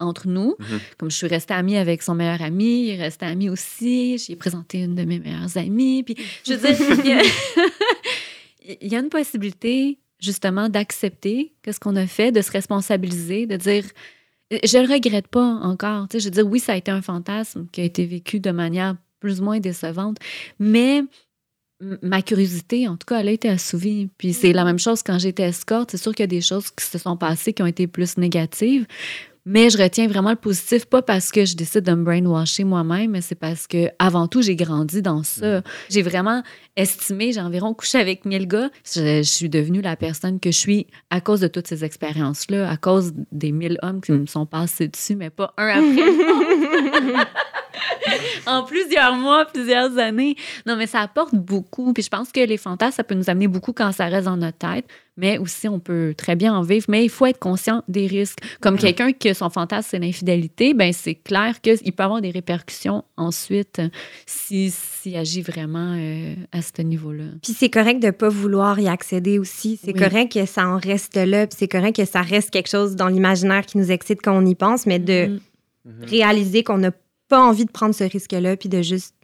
entre 0.00 0.26
nous? 0.26 0.56
Mhm. 0.58 0.80
Comme 0.98 1.10
je 1.12 1.16
suis 1.16 1.28
restée 1.28 1.54
amie 1.54 1.76
avec 1.76 2.02
son 2.02 2.14
meilleur 2.16 2.42
ami, 2.42 2.88
il 2.88 2.90
est 2.90 3.02
resté 3.02 3.24
ami 3.24 3.48
aussi. 3.48 4.18
J'ai 4.18 4.34
présenté 4.36 4.80
une 4.80 4.96
de 4.96 5.04
mes 5.04 5.20
meilleures 5.20 5.56
amies. 5.56 6.02
Puis, 6.02 6.16
je 6.44 6.54
veux 6.54 6.74
dire, 6.74 7.04
il 7.04 7.08
y 7.08 7.12
a, 7.12 7.22
il 8.82 8.92
y 8.92 8.96
a 8.96 8.98
une 8.98 9.08
possibilité, 9.08 9.98
justement, 10.22 10.68
d'accepter 10.68 11.52
ce 11.66 11.78
qu'on 11.78 11.96
a 11.96 12.06
fait, 12.06 12.32
de 12.32 12.40
se 12.40 12.50
responsabiliser, 12.50 13.46
de 13.46 13.56
dire. 13.56 13.84
Je 14.50 14.76
le 14.76 14.92
regrette 14.92 15.28
pas 15.28 15.46
encore. 15.62 16.08
Tu 16.08 16.16
sais, 16.16 16.20
je 16.20 16.24
veux 16.26 16.30
dire, 16.30 16.46
oui, 16.46 16.60
ça 16.60 16.72
a 16.72 16.76
été 16.76 16.90
un 16.90 17.00
fantasme 17.00 17.66
qui 17.72 17.80
a 17.80 17.84
été 17.84 18.04
vécu 18.04 18.38
de 18.38 18.50
manière 18.50 18.96
plus 19.18 19.40
ou 19.40 19.44
moins 19.44 19.60
décevante, 19.60 20.18
mais 20.58 21.02
ma 22.02 22.22
curiosité, 22.22 22.86
en 22.86 22.96
tout 22.96 23.06
cas, 23.06 23.20
elle 23.20 23.28
a 23.28 23.32
été 23.32 23.48
assouvie. 23.48 24.08
Puis 24.18 24.32
c'est 24.32 24.52
la 24.52 24.64
même 24.64 24.78
chose 24.78 25.02
quand 25.02 25.18
j'étais 25.18 25.44
escorte. 25.44 25.90
C'est 25.90 25.96
sûr 25.96 26.14
qu'il 26.14 26.22
y 26.22 26.24
a 26.24 26.28
des 26.28 26.40
choses 26.40 26.70
qui 26.70 26.84
se 26.84 26.98
sont 26.98 27.16
passées 27.16 27.52
qui 27.52 27.62
ont 27.62 27.66
été 27.66 27.86
plus 27.86 28.18
négatives, 28.18 28.86
mais 29.44 29.70
je 29.70 29.78
retiens 29.78 30.06
vraiment 30.06 30.30
le 30.30 30.36
positif, 30.36 30.86
pas 30.86 31.02
parce 31.02 31.30
que 31.32 31.44
je 31.44 31.56
décide 31.56 31.82
de 31.82 31.92
me 31.92 32.04
brainwasher 32.04 32.64
moi-même, 32.64 33.10
mais 33.10 33.20
c'est 33.20 33.34
parce 33.34 33.66
que 33.66 33.88
avant 33.98 34.28
tout, 34.28 34.42
j'ai 34.42 34.56
grandi 34.56 35.02
dans 35.02 35.22
ça. 35.22 35.62
J'ai 35.88 36.02
vraiment 36.02 36.42
estimé, 36.76 37.32
j'ai 37.32 37.40
environ 37.40 37.74
couché 37.74 37.98
avec 37.98 38.24
1000 38.24 38.46
gars. 38.46 38.70
Je, 38.84 39.18
je 39.18 39.22
suis 39.22 39.48
devenue 39.48 39.80
la 39.80 39.96
personne 39.96 40.38
que 40.38 40.50
je 40.50 40.58
suis 40.58 40.86
à 41.10 41.20
cause 41.20 41.40
de 41.40 41.48
toutes 41.48 41.66
ces 41.66 41.84
expériences-là, 41.84 42.70
à 42.70 42.76
cause 42.76 43.12
des 43.32 43.52
1000 43.52 43.78
hommes 43.82 44.00
qui 44.00 44.12
me 44.12 44.26
sont 44.26 44.46
passés 44.46 44.88
dessus, 44.88 45.16
mais 45.16 45.30
pas 45.30 45.52
un 45.56 45.68
après 45.68 46.06
l'autre. 46.06 47.26
en 48.46 48.62
plusieurs 48.64 49.14
mois, 49.14 49.44
plusieurs 49.46 49.96
années. 49.98 50.36
Non, 50.66 50.76
mais 50.76 50.86
ça 50.86 51.00
apporte 51.00 51.34
beaucoup. 51.34 51.92
Puis 51.92 52.02
je 52.02 52.08
pense 52.08 52.30
que 52.32 52.40
les 52.40 52.56
fantasmes, 52.56 52.96
ça 52.96 53.04
peut 53.04 53.14
nous 53.14 53.30
amener 53.30 53.48
beaucoup 53.48 53.72
quand 53.72 53.92
ça 53.92 54.06
reste 54.06 54.26
dans 54.26 54.36
notre 54.36 54.58
tête, 54.58 54.86
mais 55.16 55.38
aussi 55.38 55.68
on 55.68 55.78
peut 55.78 56.14
très 56.16 56.36
bien 56.36 56.54
en 56.54 56.62
vivre. 56.62 56.86
Mais 56.88 57.04
il 57.04 57.08
faut 57.10 57.26
être 57.26 57.38
conscient 57.38 57.82
des 57.88 58.06
risques. 58.06 58.38
Comme 58.60 58.78
quelqu'un 58.78 59.12
que 59.12 59.32
son 59.34 59.50
fantasme, 59.50 59.88
c'est 59.90 59.98
l'infidélité, 59.98 60.74
ben 60.74 60.92
c'est 60.92 61.14
clair 61.14 61.60
qu'il 61.60 61.92
peut 61.92 62.02
avoir 62.02 62.20
des 62.20 62.30
répercussions 62.30 63.04
ensuite 63.16 63.80
s'il 64.26 65.16
agit 65.16 65.42
vraiment 65.42 65.94
euh, 65.98 66.34
à 66.52 66.62
ce 66.62 66.82
niveau-là. 66.82 67.24
Puis 67.42 67.52
c'est 67.52 67.70
correct 67.70 68.00
de 68.02 68.10
pas 68.10 68.28
vouloir 68.28 68.78
y 68.80 68.88
accéder 68.88 69.38
aussi. 69.38 69.78
C'est 69.82 69.92
Oui. 69.94 69.98
correct 70.00 70.32
que 70.32 70.46
ça 70.46 70.66
en 70.66 70.78
reste 70.78 71.16
là. 71.16 71.46
Puis 71.46 71.56
c'est 71.58 71.68
correct 71.68 71.96
que 71.96 72.04
ça 72.04 72.22
reste 72.22 72.50
quelque 72.50 72.68
chose 72.68 72.96
dans 72.96 73.08
l'imaginaire 73.08 73.66
qui 73.66 73.78
nous 73.78 73.90
excite 73.90 74.20
quand 74.22 74.36
on 74.36 74.46
y 74.46 74.54
pense, 74.54 74.86
mais 74.86 74.98
de 74.98 75.26
Mhm. 75.26 75.40
Mhm. 75.84 76.04
réaliser 76.04 76.62
qu'on 76.62 76.78
n'a 76.78 76.92
pas 77.32 77.40
envie 77.40 77.64
de 77.64 77.70
prendre 77.70 77.94
ce 77.94 78.04
risque-là, 78.04 78.56
puis 78.58 78.68
de 78.68 78.82
juste 78.82 79.14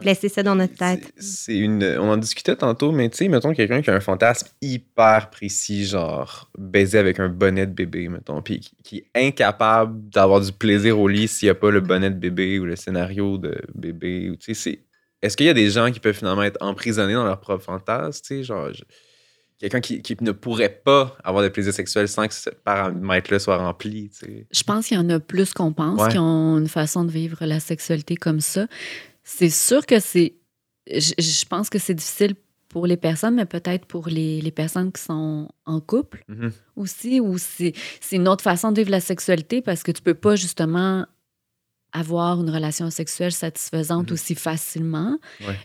laisser 0.00 0.30
ça 0.30 0.42
dans 0.42 0.54
notre 0.54 0.74
tête. 0.74 1.12
C'est- 1.18 1.54
une. 1.58 1.84
On 2.00 2.08
en 2.10 2.16
discutait 2.16 2.56
tantôt, 2.56 2.92
mais 2.92 3.10
tu 3.10 3.18
sais, 3.18 3.28
mettons 3.28 3.52
quelqu'un 3.52 3.82
qui 3.82 3.90
a 3.90 3.94
un 3.94 4.00
fantasme 4.00 4.48
hyper 4.62 5.28
précis, 5.28 5.84
genre 5.84 6.50
baiser 6.56 6.96
avec 6.98 7.20
un 7.20 7.28
bonnet 7.28 7.66
de 7.66 7.72
bébé, 7.74 8.08
mettons, 8.08 8.40
puis 8.40 8.60
qui, 8.60 8.72
qui 8.82 8.96
est 9.14 9.26
incapable 9.28 10.08
d'avoir 10.08 10.40
du 10.40 10.50
plaisir 10.50 10.98
au 10.98 11.08
lit 11.08 11.28
s'il 11.28 11.46
n'y 11.46 11.50
a 11.50 11.54
pas 11.54 11.70
le 11.70 11.80
bonnet 11.82 12.08
de 12.10 12.16
bébé 12.18 12.58
ou 12.58 12.64
le 12.64 12.74
scénario 12.76 13.36
de 13.36 13.60
bébé. 13.74 14.30
ou 14.30 14.36
Tu 14.36 14.54
sais, 14.54 14.54
c'est. 14.54 14.78
Est-ce 15.20 15.36
qu'il 15.36 15.44
y 15.46 15.50
a 15.50 15.54
des 15.54 15.68
gens 15.70 15.90
qui 15.92 16.00
peuvent 16.00 16.16
finalement 16.16 16.42
être 16.42 16.56
emprisonnés 16.62 17.12
dans 17.14 17.24
leur 17.26 17.38
propre 17.40 17.62
fantasme, 17.62 18.22
tu 18.26 18.36
sais, 18.36 18.42
genre. 18.44 18.72
je- 18.72 18.84
Quelqu'un 19.62 19.80
qui, 19.80 20.02
qui 20.02 20.16
ne 20.20 20.32
pourrait 20.32 20.80
pas 20.84 21.16
avoir 21.24 21.42
de 21.42 21.48
plaisir 21.48 21.72
sexuel 21.72 22.08
sans 22.08 22.26
que 22.28 22.34
ce 22.34 22.50
paramètre-là 22.50 23.38
soit 23.38 23.56
rempli, 23.56 24.10
tu 24.10 24.16
sais. 24.26 24.46
Je 24.52 24.62
pense 24.64 24.88
qu'il 24.88 24.96
y 24.96 25.00
en 25.00 25.08
a 25.08 25.20
plus 25.20 25.54
qu'on 25.54 25.72
pense 25.72 26.00
Ouais. 26.00 26.10
qui 26.10 26.18
ont 26.18 26.58
une 26.58 26.68
façon 26.68 27.04
de 27.04 27.10
vivre 27.10 27.44
la 27.46 27.60
sexualité 27.60 28.16
comme 28.16 28.40
ça. 28.40 28.66
C'est 29.22 29.50
sûr 29.50 29.86
que 29.86 30.00
c'est. 30.00 30.34
Je, 30.90 31.12
je 31.16 31.44
pense 31.46 31.70
que 31.70 31.78
c'est 31.78 31.94
difficile 31.94 32.34
pour 32.68 32.86
les 32.88 32.96
personnes, 32.96 33.36
mais 33.36 33.46
peut-être 33.46 33.86
pour 33.86 34.08
les, 34.08 34.40
les 34.40 34.50
personnes 34.50 34.90
qui 34.90 35.00
sont 35.00 35.48
en 35.64 35.78
couple 35.80 36.24
Mhm. 36.28 36.50
aussi, 36.74 37.20
ou 37.20 37.38
c'est 37.38 37.72
c'est 38.00 38.16
une 38.16 38.26
autre 38.26 38.42
façon 38.42 38.72
de 38.72 38.76
vivre 38.80 38.90
la 38.90 39.00
sexualité 39.00 39.62
parce 39.62 39.82
que 39.84 39.92
tu 39.92 40.02
peux 40.02 40.14
pas 40.14 40.34
justement 40.34 41.06
avoir 41.92 42.40
une 42.40 42.48
relation 42.50 42.88
sexuelle 42.90 43.32
satisfaisante 43.32 44.08
Mhm. 44.08 44.14
aussi 44.14 44.34
facilement. 44.34 45.18
Ouais. 45.46 45.58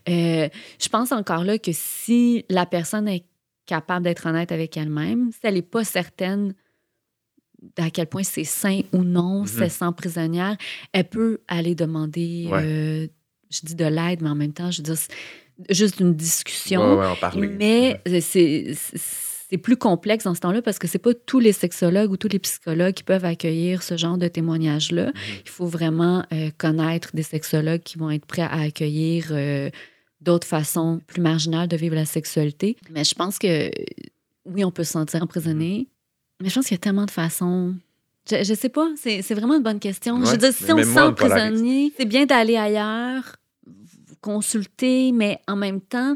Euh, 0.45 0.49
je 0.79 0.89
pense 0.89 1.11
encore 1.11 1.43
là 1.45 1.57
que 1.57 1.71
si 1.73 2.45
la 2.49 2.65
personne 2.65 3.07
est 3.07 3.23
capable 3.67 4.03
d'être 4.05 4.25
honnête 4.25 4.51
avec 4.51 4.75
elle-même, 4.77 5.29
si 5.31 5.39
elle 5.43 5.53
n'est 5.53 5.61
pas 5.61 5.83
certaine 5.83 6.55
à 7.77 7.89
quel 7.89 8.07
point 8.07 8.23
c'est 8.23 8.43
sain 8.43 8.81
ou 8.93 9.03
non, 9.03 9.41
Mhm. 9.41 9.47
se 9.47 9.67
sent 9.67 9.91
prisonnière, 9.95 10.55
elle 10.93 11.07
peut 11.09 11.39
aller 11.47 11.75
demander, 11.75 12.47
Ouais. 12.51 12.63
euh, 12.63 13.07
je 13.49 13.59
dis 13.63 13.75
de 13.75 13.85
l'aide, 13.85 14.21
mais 14.21 14.29
en 14.29 14.35
même 14.35 14.53
temps, 14.53 14.71
je 14.71 14.81
c'est 14.83 15.73
juste 15.73 15.99
une 15.99 16.13
discussion. 16.13 16.81
Ouais, 16.93 16.99
ouais, 16.99 17.05
en 17.07 17.15
parler. 17.15 17.47
Mais 17.47 18.01
c'est 18.21 18.73
c'est 19.49 19.57
plus 19.57 19.77
complexe 19.77 20.25
dans 20.25 20.35
ce 20.35 20.41
temps-là 20.41 20.61
parce 20.61 20.77
que 20.77 20.87
c'est 20.87 20.99
pas 20.99 21.13
tous 21.13 21.39
les 21.39 21.53
sexologues 21.53 22.11
ou 22.11 22.17
tous 22.17 22.27
les 22.27 22.37
psychologues 22.39 22.93
qui 22.93 23.03
peuvent 23.03 23.23
accueillir 23.23 23.81
ce 23.81 23.95
genre 23.95 24.17
de 24.17 24.27
témoignages-là. 24.27 25.05
Mhm. 25.07 25.13
Il 25.45 25.49
faut 25.49 25.65
vraiment 25.65 26.25
euh, 26.33 26.49
connaître 26.57 27.15
des 27.15 27.23
sexologues 27.23 27.81
qui 27.81 27.97
vont 27.97 28.11
être 28.11 28.25
prêts 28.25 28.41
à 28.41 28.59
accueillir 28.59 29.27
euh, 29.31 29.69
d'autres 30.21 30.47
façons 30.47 30.99
plus 31.07 31.21
marginales 31.21 31.67
de 31.67 31.77
vivre 31.77 31.95
la 31.95 32.05
sexualité. 32.05 32.75
Mais 32.89 33.03
je 33.03 33.13
pense 33.15 33.37
que 33.39 33.69
oui, 34.45 34.63
on 34.63 34.71
peut 34.71 34.83
se 34.83 34.93
sentir 34.93 35.21
emprisonné, 35.23 35.87
mais 36.41 36.49
je 36.49 36.55
pense 36.55 36.65
qu'il 36.67 36.75
y 36.75 36.79
a 36.79 36.81
tellement 36.81 37.05
de 37.05 37.11
façons. 37.11 37.75
Je, 38.29 38.43
je 38.43 38.53
sais 38.53 38.69
pas, 38.69 38.89
c'est 38.97 39.21
c'est 39.21 39.33
vraiment 39.35 39.55
une 39.55 39.63
bonne 39.63 39.79
question. 39.79 40.23
je 40.25 40.31
veux 40.31 40.37
dire, 40.37 40.53
si 40.53 40.71
on 40.71 40.77
se 40.77 40.83
sent 40.83 40.99
emprisonné, 40.99 41.93
c'est 41.97 42.05
bien 42.05 42.25
d'aller 42.25 42.57
ailleurs, 42.57 43.35
consulter, 44.21 45.11
mais 45.11 45.39
en 45.47 45.55
même 45.55 45.81
temps, 45.81 46.15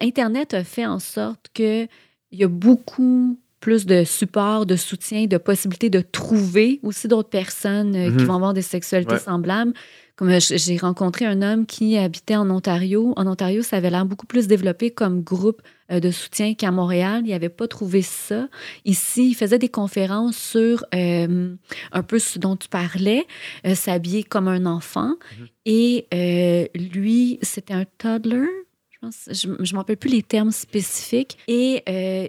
l'Internet 0.00 0.54
a 0.54 0.64
fait 0.64 0.86
en 0.86 0.98
sorte 0.98 1.46
que 1.54 1.84
il 2.32 2.38
y 2.40 2.44
a 2.44 2.48
beaucoup 2.48 3.38
plus 3.60 3.86
de 3.86 4.04
support, 4.04 4.66
de 4.66 4.76
soutien, 4.76 5.26
de 5.26 5.38
possibilités 5.38 5.90
de 5.90 6.00
trouver 6.00 6.80
aussi 6.82 7.08
d'autres 7.08 7.30
personnes 7.30 7.94
euh, 7.96 8.10
qui 8.10 8.16
Mhm. 8.18 8.26
vont 8.26 8.34
avoir 8.34 8.54
des 8.54 8.62
sexualités 8.62 9.12
Ouais. 9.12 9.18
semblables. 9.18 9.72
Comme 10.16 10.30
euh, 10.30 10.40
j'ai 10.40 10.78
rencontré 10.78 11.26
un 11.26 11.42
homme 11.42 11.66
qui 11.66 11.96
habitait 11.96 12.36
en 12.36 12.48
Ontario. 12.50 13.12
En 13.16 13.26
Ontario, 13.26 13.62
ça 13.62 13.76
avait 13.76 13.90
l'air 13.90 14.06
beaucoup 14.06 14.26
plus 14.26 14.46
développé 14.46 14.90
comme 14.90 15.22
groupe 15.22 15.62
euh, 15.92 16.00
de 16.00 16.10
soutien 16.10 16.54
qu'à 16.54 16.70
Montréal. 16.70 17.22
Il 17.24 17.30
n'avait 17.30 17.48
pas 17.50 17.68
trouvé 17.68 18.02
ça. 18.02 18.48
Ici, 18.84 19.28
il 19.28 19.34
faisait 19.34 19.58
des 19.58 19.68
conférences 19.68 20.36
sur 20.36 20.84
euh, 20.94 21.54
un 21.92 22.02
peu 22.02 22.18
ce 22.18 22.38
dont 22.38 22.56
tu 22.56 22.68
parlais, 22.68 23.26
euh, 23.66 23.74
s'habiller 23.74 24.24
comme 24.24 24.48
un 24.48 24.66
enfant. 24.66 25.14
Mhm. 25.38 25.48
Et 25.66 26.06
euh, 26.14 26.66
lui, 26.74 27.38
c'était 27.42 27.74
un 27.74 27.84
toddler. 27.98 28.46
Je 28.90 28.98
pense, 29.00 29.28
je 29.30 29.48
ne 29.48 29.56
me 29.58 29.76
rappelle 29.76 29.98
plus 29.98 30.10
les 30.10 30.22
termes 30.22 30.50
spécifiques. 30.50 31.36
Et 31.46 31.82
euh, 31.88 32.26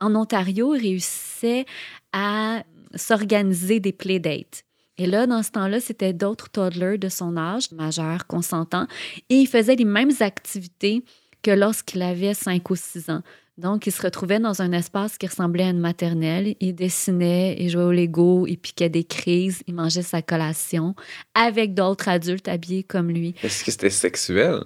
en 0.00 0.14
Ontario, 0.16 0.74
il 0.74 0.82
réussissait 0.82 1.64
à 2.12 2.64
s'organiser 2.96 3.78
des 3.78 3.92
playdates. 3.92 4.64
Et 5.00 5.06
là, 5.06 5.26
dans 5.26 5.42
ce 5.42 5.50
temps-là, 5.52 5.80
c'était 5.80 6.12
d'autres 6.12 6.50
toddlers 6.50 6.98
de 6.98 7.08
son 7.08 7.38
âge, 7.38 7.72
majeurs, 7.72 8.26
consentants, 8.26 8.86
et 9.30 9.36
il 9.36 9.46
faisait 9.46 9.74
les 9.74 9.86
mêmes 9.86 10.12
activités 10.20 11.02
que 11.42 11.50
lorsqu'il 11.50 12.02
avait 12.02 12.34
5 12.34 12.68
ou 12.68 12.76
6 12.76 13.08
ans. 13.08 13.22
Donc, 13.56 13.86
il 13.86 13.92
se 13.92 14.02
retrouvait 14.02 14.40
dans 14.40 14.60
un 14.60 14.72
espace 14.72 15.16
qui 15.16 15.26
ressemblait 15.26 15.64
à 15.64 15.70
une 15.70 15.80
maternelle. 15.80 16.54
Il 16.60 16.74
dessinait, 16.74 17.56
il 17.58 17.70
jouait 17.70 17.82
au 17.82 17.92
Lego, 17.92 18.46
il 18.46 18.58
piquait 18.58 18.90
des 18.90 19.04
crises, 19.04 19.62
il 19.66 19.72
mangeait 19.72 20.02
sa 20.02 20.20
collation 20.20 20.94
avec 21.34 21.72
d'autres 21.72 22.10
adultes 22.10 22.48
habillés 22.48 22.82
comme 22.82 23.08
lui. 23.08 23.34
Est-ce 23.42 23.64
que 23.64 23.70
c'était 23.70 23.88
sexuel? 23.88 24.60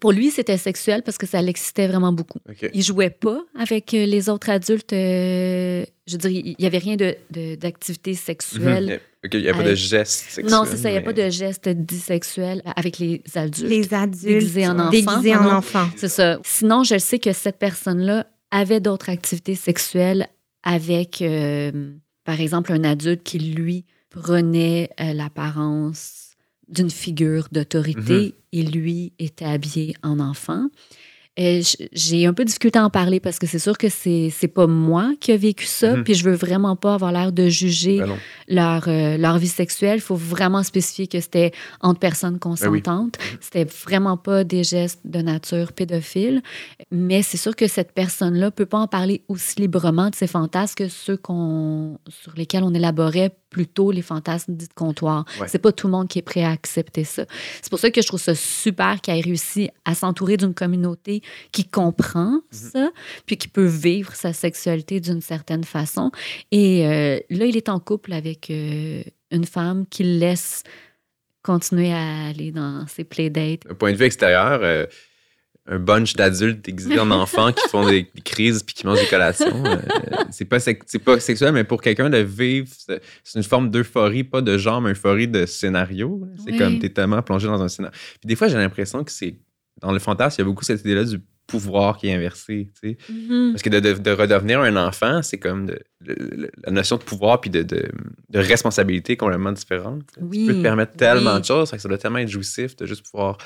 Pour 0.00 0.12
lui, 0.12 0.30
c'était 0.30 0.56
sexuel 0.58 1.02
parce 1.02 1.18
que 1.18 1.26
ça 1.26 1.40
l'excitait 1.42 1.86
vraiment 1.86 2.12
beaucoup. 2.12 2.38
OK. 2.48 2.68
Il 2.72 2.82
jouait 2.82 3.10
pas 3.10 3.40
avec 3.58 3.94
euh, 3.94 4.06
les 4.06 4.28
autres 4.28 4.50
adultes. 4.50 4.92
euh, 4.92 5.84
je 6.06 6.12
veux 6.12 6.18
dire, 6.18 6.30
il 6.30 6.56
n'y 6.58 6.66
avait 6.66 6.78
rien 6.78 6.96
de- 6.96 7.16
de- 7.30 7.54
d'activité 7.54 8.10
Mhm. 8.12 8.16
sexuelle. 8.16 9.00
OK, 9.24 9.30
il 9.34 9.40
n'y 9.42 9.48
a 9.48 9.54
pas 9.54 9.62
de 9.62 9.74
geste 9.74 10.12
sexuel. 10.30 10.46
Non, 10.50 10.64
c'est 10.66 10.76
ça, 10.76 10.88
il 10.90 10.92
n'y 10.92 10.98
a 10.98 11.00
mais- 11.00 11.06
pas 11.06 11.12
de 11.14 11.30
geste 11.30 11.68
dit 11.68 11.98
sexuel 11.98 12.62
avec 12.76 12.98
les 12.98 13.22
adultes. 13.34 13.68
Les 13.70 13.94
adultes 13.94 14.22
Déguisés 14.24 14.68
en 14.68 14.78
enfant. 14.78 14.90
déguisés 14.90 15.34
en 15.36 15.42
non. 15.44 15.50
enfant. 15.52 15.86
C'est 15.96 16.08
ça. 16.08 16.38
Sinon, 16.44 16.82
je 16.84 16.98
sais 16.98 17.18
que 17.18 17.32
cette 17.32 17.58
personne-là 17.58 18.26
avait 18.50 18.80
d'autres 18.80 19.08
activités 19.08 19.54
sexuelles 19.54 20.28
avec, 20.62 21.22
euh, 21.22 21.92
par 22.24 22.40
exemple, 22.40 22.72
un 22.72 22.84
adulte 22.84 23.22
qui, 23.22 23.38
lui, 23.38 23.84
prenait 24.10 24.90
euh, 25.00 25.12
l'apparence 25.14 26.23
d'une 26.68 26.90
figure 26.90 27.48
d'autorité 27.52 28.34
et 28.52 28.62
lui 28.62 29.12
était 29.18 29.44
habillé 29.44 29.94
en 30.02 30.20
enfant. 30.20 30.68
J'ai 31.36 32.26
un 32.26 32.32
peu 32.32 32.44
de 32.44 32.46
difficulté 32.48 32.78
à 32.78 32.84
en 32.84 32.90
parler 32.90 33.18
parce 33.18 33.40
que 33.40 33.46
c'est 33.48 33.58
sûr 33.58 33.76
que 33.76 33.88
c'est 33.88 34.30
pas 34.54 34.68
moi 34.68 35.14
qui 35.18 35.32
a 35.32 35.36
vécu 35.36 35.66
ça, 35.66 35.96
Mhm. 35.96 36.04
puis 36.04 36.14
je 36.14 36.22
veux 36.24 36.34
vraiment 36.36 36.76
pas 36.76 36.94
avoir 36.94 37.10
l'air 37.10 37.32
de 37.32 37.48
juger 37.48 37.98
Ben 37.98 38.16
leur, 38.46 38.84
euh, 38.86 39.16
leur 39.16 39.38
vie 39.38 39.48
sexuelle. 39.48 39.96
Il 39.98 40.00
faut 40.00 40.14
vraiment 40.14 40.62
spécifier 40.62 41.08
que 41.08 41.18
c'était 41.20 41.50
entre 41.80 41.98
personnes 41.98 42.38
consentantes. 42.38 43.18
C'était 43.40 43.64
vraiment 43.64 44.16
pas 44.16 44.44
des 44.44 44.62
gestes 44.62 45.00
de 45.04 45.22
nature 45.22 45.72
pédophile. 45.72 46.40
Mais 46.92 47.22
c'est 47.22 47.36
sûr 47.36 47.56
que 47.56 47.66
cette 47.66 47.90
personne-là 47.92 48.52
peut 48.52 48.66
pas 48.66 48.78
en 48.78 48.86
parler 48.86 49.22
aussi 49.26 49.60
librement 49.60 50.10
de 50.10 50.14
ses 50.14 50.28
fantasmes 50.28 50.74
que 50.76 50.88
ceux 50.88 51.16
qu'on, 51.16 51.98
sur 52.08 52.32
lesquels 52.36 52.62
on 52.62 52.74
élaborait 52.74 53.34
plutôt 53.54 53.92
les 53.92 54.02
fantasmes 54.02 54.56
dits 54.56 54.66
de 54.66 54.74
comptoir. 54.74 55.24
Ouais. 55.38 55.46
C'est 55.46 55.60
pas 55.60 55.70
tout 55.70 55.86
le 55.86 55.92
monde 55.92 56.08
qui 56.08 56.18
est 56.18 56.22
prêt 56.22 56.42
à 56.42 56.50
accepter 56.50 57.04
ça. 57.04 57.24
C'est 57.62 57.70
pour 57.70 57.78
ça 57.78 57.88
que 57.92 58.02
je 58.02 58.06
trouve 58.08 58.20
ça 58.20 58.34
super 58.34 59.00
qu'elle 59.00 59.18
ait 59.18 59.20
réussi 59.20 59.70
à 59.84 59.94
s'entourer 59.94 60.36
d'une 60.36 60.54
communauté 60.54 61.22
qui 61.52 61.64
comprend 61.64 62.40
ça, 62.50 62.90
puis 63.26 63.36
qui 63.36 63.46
peut 63.46 63.64
vivre 63.64 64.12
sa 64.16 64.32
sexualité 64.32 64.98
d'une 64.98 65.20
certaine 65.20 65.62
façon. 65.62 66.10
Et 66.50 66.84
euh, 66.84 67.20
là, 67.30 67.44
il 67.44 67.56
est 67.56 67.68
en 67.68 67.78
couple 67.78 68.12
avec 68.12 68.50
euh, 68.50 69.04
une 69.30 69.44
femme 69.44 69.86
qui 69.86 70.02
laisse 70.02 70.64
continuer 71.44 71.92
à 71.92 72.26
aller 72.26 72.50
dans 72.50 72.88
ses 72.88 73.04
playdates. 73.04 73.68
D'un 73.68 73.74
point 73.74 73.92
de 73.92 73.96
vue 73.96 74.06
extérieur, 74.06 74.58
euh, 74.64 74.86
un 75.66 75.78
bunch 75.78 76.14
d'adultes 76.14 76.62
déguisés 76.64 76.98
en 76.98 77.10
enfants 77.10 77.50
qui 77.52 77.66
font 77.70 77.88
des, 77.88 78.04
crises 78.24 78.62
puis 78.62 78.74
qui 78.74 78.86
mangent 78.86 79.00
des 79.00 79.06
collations, 79.06 79.64
euh, 79.64 79.76
c'est 80.30 80.44
pas, 80.44 80.58
pas 81.04 81.20
sexuel, 81.20 81.52
mais 81.52 81.64
pour 81.64 81.80
quelqu'un 81.80 82.10
de 82.10 82.18
vivre, 82.18 82.68
c'est 82.86 83.00
une 83.38 83.42
forme 83.42 83.70
d'euphorie, 83.70 84.24
pas 84.24 84.42
de 84.42 84.58
genre, 84.58 84.80
mais 84.82 84.90
euphorie 84.92 85.26
de 85.28 85.46
scénario. 85.46 86.22
C'est 86.44 86.52
Oui. 86.52 86.58
comme 86.58 86.78
t'es 86.80 86.90
tellement 86.90 87.22
plongé 87.22 87.46
dans 87.46 87.62
un 87.62 87.68
scénario. 87.68 87.96
Puis 88.20 88.28
des 88.28 88.36
fois, 88.36 88.48
j'ai 88.48 88.56
l'impression 88.58 89.02
que 89.04 89.10
c'est. 89.10 89.36
Dans 89.80 89.90
le 89.90 89.98
fantasme, 89.98 90.36
il 90.38 90.42
y 90.42 90.44
a 90.44 90.44
beaucoup 90.44 90.64
cette 90.64 90.80
idée-là 90.82 91.04
du 91.04 91.18
pouvoir 91.46 91.98
qui 91.98 92.08
est 92.08 92.14
inversé. 92.14 92.70
tu 92.80 92.90
sais. 92.90 92.98
Mhm. 93.10 93.52
Parce 93.52 93.62
que 93.62 93.68
de, 93.70 93.80
de- 93.80 93.92
de 93.98 94.10
redevenir 94.12 94.60
un 94.60 94.76
enfant, 94.76 95.20
c'est 95.22 95.38
comme 95.38 95.66
de- 95.66 95.80
la 96.64 96.70
notion 96.72 96.96
de 96.96 97.02
pouvoir 97.02 97.40
puis 97.40 97.50
de, 97.50 97.64
responsabilité 98.32 99.16
complètement 99.16 99.52
différente. 99.52 100.02
Oui, 100.20 100.40
Tu 100.40 100.46
peux 100.46 100.54
te 100.58 100.62
permettre 100.62 100.92
tellement 100.96 101.34
oui. 101.34 101.40
de 101.40 101.44
choses, 101.46 101.70
que 101.70 101.78
ça 101.78 101.88
doit 101.88 101.98
tellement 101.98 102.18
être 102.18 102.28
jouissif 102.28 102.76
de 102.76 102.86
juste 102.86 103.04
pouvoir 103.10 103.38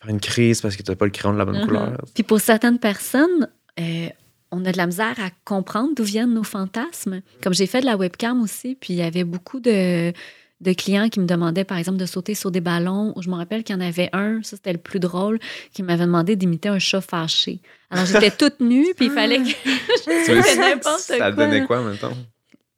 faire 0.00 0.10
une 0.10 0.20
crise 0.20 0.60
parce 0.60 0.76
que 0.76 0.82
tu 0.82 0.90
n'as 0.90 0.96
pas 0.96 1.04
le 1.04 1.10
crayon 1.10 1.32
de 1.34 1.38
la 1.38 1.44
bonne 1.44 1.58
Mhm. 1.60 1.66
couleur. 1.66 1.96
Puis 2.14 2.22
pour 2.22 2.40
certaines 2.40 2.78
personnes, 2.78 3.48
euh, 3.78 4.08
on 4.50 4.64
a 4.64 4.72
de 4.72 4.76
la 4.76 4.86
misère 4.86 5.14
à 5.18 5.30
comprendre 5.44 5.90
d'où 5.96 6.02
viennent 6.04 6.34
nos 6.34 6.42
fantasmes. 6.44 7.20
Comme 7.42 7.54
j'ai 7.54 7.66
fait 7.66 7.80
de 7.80 7.86
la 7.86 7.96
webcam 7.96 8.42
aussi, 8.42 8.76
puis 8.80 8.94
il 8.94 8.96
y 8.96 9.02
avait 9.02 9.24
beaucoup 9.24 9.60
de, 9.60 10.12
de 10.60 10.72
clients 10.72 11.08
qui 11.08 11.20
me 11.20 11.26
demandaient, 11.26 11.64
par 11.64 11.78
exemple, 11.78 11.98
de 11.98 12.06
sauter 12.06 12.34
sur 12.34 12.50
des 12.50 12.60
ballons. 12.60 13.12
Ou 13.16 13.22
je 13.22 13.28
me 13.30 13.34
rappelle 13.36 13.62
qu'il 13.62 13.76
y 13.76 13.78
en 13.78 13.82
avait 13.82 14.08
un, 14.12 14.42
ça 14.42 14.56
c'était 14.56 14.72
le 14.72 14.78
plus 14.78 14.98
drôle, 15.00 15.38
qui 15.72 15.82
m'avait 15.82 16.04
demandé 16.04 16.34
d'imiter 16.36 16.68
un 16.68 16.78
chat 16.78 17.00
fâché. 17.00 17.60
Alors 17.90 18.06
j'étais 18.06 18.30
toute 18.30 18.60
nue, 18.60 18.88
puis 18.96 19.06
il 19.06 19.12
fallait 19.12 19.38
que 19.38 19.44
je 20.06 20.32
veux- 20.32 20.42
fasse 20.42 20.56
n'importe 20.58 20.98
ça 21.00 21.16
quoi. 21.18 21.30
donnait 21.32 21.64
quoi 21.66 21.80
maintenant? 21.82 22.12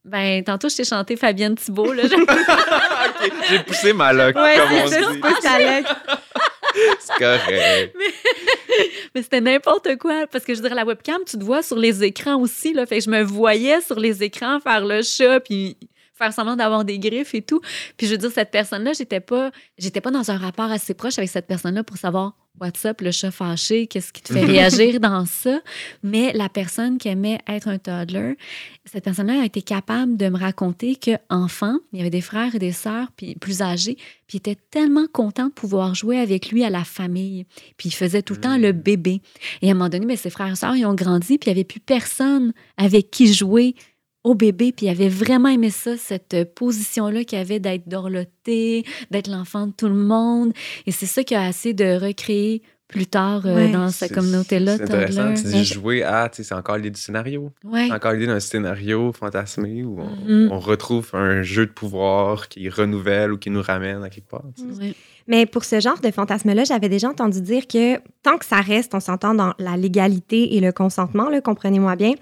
Ben, 0.04 0.42
tantôt, 0.42 0.68
je 0.68 0.74
t'ai 0.76 0.84
chanté 0.84 1.16
Fabienne 1.16 1.54
Thibault. 1.54 1.92
Là, 1.92 2.02
J'ai 3.48 3.60
poussé 3.60 3.92
ma 3.92 4.12
loque, 4.12 4.34
Ouais, 4.36 4.56
comme 4.56 4.72
on 4.72 4.88
dit. 4.88 5.20
Mais 9.14 9.22
c'était 9.22 9.40
n'importe 9.40 9.96
quoi. 9.98 10.26
Parce 10.30 10.44
que 10.44 10.54
je 10.54 10.60
dire, 10.60 10.74
la 10.74 10.84
webcam, 10.84 11.18
tu 11.26 11.38
te 11.38 11.44
vois 11.44 11.62
sur 11.62 11.76
les 11.76 12.02
écrans 12.02 12.40
aussi. 12.40 12.72
Là. 12.72 12.86
Fait 12.86 13.00
je 13.00 13.10
me 13.10 13.22
voyais 13.22 13.80
sur 13.80 13.98
les 13.98 14.22
écrans 14.22 14.60
faire 14.60 14.84
le 14.84 15.02
chat, 15.02 15.40
puis 15.40 15.76
faire 16.14 16.32
semblant 16.32 16.56
d'avoir 16.56 16.84
des 16.84 16.98
griffes 16.98 17.34
et 17.34 17.42
tout. 17.42 17.60
Puis 17.96 18.06
je 18.06 18.12
veux 18.12 18.18
dire, 18.18 18.30
cette 18.30 18.50
personne-là, 18.50 18.92
j'étais 18.92 19.20
pas, 19.20 19.50
j'étais 19.78 20.00
pas 20.00 20.10
dans 20.10 20.30
un 20.30 20.36
rapport 20.36 20.70
assez 20.70 20.94
proche 20.94 21.18
avec 21.18 21.30
cette 21.30 21.46
personne-là 21.46 21.84
pour 21.84 21.96
savoir 21.96 22.34
what's 22.60 22.84
up, 22.84 23.00
le 23.00 23.10
chat 23.10 23.30
fâché, 23.30 23.86
qu'est-ce 23.86 24.12
qui 24.12 24.22
te 24.22 24.32
fait 24.32 24.44
réagir 24.44 25.00
dans 25.00 25.26
ça? 25.26 25.60
Mais 26.02 26.32
la 26.32 26.48
personne 26.48 26.98
qui 26.98 27.08
aimait 27.08 27.38
être 27.48 27.68
un 27.68 27.78
toddler, 27.78 28.36
cette 28.84 29.04
personne-là 29.04 29.42
a 29.42 29.44
été 29.44 29.62
capable 29.62 30.16
de 30.16 30.28
me 30.28 30.38
raconter 30.38 30.96
qu'enfant, 30.96 31.78
il 31.92 31.98
y 31.98 32.00
avait 32.00 32.10
des 32.10 32.20
frères 32.20 32.54
et 32.54 32.58
des 32.58 32.72
sœurs 32.72 33.08
puis 33.16 33.34
plus 33.36 33.62
âgés, 33.62 33.96
puis 34.26 34.36
il 34.36 34.36
était 34.38 34.58
tellement 34.70 35.06
content 35.12 35.46
de 35.46 35.52
pouvoir 35.52 35.94
jouer 35.94 36.18
avec 36.18 36.50
lui 36.50 36.64
à 36.64 36.70
la 36.70 36.84
famille. 36.84 37.46
Puis 37.76 37.88
il 37.88 37.94
faisait 37.94 38.22
tout 38.22 38.34
le 38.34 38.40
temps 38.40 38.58
le 38.58 38.72
bébé. 38.72 39.20
Et 39.60 39.68
à 39.68 39.72
un 39.72 39.74
moment 39.74 39.88
donné, 39.88 40.06
mais 40.06 40.16
ses 40.16 40.30
frères 40.30 40.52
et 40.52 40.56
sœurs, 40.56 40.76
ils 40.76 40.86
ont 40.86 40.94
grandi, 40.94 41.38
puis 41.38 41.50
il 41.50 41.54
n'y 41.54 41.60
avait 41.60 41.64
plus 41.64 41.80
personne 41.80 42.52
avec 42.76 43.10
qui 43.10 43.32
jouer 43.32 43.74
au 44.24 44.34
bébé, 44.34 44.72
puis 44.72 44.86
il 44.86 44.88
avait 44.88 45.08
vraiment 45.08 45.48
aimé 45.48 45.70
ça, 45.70 45.96
cette 45.96 46.54
position-là 46.54 47.24
qu'il 47.24 47.38
avait 47.38 47.58
d'être 47.58 47.88
dorloté, 47.88 48.84
d'être 49.10 49.28
l'enfant 49.28 49.66
de 49.66 49.72
tout 49.72 49.88
le 49.88 49.94
monde. 49.94 50.52
Et 50.86 50.92
c'est 50.92 51.06
ça 51.06 51.24
qu'il 51.24 51.36
a 51.36 51.48
essayé 51.48 51.74
de 51.74 51.98
recréer 51.98 52.62
plus 52.88 53.06
tard 53.06 53.46
euh, 53.46 53.54
Ouais. 53.54 53.72
dans 53.72 53.88
sa 53.88 54.06
C'est- 54.06 54.14
communauté-là. 54.14 54.76
C'est 54.76 54.82
intéressant. 54.82 55.32
Tu 55.34 55.44
dis 55.44 55.64
jouer 55.64 56.02
à, 56.02 56.28
tu 56.28 56.36
sais, 56.36 56.42
c'est 56.48 56.54
encore 56.54 56.76
l'idée 56.76 56.90
du 56.90 57.00
scénario. 57.00 57.50
Ouais. 57.64 57.86
C'est 57.88 57.94
encore 57.94 58.12
l'idée 58.12 58.26
d'un 58.26 58.38
scénario 58.38 59.12
fantasmé 59.14 59.82
où 59.82 59.98
on, 59.98 60.30
Mhm. 60.30 60.52
on 60.52 60.58
retrouve 60.58 61.08
un 61.14 61.42
jeu 61.42 61.64
de 61.66 61.72
pouvoir 61.72 62.48
qui 62.48 62.68
renouvelle 62.68 63.32
ou 63.32 63.38
qui 63.38 63.48
nous 63.48 63.62
ramène 63.62 64.02
à 64.04 64.10
quelque 64.10 64.28
part. 64.28 64.44
Mais 65.26 65.46
pour 65.46 65.64
ce 65.64 65.80
genre 65.80 66.00
de 66.00 66.10
fantasme-là, 66.10 66.64
j'avais 66.64 66.88
déjà 66.90 67.08
entendu 67.08 67.40
dire 67.40 67.66
que 67.66 67.96
tant 68.22 68.36
que 68.36 68.44
ça 68.44 68.60
reste, 68.60 68.94
on 68.94 69.00
s'entend 69.00 69.34
dans 69.34 69.54
la 69.58 69.76
légalité 69.78 70.56
et 70.56 70.60
le 70.60 70.70
consentement, 70.72 71.28
comprenez-moi 71.42 71.96
bien, 71.96 72.12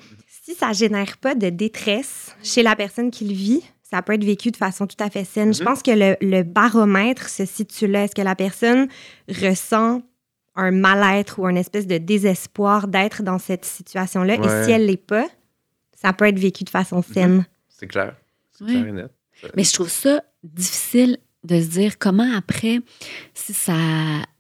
si 0.51 0.55
ça 0.59 0.73
génère 0.73 1.17
pas 1.19 1.35
de 1.35 1.49
détresse 1.51 2.35
chez 2.43 2.63
la 2.63 2.75
personne 2.77 3.11
qui 3.11 3.25
le 3.27 3.35
vit, 3.35 3.63
ça 3.83 4.03
peut 4.03 4.13
être 4.15 4.25
vécu 4.25 4.51
de 4.51 4.57
façon 4.57 4.87
tout 4.87 4.97
à 5.03 5.11
fait 5.11 5.25
saine. 5.25 5.53
Je 5.55 5.61
Mhm. 5.61 5.65
pense 5.67 5.83
que 5.83 5.91
le, 5.91 6.17
le 6.21 6.43
baromètre 6.43 7.29
se 7.29 7.45
situe 7.45 7.87
là. 7.87 8.05
Est-ce 8.05 8.15
que 8.15 8.23
la 8.23 8.35
personne 8.37 8.89
ressent 9.29 10.03
un 10.57 10.71
mal-être 10.71 11.39
ou 11.39 11.49
une 11.49 11.57
espèce 11.57 11.87
de 11.87 11.99
désespoir 11.99 12.89
d'être 12.89 13.23
dans 13.23 13.39
cette 13.39 13.65
situation-là? 13.65 14.35
Et 14.35 14.65
si 14.65 14.71
elle 14.71 14.87
l'est 14.87 14.97
pas, 14.97 15.27
ça 15.95 16.13
peut 16.13 16.27
être 16.27 16.39
vécu 16.39 16.65
de 16.65 16.71
façon 16.71 17.03
saine. 17.03 17.45
C'est 17.69 17.87
clair. 17.87 18.17
C'est 18.53 18.65
clair 18.67 18.87
et 18.87 18.93
net. 18.93 19.11
Mais 19.57 19.65
je 19.65 19.73
trouve 19.73 19.89
ça 19.89 20.23
difficile 20.43 21.19
de 21.45 21.61
se 21.61 21.67
dire 21.69 21.99
comment 21.99 22.31
après, 22.37 22.81
si 23.35 23.53
ça 23.55 23.75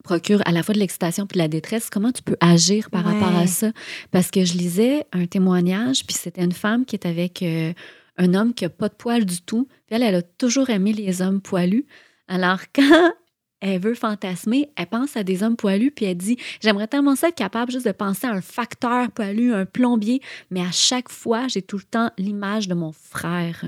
procure 0.05 0.43
à 0.45 0.53
la 0.53 0.63
fois 0.63 0.75
de 0.75 0.79
l'excitation 0.81 1.27
puis 1.27 1.39
de 1.39 1.43
la 1.43 1.49
détresse, 1.49 1.89
comment 1.91 2.13
tu 2.13 2.23
peux 2.23 2.37
agir 2.41 2.91
par 2.91 3.07
Ouais. 3.07 3.13
rapport 3.13 3.37
à 3.37 3.47
ça? 3.47 3.71
Parce 4.11 4.31
que 4.31 4.45
je 4.45 4.55
lisais 4.55 5.07
un 5.13 5.27
témoignage, 5.27 6.05
puis 6.07 6.17
c'était 6.19 6.45
une 6.45 6.53
femme 6.53 6.85
qui 6.85 6.97
est 6.97 7.07
avec 7.07 7.43
euh, 7.43 7.73
un 8.19 8.35
homme 8.35 8.53
qui 8.55 8.65
n'a 8.65 8.71
pas 8.71 8.89
de 8.89 8.95
poils 8.95 9.25
du 9.25 9.41
tout. 9.43 9.67
Puis 9.87 9.97
elle, 9.97 10.03
elle 10.03 10.15
a 10.17 10.23
toujours 10.23 10.69
aimé 10.71 10.93
les 10.93 11.23
hommes 11.23 11.41
poilus. 11.41 11.87
Alors 12.29 12.61
quand 12.75 13.13
elle 13.61 13.81
veut 13.81 13.95
fantasmer, 13.95 14.71
elle 14.77 14.87
pense 14.87 15.17
à 15.17 15.23
des 15.23 15.43
hommes 15.43 15.57
poilus, 15.57 15.91
puis 15.91 16.07
elle 16.07 16.17
dit 16.17 16.37
J'aimerais 16.61 16.87
tellement 16.89 17.15
ça 17.17 17.29
être 17.29 17.35
capable 17.35 17.71
juste 17.73 17.87
de 17.87 17.93
penser 17.93 18.27
à 18.27 18.33
un 18.33 18.41
facteur 18.41 19.11
poilu, 19.11 19.53
un 19.53 19.67
plombier, 19.67 20.21
mais 20.51 20.61
à 20.61 20.71
chaque 20.73 21.09
fois, 21.11 21.47
j'ai 21.49 21.63
tout 21.63 21.77
le 21.77 21.83
temps 21.85 22.11
l'image 22.19 22.69
de 22.69 22.75
mon 22.75 22.93
frère. 22.93 23.65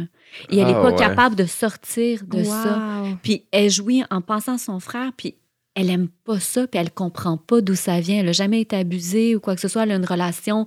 Et 0.51 0.59
elle 0.59 0.67
n'est 0.67 0.75
Ah, 0.75 0.83
pas 0.83 0.91
ouais. 0.93 0.99
capable 0.99 1.37
de 1.37 1.45
sortir 1.45 2.25
de 2.27 2.43
ça. 2.43 3.05
Puis 3.23 3.45
elle 3.51 3.71
jouit 3.71 4.03
en 4.11 4.21
pensant 4.23 4.55
à 4.55 4.59
son 4.59 4.81
frère, 4.81 5.13
puis 5.17 5.35
elle 5.75 5.91
aime 5.91 6.09
pas 6.25 6.39
ça, 6.41 6.67
puis 6.67 6.79
elle 6.81 6.91
comprend 6.91 7.37
pas 7.37 7.61
d'où 7.61 7.75
ça 7.75 8.01
vient. 8.01 8.19
Elle 8.21 8.27
n'a 8.27 8.33
jamais 8.33 8.61
été 8.61 8.77
abusée 8.77 9.37
ou 9.37 9.41
quoi 9.41 9.55
que 9.55 9.61
ce 9.61 9.69
soit. 9.69 9.85
Elle 9.85 9.93
a 9.93 9.97
une 9.97 10.05
relation 10.05 10.67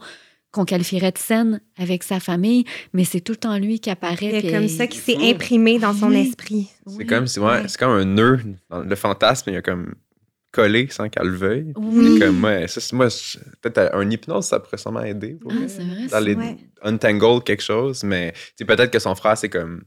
qu'on 0.56 0.66
qualifierait 0.66 1.12
de 1.12 1.18
saine 1.18 1.62
avec 1.78 2.02
sa 2.04 2.20
famille, 2.20 2.64
mais 2.94 3.04
c'est 3.04 3.20
tout 3.20 3.34
le 3.34 3.38
temps 3.38 3.58
lui 3.58 3.80
qui 3.80 3.90
apparaît. 3.90 4.40
C'est 4.42 4.52
comme 4.52 4.68
ça 4.70 4.88
qui 4.88 4.98
s'est 4.98 5.18
imprimé 5.30 5.78
dans 5.80 5.94
son 5.94 6.08
Oui. 6.10 6.28
esprit. 6.28 6.70
C'est 6.88 6.96
Oui. 6.98 7.06
comme, 7.06 7.26
ouais, 7.26 7.42
Ouais. 7.44 7.64
c'est 7.68 7.78
comme 7.78 7.92
un 7.92 8.06
nœud. 8.06 8.40
Le 8.72 8.96
fantasme, 8.96 9.50
il 9.50 9.54
y 9.54 9.58
a 9.58 9.62
comme 9.62 9.94
collé 10.54 10.88
sans 10.90 11.10
qu'elle 11.10 11.28
le 11.28 11.36
veuille. 11.36 11.74
Oui. 11.76 12.14
C'est 12.20 12.26
comme, 12.28 12.44
ouais, 12.46 12.68
ça, 12.70 12.80
c'est- 12.80 12.96
moi, 12.96 13.08
peut-être 13.62 13.94
un 13.94 14.10
hypnose, 14.10 14.46
ça 14.46 14.60
pourrait 14.62 14.78
sûrement 14.78 15.04
aider. 15.04 15.34
pour 15.42 15.52
Ah, 15.54 15.68
c'est 15.68 15.84
vrai. 15.84 16.04
dans 16.04 16.10
ça. 16.10 16.22
les 16.22 16.36
Ouais. 16.36 16.56
untangle 16.82 17.44
quelque 17.44 17.62
chose, 17.64 18.04
mais 18.04 18.34
c'est 18.58 18.64
peut-être 18.66 18.90
que 18.92 19.00
son 19.00 19.14
frère, 19.16 19.38
c'est 19.38 19.50
comme. 19.50 19.84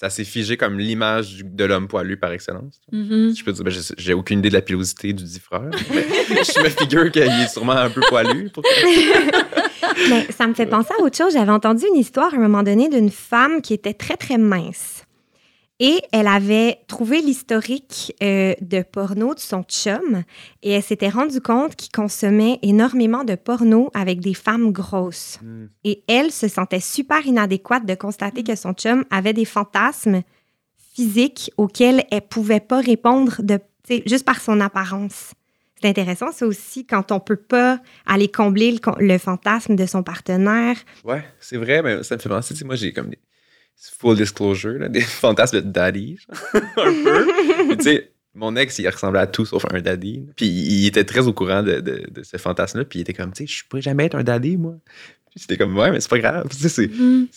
Ça 0.00 0.10
s'est 0.10 0.22
figé 0.22 0.56
comme 0.56 0.78
l'image 0.78 1.42
de 1.44 1.64
l'homme 1.64 1.88
poilu 1.88 2.16
par 2.16 2.30
excellence. 2.30 2.80
Mhm. 2.92 3.34
Je 3.36 3.42
peux 3.44 3.50
dire, 3.52 3.64
ben, 3.64 3.74
j'ai 3.98 4.14
aucune 4.14 4.38
idée 4.38 4.48
de 4.48 4.54
la 4.54 4.62
pilosité 4.62 5.12
du 5.12 5.24
dit 5.24 5.40
frère, 5.40 5.62
mais 5.72 5.72
je 6.54 6.62
me 6.62 6.68
figure 6.68 7.10
qu'il 7.10 7.22
est 7.22 7.48
sûrement 7.48 7.72
un 7.72 7.90
peu 7.90 8.00
poilu. 8.08 8.48
Pour 8.50 8.62
que- 8.62 8.68
Mais 10.10 10.26
ça 10.32 10.46
me 10.46 10.54
fait 10.54 10.66
penser 10.66 10.92
à 10.98 11.02
autre 11.02 11.16
chose. 11.16 11.32
J'avais 11.32 11.52
entendu 11.52 11.84
une 11.86 11.98
histoire 11.98 12.32
à 12.32 12.36
un 12.36 12.40
moment 12.40 12.62
donné 12.62 12.88
d'une 12.88 13.10
femme 13.10 13.62
qui 13.62 13.74
était 13.74 13.94
très, 13.94 14.16
très 14.16 14.38
mince. 14.38 15.04
Et 15.80 16.00
elle 16.10 16.26
avait 16.26 16.80
trouvé 16.88 17.20
l'historique 17.20 18.12
euh, 18.20 18.54
de 18.60 18.82
porno 18.82 19.34
de 19.34 19.38
son 19.38 19.62
chum 19.62 20.24
et 20.64 20.72
elle 20.72 20.82
s'était 20.82 21.08
rendue 21.08 21.40
compte 21.40 21.76
qu'il 21.76 21.92
consommait 21.92 22.58
énormément 22.62 23.22
de 23.22 23.36
porno 23.36 23.88
avec 23.94 24.18
des 24.18 24.34
femmes 24.34 24.72
grosses. 24.72 25.38
Hmm. 25.40 25.66
Et 25.84 26.02
elle 26.08 26.32
se 26.32 26.48
sentait 26.48 26.80
super 26.80 27.24
inadéquate 27.24 27.86
de 27.86 27.94
constater 27.94 28.42
que 28.42 28.56
son 28.56 28.72
chum 28.72 29.04
avait 29.10 29.32
des 29.32 29.44
fantasmes 29.44 30.22
physiques 30.94 31.52
auxquels 31.56 32.04
elle 32.10 32.22
pouvait 32.22 32.58
pas 32.58 32.80
répondre 32.80 33.36
de, 33.38 33.60
juste 34.04 34.24
par 34.24 34.40
son 34.40 34.60
apparence. 34.60 35.32
C'est 35.80 35.88
intéressant, 35.88 36.32
ça 36.32 36.46
aussi, 36.46 36.84
quand 36.86 37.12
on 37.12 37.20
peut 37.20 37.36
pas 37.36 37.80
aller 38.06 38.28
combler 38.28 38.76
le, 38.98 39.18
fantasme 39.18 39.76
de 39.76 39.86
son 39.86 40.02
partenaire. 40.02 40.76
Ouais, 41.04 41.24
c'est 41.40 41.56
vrai, 41.56 41.82
mais 41.82 42.02
ça 42.02 42.16
me 42.16 42.20
fait 42.20 42.28
penser, 42.28 42.54
tu 42.54 42.60
sais, 42.60 42.64
moi, 42.64 42.74
j'ai 42.74 42.92
comme 42.92 43.10
des 43.10 43.18
full 43.98 44.16
disclosure, 44.16 44.78
là, 44.78 44.88
des 44.88 45.00
fantasmes 45.02 45.60
de 45.60 45.70
daddy, 45.70 46.18
un 46.54 46.92
peu. 47.04 47.76
Tu 47.76 47.82
sais, 47.84 48.12
mon 48.34 48.56
ex, 48.56 48.78
il 48.80 48.88
ressemblait 48.88 49.20
à 49.20 49.26
tout 49.28 49.44
sauf 49.46 49.64
un 49.72 49.80
daddy. 49.80 50.26
Puis 50.36 50.46
il 50.46 50.86
était 50.86 51.04
très 51.04 51.26
au 51.28 51.32
courant 51.32 51.62
de, 51.62 51.80
de- 51.80 52.06
de 52.10 52.22
ce 52.24 52.36
fantasme-là. 52.36 52.84
Puis 52.84 52.98
il 52.98 53.02
était 53.02 53.14
comme, 53.14 53.32
tu 53.32 53.46
sais, 53.46 53.52
je 53.52 53.64
pourrais 53.68 53.82
jamais 53.82 54.06
être 54.06 54.16
un 54.16 54.24
daddy, 54.24 54.56
moi. 54.56 54.74
Puis 55.30 55.40
c'était 55.40 55.56
comme, 55.56 55.76
ouais, 55.76 55.90
mais 55.92 56.00
c'est 56.00 56.10
pas 56.10 56.18
grave. 56.18 56.48
Tu 56.50 56.56
sais, 56.56 56.68
c'est- 56.68 56.88
Mhm. 56.88 57.28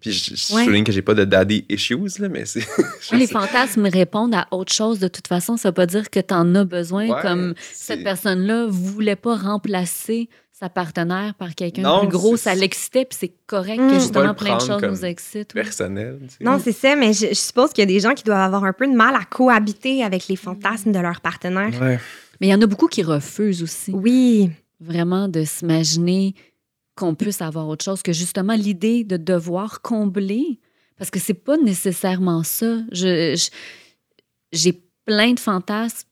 Puis 0.00 0.12
je, 0.12 0.34
je 0.34 0.54
Ouais. 0.54 0.64
souligne 0.64 0.84
que 0.84 0.92
j'ai 0.92 1.02
pas 1.02 1.14
de 1.14 1.24
daddy 1.24 1.64
issues, 1.70 1.96
là, 2.18 2.28
mais 2.28 2.44
c'est. 2.44 2.60
Ouais, 3.12 3.18
les 3.18 3.26
fantasmes 3.26 3.86
répondent 3.86 4.34
à 4.34 4.46
autre 4.50 4.72
chose 4.72 4.98
de 4.98 5.08
toute 5.08 5.26
façon. 5.26 5.56
Ça 5.56 5.70
veut 5.70 5.74
pas 5.74 5.86
dire 5.86 6.10
que 6.10 6.20
tu 6.20 6.34
en 6.34 6.54
as 6.54 6.64
besoin. 6.64 7.08
Ouais, 7.08 7.22
comme 7.22 7.54
cette 7.72 8.02
personne-là 8.04 8.66
voulait 8.68 9.16
pas 9.16 9.36
remplacer 9.36 10.28
sa 10.52 10.68
partenaire 10.70 11.34
par 11.34 11.54
quelqu'un 11.54 11.82
de 11.82 11.86
Non, 11.86 12.00
plus 12.00 12.08
gros. 12.08 12.36
c'est- 12.36 12.44
Ça 12.50 12.54
l'excitait, 12.54 13.04
puis 13.04 13.16
c'est 13.20 13.32
correct 13.46 13.78
Mm. 13.80 13.88
que 13.90 13.94
justement 13.94 14.26
le 14.28 14.34
plein 14.34 14.56
de 14.56 14.62
choses 14.62 14.82
nous 14.82 15.04
excitent. 15.04 15.52
oui. 15.54 15.62
personnel. 15.62 16.18
tu 16.22 16.28
sais. 16.30 16.44
Non, 16.44 16.58
c'est 16.62 16.72
ça, 16.72 16.96
mais 16.96 17.12
je, 17.12 17.28
je 17.28 17.34
suppose 17.34 17.72
qu'il 17.72 17.82
y 17.82 17.86
a 17.90 17.92
des 17.94 18.00
gens 18.00 18.14
qui 18.14 18.24
doivent 18.24 18.40
avoir 18.40 18.64
un 18.64 18.72
peu 18.72 18.86
de 18.86 18.94
mal 18.94 19.14
à 19.14 19.24
cohabiter 19.24 20.02
avec 20.02 20.28
les 20.28 20.36
fantasmes 20.36 20.92
de 20.92 20.98
leur 20.98 21.20
partenaire. 21.20 21.72
Ouais. 21.80 21.98
Mais 22.40 22.48
il 22.48 22.50
y 22.50 22.54
en 22.54 22.60
a 22.62 22.66
beaucoup 22.66 22.88
qui 22.88 23.02
refusent 23.02 23.62
aussi. 23.62 23.92
Oui. 23.92 24.50
Vraiment 24.80 25.28
de 25.28 25.44
s'imaginer 25.44 26.34
qu'on 26.96 27.14
puisse 27.14 27.42
avoir 27.42 27.68
autre 27.68 27.84
chose 27.84 28.02
que 28.02 28.12
justement 28.12 28.54
l'idée 28.54 29.04
de 29.04 29.16
devoir 29.16 29.82
combler. 29.82 30.58
Parce 30.96 31.10
que 31.10 31.18
c'est 31.18 31.34
pas 31.34 31.58
nécessairement 31.58 32.42
ça. 32.42 32.78
Je, 32.90 33.38
j'ai 34.52 34.82
plein 35.04 35.32
de 35.32 35.40
fantasmes. 35.40 36.08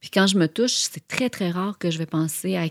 Puis 0.00 0.08
quand 0.10 0.26
je 0.26 0.38
me 0.38 0.46
touche, 0.46 0.72
c'est 0.72 1.06
très, 1.06 1.28
très 1.28 1.50
rare 1.50 1.78
que 1.78 1.90
je 1.90 1.98
vais 1.98 2.06
penser 2.06 2.56
à 2.56 2.68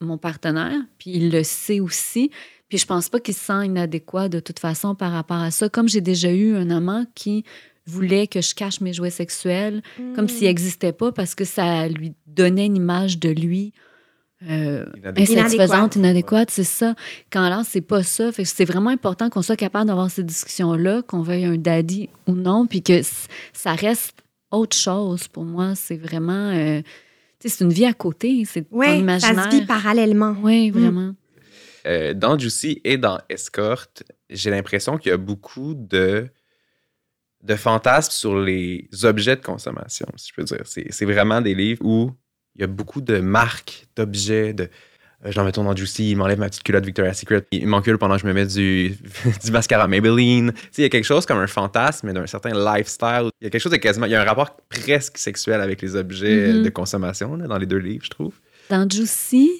mon 0.00 0.18
partenaire. 0.18 0.78
Puis 0.98 1.10
il 1.12 1.30
le 1.30 1.42
sait 1.42 1.80
aussi. 1.80 2.30
Puis 2.68 2.78
je 2.78 2.86
pense 2.86 3.08
pas 3.08 3.18
qu'il 3.18 3.34
se 3.34 3.40
sent 3.40 3.66
inadéquat 3.66 4.28
de 4.28 4.38
toute 4.38 4.58
façon 4.58 4.94
par 4.94 5.10
rapport 5.10 5.40
à 5.40 5.50
ça. 5.50 5.68
Comme 5.68 5.88
j'ai 5.88 6.02
déjà 6.02 6.30
eu 6.30 6.54
un 6.54 6.70
amant 6.70 7.06
qui 7.14 7.44
voulait 7.86 8.26
que 8.26 8.40
je 8.40 8.54
cache 8.54 8.80
mes 8.80 8.92
jouets 8.92 9.10
sexuels 9.10 9.82
comme 10.14 10.28
s'il 10.28 10.46
n'existait 10.46 10.92
pas 10.92 11.10
parce 11.10 11.34
que 11.34 11.44
ça 11.44 11.88
lui 11.88 12.12
donnait 12.26 12.66
une 12.66 12.76
image 12.76 13.18
de 13.18 13.30
lui 13.30 13.72
euh, 14.48 14.86
insatisfaisante, 15.16 15.96
inadéquate, 15.96 16.50
c'est 16.50 16.64
ça. 16.64 16.94
Quand 17.30 17.48
là, 17.48 17.62
c'est 17.66 17.80
pas 17.82 18.02
ça. 18.02 18.32
Fait 18.32 18.44
que 18.44 18.48
c'est 18.48 18.64
vraiment 18.64 18.90
important 18.90 19.28
qu'on 19.28 19.42
soit 19.42 19.56
capable 19.56 19.88
d'avoir 19.88 20.10
ces 20.10 20.22
discussions-là, 20.24 21.02
qu'on 21.02 21.22
veuille 21.22 21.44
un 21.44 21.56
daddy 21.58 22.08
ou 22.26 22.32
non, 22.32 22.66
puis 22.66 22.82
que 22.82 23.00
ça 23.52 23.72
reste 23.74 24.14
autre 24.50 24.76
chose 24.76 25.28
pour 25.28 25.44
moi. 25.44 25.74
C'est 25.74 25.96
vraiment. 25.96 26.50
euh, 26.50 26.80
c'est 27.42 27.60
une 27.64 27.72
vie 27.72 27.86
à 27.86 27.92
côté. 27.94 28.44
C'est 28.44 28.62
ton 28.62 28.78
Oui, 28.78 28.86
ça 28.86 28.94
imaginaire. 28.94 29.44
se 29.50 29.56
vit 29.56 29.66
parallèlement. 29.66 30.36
Oui, 30.42 30.70
vraiment. 30.70 31.14
Euh, 31.86 32.12
dans 32.12 32.38
Juicy 32.38 32.80
et 32.84 32.98
dans 32.98 33.18
Escort, 33.30 33.86
j'ai 34.28 34.50
l'impression 34.50 34.98
qu'il 34.98 35.10
y 35.10 35.14
a 35.14 35.16
beaucoup 35.16 35.74
de, 35.74 36.28
de 37.42 37.54
fantasmes 37.56 38.12
sur 38.12 38.38
les 38.38 38.88
objets 39.04 39.36
de 39.36 39.40
consommation, 39.42 40.06
si 40.16 40.28
je 40.28 40.34
peux 40.34 40.44
dire. 40.44 40.62
C'est 40.66 40.86
c'est 40.90 41.06
vraiment 41.06 41.40
des 41.40 41.54
livres 41.54 41.82
où 41.84 42.10
il 42.56 42.60
y 42.60 42.64
a 42.64 42.66
beaucoup 42.66 43.00
de 43.00 43.18
marques, 43.20 43.86
d'objets, 43.96 44.52
de. 44.54 44.64
euh, 45.24 45.30
J'en 45.32 45.44
mettons 45.44 45.64
dans 45.64 45.74
Juicy, 45.76 46.10
il 46.10 46.16
m'enlève 46.16 46.38
ma 46.38 46.48
petite 46.48 46.62
culotte 46.62 46.84
Victoria's 46.84 47.18
Secret, 47.18 47.44
il 47.52 47.66
m'encule 47.66 47.96
pendant 47.98 48.16
que 48.16 48.22
je 48.22 48.26
me 48.26 48.32
mets 48.32 48.46
du, 48.46 48.96
du 49.44 49.50
mascara 49.52 49.86
Maybelline. 49.86 50.52
Tu 50.52 50.58
sais, 50.58 50.68
il 50.78 50.82
y 50.82 50.86
a 50.86 50.88
quelque 50.88 51.04
chose 51.04 51.26
comme 51.26 51.38
un 51.38 51.46
fantasme, 51.46 52.12
d'un 52.12 52.26
certain 52.26 52.50
lifestyle. 52.54 53.28
Il 53.40 53.44
y 53.44 53.46
a 53.46 53.50
quelque 53.50 53.60
chose 53.62 53.72
de 53.72 53.76
quasiment. 53.78 54.06
Il 54.06 54.12
y 54.12 54.14
a 54.14 54.20
un 54.20 54.24
rapport 54.24 54.56
presque 54.68 55.18
sexuel 55.18 55.60
avec 55.60 55.80
les 55.82 55.94
objets 55.96 56.52
Mhm. 56.54 56.62
de 56.64 56.68
consommation 56.70 57.36
là, 57.36 57.46
dans 57.46 57.58
les 57.58 57.66
deux 57.66 57.78
livres, 57.78 58.04
je 58.04 58.10
trouve. 58.10 58.34
Dans 58.68 58.88
Juicy, 58.88 59.50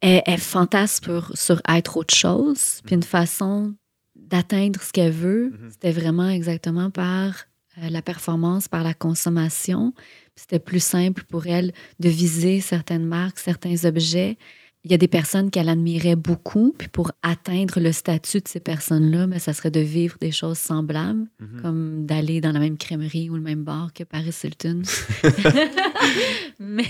elle, 0.00 0.22
elle 0.26 0.38
fantasme 0.40 1.04
sur, 1.04 1.30
sur 1.36 1.60
être 1.68 1.96
autre 1.96 2.14
chose, 2.14 2.80
puis 2.84 2.94
une 2.94 3.02
façon 3.02 3.74
d'atteindre 4.16 4.80
ce 4.82 4.92
qu'elle 4.92 5.12
veut. 5.12 5.50
Mhm. 5.50 5.70
C'était 5.70 5.92
vraiment 5.92 6.28
exactement 6.28 6.90
par 6.90 7.46
la 7.90 8.02
performance, 8.02 8.68
par 8.68 8.82
la 8.82 8.94
consommation. 8.94 9.92
C'était 10.36 10.58
plus 10.60 10.82
simple 10.82 11.24
pour 11.28 11.46
elle 11.46 11.72
de 12.00 12.08
viser 12.08 12.60
certaines 12.60 13.04
marques, 13.06 13.38
certains 13.38 13.84
objets. 13.84 14.36
Il 14.84 14.92
y 14.92 14.94
a 14.94 14.98
des 14.98 15.08
personnes 15.08 15.50
qu'elle 15.50 15.68
admirait 15.68 16.14
beaucoup, 16.14 16.72
puis 16.78 16.86
pour 16.88 17.10
atteindre 17.22 17.80
le 17.80 17.90
statut 17.90 18.38
de 18.38 18.46
ces 18.48 18.60
personnes-là, 18.60 19.26
mais 19.26 19.40
ça 19.40 19.52
serait 19.52 19.72
de 19.72 19.80
vivre 19.80 20.16
des 20.20 20.30
choses 20.30 20.58
semblables, 20.58 21.26
Mhm. 21.40 21.60
comme 21.62 22.06
d'aller 22.06 22.40
dans 22.40 22.52
la 22.52 22.60
même 22.60 22.78
crèmerie 22.78 23.28
ou 23.28 23.34
le 23.34 23.42
même 23.42 23.64
bar 23.64 23.92
que 23.92 24.04
Paris 24.04 24.34
Hilton. 24.44 24.82
Mais 26.60 26.84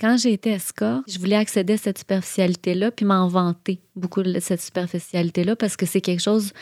quand 0.00 0.16
j'ai 0.18 0.32
été 0.32 0.50
escorte, 0.50 1.04
je 1.08 1.18
voulais 1.18 1.36
accéder 1.36 1.74
à 1.74 1.78
cette 1.78 1.98
superficialité-là 1.98 2.90
puis 2.90 3.06
m'en 3.06 3.28
vanter 3.28 3.80
beaucoup 3.96 4.22
de 4.22 4.40
cette 4.40 4.60
superficialité-là 4.60 5.56
parce 5.56 5.76
que 5.76 5.86
c'est 5.86 6.00
quelque 6.00 6.22
chose 6.22 6.52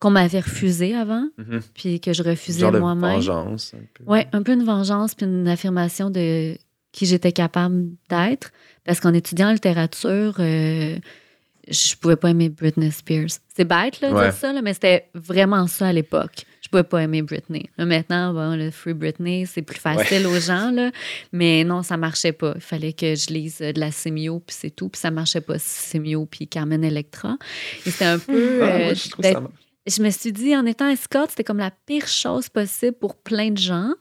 qu'on 0.00 0.10
m'avait 0.10 0.40
refusé 0.40 0.94
avant 0.94 1.28
Mhm. 1.38 1.60
puis 1.74 2.00
que 2.00 2.12
je 2.12 2.22
refusais 2.22 2.70
moi-même. 2.70 3.16
vengeance. 3.16 3.74
un 3.74 3.78
peu. 3.94 4.04
Oui, 4.06 4.20
un 4.32 4.42
peu 4.42 4.52
une 4.52 4.64
vengeance 4.64 5.14
puis 5.14 5.26
une 5.26 5.48
affirmation 5.48 6.10
de 6.10 6.56
qui 6.92 7.06
j'étais 7.06 7.32
capable 7.32 7.86
d'être. 8.08 8.50
Parce 8.84 9.00
qu'en 9.00 9.12
étudiant 9.12 9.48
en 9.48 9.52
littérature, 9.52 10.36
euh, 10.38 10.96
je 11.70 11.94
pouvais 11.96 12.16
pas 12.16 12.30
aimer 12.30 12.48
Britney 12.48 12.90
Spears. 12.90 13.26
C'est 13.54 13.64
bête, 13.66 14.00
là, 14.00 14.10
de 14.10 14.14
Ouais. 14.14 14.24
dire 14.24 14.32
ça, 14.32 14.52
là, 14.52 14.62
mais 14.62 14.72
c'était 14.72 15.08
vraiment 15.14 15.66
ça 15.66 15.88
à 15.88 15.92
l'époque. 15.92 16.44
Je 16.62 16.68
pouvais 16.68 16.82
pas 16.84 17.02
aimer 17.02 17.22
Britney. 17.22 17.68
Là, 17.76 17.84
maintenant, 17.84 18.32
bon, 18.32 18.56
le 18.56 18.70
Free 18.70 18.94
Britney, 18.94 19.46
c'est 19.46 19.62
plus 19.62 19.78
facile 19.78 20.26
aux 20.26 20.38
gens, 20.40 20.70
là. 20.70 20.90
Mais 21.32 21.64
non, 21.64 21.82
ça 21.82 21.96
marchait 21.96 22.32
pas. 22.32 22.52
Il 22.56 22.60
fallait 22.60 22.92
que 22.94 23.14
je 23.14 23.28
lise 23.32 23.58
euh, 23.60 23.72
de 23.72 23.80
la 23.80 23.90
Sémio, 23.90 24.40
puis 24.46 24.56
c'est 24.58 24.70
tout. 24.70 24.88
Puis 24.88 25.00
ça 25.00 25.10
marchait 25.10 25.40
pas, 25.40 25.58
Sémio, 25.58 26.26
puis 26.26 26.46
Carmen 26.48 26.82
Electra. 26.84 27.36
Et 27.86 27.90
c'était 27.90 28.04
un 28.06 28.18
peu... 28.18 28.60
Ah, 28.62 28.66
euh, 28.66 28.84
moi, 28.86 28.94
je 28.94 29.08
trouve 29.10 29.24
ça 29.24 29.40
marche. 29.40 29.52
Je 29.90 30.02
me 30.02 30.10
suis 30.10 30.32
dit, 30.32 30.56
en 30.56 30.66
étant 30.66 30.88
escorte, 30.88 31.30
c'était 31.30 31.44
comme 31.44 31.58
la 31.58 31.70
pire 31.86 32.06
chose 32.08 32.48
possible 32.48 32.96
pour 32.96 33.16
plein 33.16 33.50
de 33.50 33.58
gens. 33.58 33.92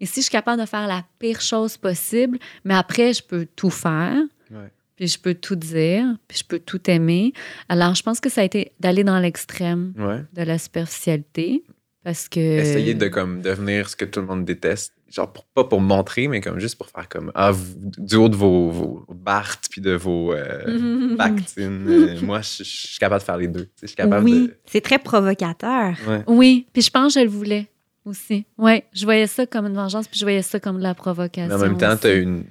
Et 0.00 0.06
si 0.06 0.16
je 0.20 0.24
suis 0.26 0.30
capable 0.32 0.60
de 0.60 0.66
faire 0.66 0.86
la 0.86 1.04
pire 1.18 1.40
chose 1.40 1.76
possible, 1.76 2.38
mais 2.64 2.74
après, 2.74 3.12
je 3.12 3.22
peux 3.22 3.46
tout 3.56 3.70
faire, 3.70 4.16
Ouais. 4.50 4.70
puis 4.94 5.08
je 5.08 5.18
peux 5.18 5.34
tout 5.34 5.56
dire, 5.56 6.04
puis 6.28 6.38
je 6.38 6.44
peux 6.44 6.58
tout 6.58 6.90
aimer. 6.90 7.32
Alors, 7.68 7.94
je 7.94 8.02
pense 8.02 8.20
que 8.20 8.28
ça 8.28 8.42
a 8.42 8.44
été 8.44 8.72
d'aller 8.78 9.04
dans 9.04 9.18
l'extrême 9.18 9.92
Ouais. 9.98 10.22
de 10.34 10.42
la 10.42 10.58
superficialité, 10.58 11.64
parce 12.04 12.28
que... 12.28 12.38
Essayer 12.40 12.94
de 12.94 13.08
comme 13.08 13.40
devenir 13.42 13.88
ce 13.88 13.96
que 13.96 14.04
tout 14.04 14.20
le 14.20 14.26
monde 14.26 14.44
déteste. 14.44 14.92
Genre, 15.08 15.32
pour- 15.32 15.44
pas 15.46 15.64
pour 15.64 15.80
montrer, 15.80 16.26
mais 16.26 16.40
comme 16.40 16.58
juste 16.58 16.76
pour 16.76 16.88
faire 16.88 17.08
comme 17.08 17.30
ah, 17.34 17.52
vous- 17.52 17.74
du 17.98 18.16
haut 18.16 18.28
de 18.28 18.34
vos, 18.36 18.70
vos 18.70 19.06
Bart 19.14 19.56
puis 19.70 19.80
de 19.80 19.92
vos 19.92 20.32
euh, 20.32 21.14
Bactines. 21.16 21.86
euh, 21.88 22.20
moi, 22.22 22.40
je 22.42 22.64
je 22.64 22.86
suis 22.88 22.98
capable 22.98 23.20
de 23.20 23.24
faire 23.24 23.36
les 23.36 23.48
deux. 23.48 23.68
Je 23.80 23.86
suis 23.86 23.96
capable 23.96 24.24
Oui. 24.24 24.50
C'est 24.66 24.80
très 24.80 24.98
provocateur. 24.98 25.94
Ouais. 26.08 26.22
Oui, 26.26 26.66
puis 26.72 26.82
je 26.82 26.90
pense 26.90 27.14
que 27.14 27.20
je 27.20 27.24
le 27.24 27.30
voulais 27.30 27.68
aussi. 28.04 28.46
Oui, 28.58 28.82
je 28.92 29.04
voyais 29.04 29.26
ça 29.28 29.46
comme 29.46 29.66
une 29.66 29.74
vengeance, 29.74 30.08
puis 30.08 30.18
je 30.18 30.24
voyais 30.24 30.42
ça 30.42 30.58
comme 30.60 30.78
de 30.78 30.82
la 30.82 30.94
provocation. 30.94 31.48
Mais 31.48 31.54
en 31.54 31.68
même 31.68 31.78
temps, 31.78 31.96
tu 31.96 32.06
as 32.08 32.14
une, 32.14 32.44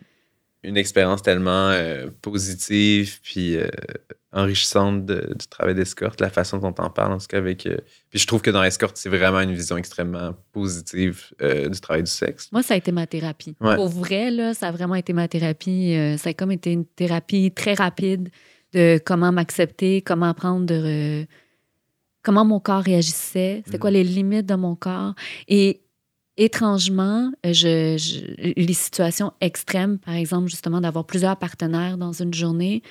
une 0.67 0.77
expérience 0.77 1.21
tellement 1.21 1.69
euh, 1.69 2.07
positive 2.21 3.19
puis 3.21 3.55
euh, 3.57 3.67
enrichissante 4.31 5.05
de- 5.05 5.33
du 5.39 5.47
travail 5.47 5.75
d'escorte, 5.75 6.19
la 6.19 6.29
façon 6.29 6.57
dont 6.57 6.73
on 6.77 6.89
parle, 6.89 7.13
en 7.13 7.17
tout 7.17 7.27
cas 7.27 7.37
avec. 7.37 7.65
euh, 7.65 7.77
puis 8.09 8.19
je 8.19 8.27
trouve 8.27 8.41
que 8.41 8.51
dans 8.51 8.63
escorte, 8.63 8.97
c'est 8.97 9.09
vraiment 9.09 9.39
une 9.39 9.53
vision 9.53 9.77
extrêmement 9.77 10.33
positive 10.51 11.23
du 11.39 11.79
travail 11.79 12.03
du 12.03 12.11
sexe. 12.11 12.49
Moi, 12.51 12.63
ça 12.63 12.73
a 12.73 12.77
été 12.77 12.91
ma 12.91 13.07
thérapie. 13.07 13.55
Ouais. 13.61 13.75
Pour 13.75 13.87
vrai, 13.87 14.31
là, 14.31 14.53
ça 14.53 14.67
a 14.67 14.71
vraiment 14.71 14.95
été 14.95 15.13
ma 15.13 15.27
thérapie. 15.27 15.95
Ça 16.17 16.29
a 16.31 16.33
comme 16.33 16.51
été 16.51 16.71
une 16.71 16.85
thérapie 16.85 17.51
très 17.51 17.73
rapide 17.75 18.29
de 18.73 18.99
comment 19.05 19.31
m'accepter, 19.31 20.01
comment 20.01 20.25
apprendre 20.27 20.65
de... 20.65 20.75
re- 20.75 21.27
comment 22.23 22.43
mon 22.43 22.59
corps 22.59 22.81
réagissait, 22.81 23.61
c'était 23.65 23.77
Mhm. 23.77 23.81
quoi 23.81 23.91
les 23.91 24.03
limites 24.03 24.45
de 24.47 24.55
mon 24.55 24.75
corps. 24.75 25.13
Et 25.47 25.81
étrangement, 26.37 27.31
euh, 27.45 27.53
je, 27.53 27.97
je- 27.97 28.53
les 28.55 28.73
situations 28.73 29.31
extrêmes, 29.41 29.97
par 29.97 30.15
exemple, 30.15 30.49
justement, 30.49 30.81
d'avoir 30.81 31.05
plusieurs 31.05 31.37
partenaires 31.37 31.97
dans 31.97 32.11
une 32.13 32.33
journée 32.33 32.81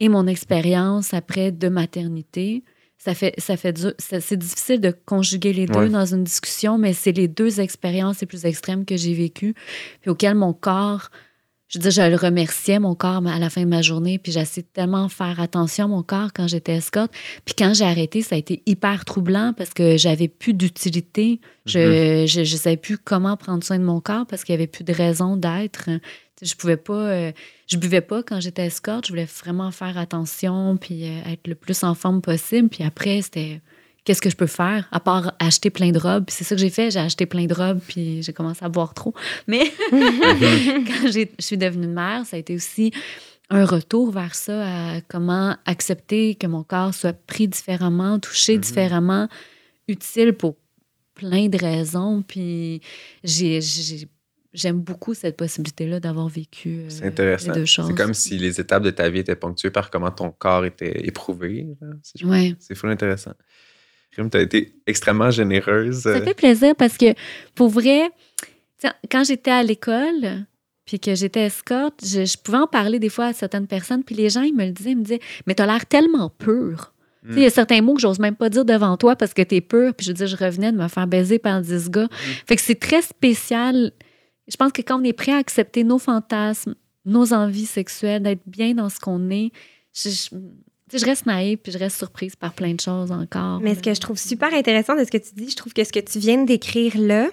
et 0.00 0.08
mon 0.08 0.26
expérience 0.26 1.12
après 1.14 1.52
de 1.52 1.68
maternité, 1.68 2.62
ça 2.98 3.14
fait, 3.14 3.34
ça 3.38 3.56
fait 3.56 3.78
c'est 3.98 4.36
difficile 4.36 4.80
de 4.80 4.90
conjuguer 5.06 5.52
les 5.54 5.66
deux 5.66 5.78
Ouais. 5.78 5.88
dans 5.88 6.04
une 6.14 6.24
discussion, 6.24 6.76
mais 6.76 6.92
c'est 6.92 7.12
les 7.12 7.28
deux 7.28 7.60
expériences 7.60 8.20
les 8.20 8.26
plus 8.26 8.44
extrêmes 8.44 8.84
que 8.84 8.96
j'ai 8.96 9.14
vécues, 9.14 9.54
puis 10.02 10.10
auxquelles 10.10 10.34
mon 10.34 10.52
corps, 10.52 11.08
je 11.70 11.78
veux 11.78 11.88
dire, 11.88 11.92
je 11.92 12.10
le 12.10 12.16
remerciais, 12.16 12.80
mon 12.80 12.96
corps, 12.96 13.24
à 13.26 13.38
la 13.38 13.48
fin 13.48 13.62
de 13.62 13.68
ma 13.68 13.80
journée, 13.80 14.18
puis 14.18 14.32
j'essayais 14.32 14.66
tellement 14.72 15.08
faire 15.08 15.38
attention 15.38 15.84
à 15.84 15.88
mon 15.88 16.02
corps 16.02 16.32
quand 16.34 16.48
j'étais 16.48 16.74
escorte. 16.74 17.12
Puis 17.44 17.54
quand 17.56 17.72
j'ai 17.74 17.84
arrêté, 17.84 18.22
ça 18.22 18.34
a 18.34 18.38
été 18.38 18.60
hyper 18.66 19.04
troublant 19.04 19.54
parce 19.56 19.70
que 19.70 19.96
j'avais 19.96 20.26
plus 20.26 20.52
d'utilité. 20.52 21.40
Je, 21.66 22.26
je, 22.26 22.42
je 22.42 22.56
savais 22.56 22.76
plus 22.76 22.98
comment 22.98 23.36
prendre 23.36 23.62
soin 23.62 23.78
de 23.78 23.84
mon 23.84 24.00
corps 24.00 24.26
parce 24.26 24.42
qu'il 24.42 24.52
y 24.52 24.58
avait 24.58 24.66
plus 24.66 24.82
de 24.82 24.92
raison 24.92 25.36
d'être. 25.36 25.88
Je 26.42 26.54
pouvais 26.56 26.76
pas, 26.76 26.92
euh, 26.92 27.32
je 27.68 27.76
buvais 27.76 28.00
pas 28.00 28.24
quand 28.24 28.40
j'étais 28.40 28.66
escorte. 28.66 29.06
Je 29.06 29.12
voulais 29.12 29.26
vraiment 29.26 29.70
faire 29.70 29.96
attention 29.96 30.76
puis 30.76 31.04
euh, 31.04 31.20
être 31.30 31.46
le 31.46 31.54
plus 31.54 31.84
en 31.84 31.94
forme 31.94 32.20
possible. 32.20 32.68
Puis 32.68 32.82
après, 32.82 33.22
c'était 33.22 33.60
qu'est-ce 34.04 34.20
que 34.22 34.30
je 34.30 34.36
peux 34.36 34.46
faire 34.46 34.88
à 34.92 35.00
part 35.00 35.34
acheter 35.38 35.70
plein 35.70 35.90
de 35.92 35.98
robes. 35.98 36.26
C'est 36.28 36.44
ça 36.44 36.54
que 36.54 36.60
j'ai 36.60 36.70
fait. 36.70 36.90
J'ai 36.90 37.00
acheté 37.00 37.26
plein 37.26 37.46
de 37.46 37.54
robes 37.54 37.80
puis 37.86 38.22
j'ai 38.22 38.32
commencé 38.32 38.64
à 38.64 38.68
boire 38.68 38.94
trop. 38.94 39.14
Mais 39.46 39.62
quand 39.90 41.06
je 41.10 41.26
suis 41.38 41.58
devenue 41.58 41.86
mère, 41.88 42.24
ça 42.26 42.36
a 42.36 42.38
été 42.40 42.54
aussi 42.54 42.92
un 43.50 43.64
retour 43.64 44.12
vers 44.12 44.34
ça, 44.36 44.94
à 44.96 45.00
comment 45.02 45.56
accepter 45.66 46.36
que 46.36 46.46
mon 46.46 46.62
corps 46.62 46.94
soit 46.94 47.12
pris 47.26 47.48
différemment, 47.48 48.18
touché 48.20 48.54
Mhm. 48.54 48.60
différemment, 48.60 49.28
utile 49.88 50.32
pour 50.34 50.56
plein 51.14 51.48
de 51.48 51.58
raisons. 51.58 52.22
Puis 52.22 52.80
j'ai, 53.24 53.58
j'aime 54.52 54.80
beaucoup 54.80 55.14
cette 55.14 55.36
possibilité-là 55.36 55.98
d'avoir 55.98 56.28
vécu 56.28 56.84
intéressant. 57.02 57.48
les 57.52 57.58
deux 57.60 57.64
choses. 57.66 57.88
C'est 57.88 57.94
comme 57.96 58.14
si 58.14 58.38
les 58.38 58.60
étapes 58.60 58.84
de 58.84 58.90
ta 58.90 59.10
vie 59.10 59.18
étaient 59.18 59.34
ponctuées 59.36 59.70
par 59.70 59.90
comment 59.90 60.12
ton 60.12 60.30
corps 60.30 60.64
était 60.64 61.04
éprouvé. 61.06 61.66
C'est 62.04 62.24
Ouais. 62.24 62.54
c'est 62.60 62.76
fou 62.76 62.86
intéressant. 62.86 63.32
Tu 64.14 64.20
as 64.36 64.40
été 64.40 64.72
extrêmement 64.86 65.30
généreuse. 65.30 66.00
Ça 66.00 66.20
fait 66.22 66.34
plaisir 66.34 66.74
parce 66.76 66.96
que, 66.96 67.14
pour 67.54 67.68
vrai, 67.68 68.10
quand 69.10 69.24
j'étais 69.24 69.50
à 69.50 69.62
l'école, 69.62 70.44
puis 70.84 70.98
que 70.98 71.14
j'étais 71.14 71.42
escorte, 71.46 72.04
je, 72.04 72.24
je 72.24 72.36
pouvais 72.38 72.58
en 72.58 72.66
parler 72.66 72.98
des 72.98 73.08
fois 73.08 73.26
à 73.26 73.32
certaines 73.32 73.66
personnes, 73.66 74.02
puis 74.02 74.14
les 74.14 74.28
gens, 74.28 74.42
ils 74.42 74.54
me 74.54 74.64
le 74.64 74.72
disaient, 74.72 74.90
ils 74.92 74.96
me 74.98 75.02
disaient, 75.04 75.20
mais 75.46 75.54
t'as 75.54 75.66
l'air 75.66 75.86
tellement 75.86 76.30
pur. 76.30 76.92
Sais, 77.22 77.28
Il 77.36 77.42
y 77.42 77.46
a 77.46 77.50
certains 77.50 77.82
mots 77.82 77.94
que 77.94 78.00
j'ose 78.00 78.18
même 78.18 78.34
pas 78.34 78.48
dire 78.48 78.64
devant 78.64 78.96
toi 78.96 79.14
parce 79.14 79.34
que 79.34 79.42
t'es 79.42 79.60
pur, 79.60 79.92
puis 79.94 80.06
je 80.06 80.12
dire, 80.12 80.26
je 80.26 80.36
revenais 80.36 80.72
de 80.72 80.78
me 80.78 80.88
faire 80.88 81.06
baiser 81.06 81.38
par 81.38 81.60
10 81.60 81.90
gars. 81.90 82.08
Fait 82.46 82.56
que 82.56 82.62
c'est 82.62 82.80
très 82.80 83.02
spécial. 83.02 83.92
Je 84.48 84.56
pense 84.56 84.72
que 84.72 84.80
quand 84.82 84.98
on 85.00 85.04
est 85.04 85.12
prêt 85.12 85.32
à 85.32 85.36
accepter 85.36 85.84
nos 85.84 85.98
fantasmes, 85.98 86.74
nos 87.04 87.32
envies 87.34 87.66
sexuelles, 87.66 88.22
d'être 88.22 88.42
bien 88.46 88.72
dans 88.74 88.88
ce 88.88 88.98
qu'on 88.98 89.28
est, 89.30 89.52
je, 89.94 90.08
je- 90.08 90.30
je 90.98 91.04
reste 91.04 91.26
naïve 91.26 91.58
puis 91.58 91.72
je 91.72 91.78
reste 91.78 91.96
surprise 91.98 92.36
par 92.36 92.52
plein 92.52 92.74
de 92.74 92.80
choses 92.80 93.12
encore. 93.12 93.60
Mais 93.60 93.74
ce 93.74 93.80
que 93.80 93.94
je 93.94 94.00
trouve 94.00 94.18
super 94.18 94.52
intéressant 94.54 94.94
de 94.96 95.04
ce 95.04 95.10
que 95.10 95.18
tu 95.18 95.30
dis, 95.36 95.50
je 95.50 95.56
trouve 95.56 95.72
que 95.72 95.84
ce 95.84 95.92
que 95.92 96.00
tu 96.00 96.18
viens 96.18 96.38
de 96.38 96.46
décrire 96.46 96.92
là, 96.98 97.28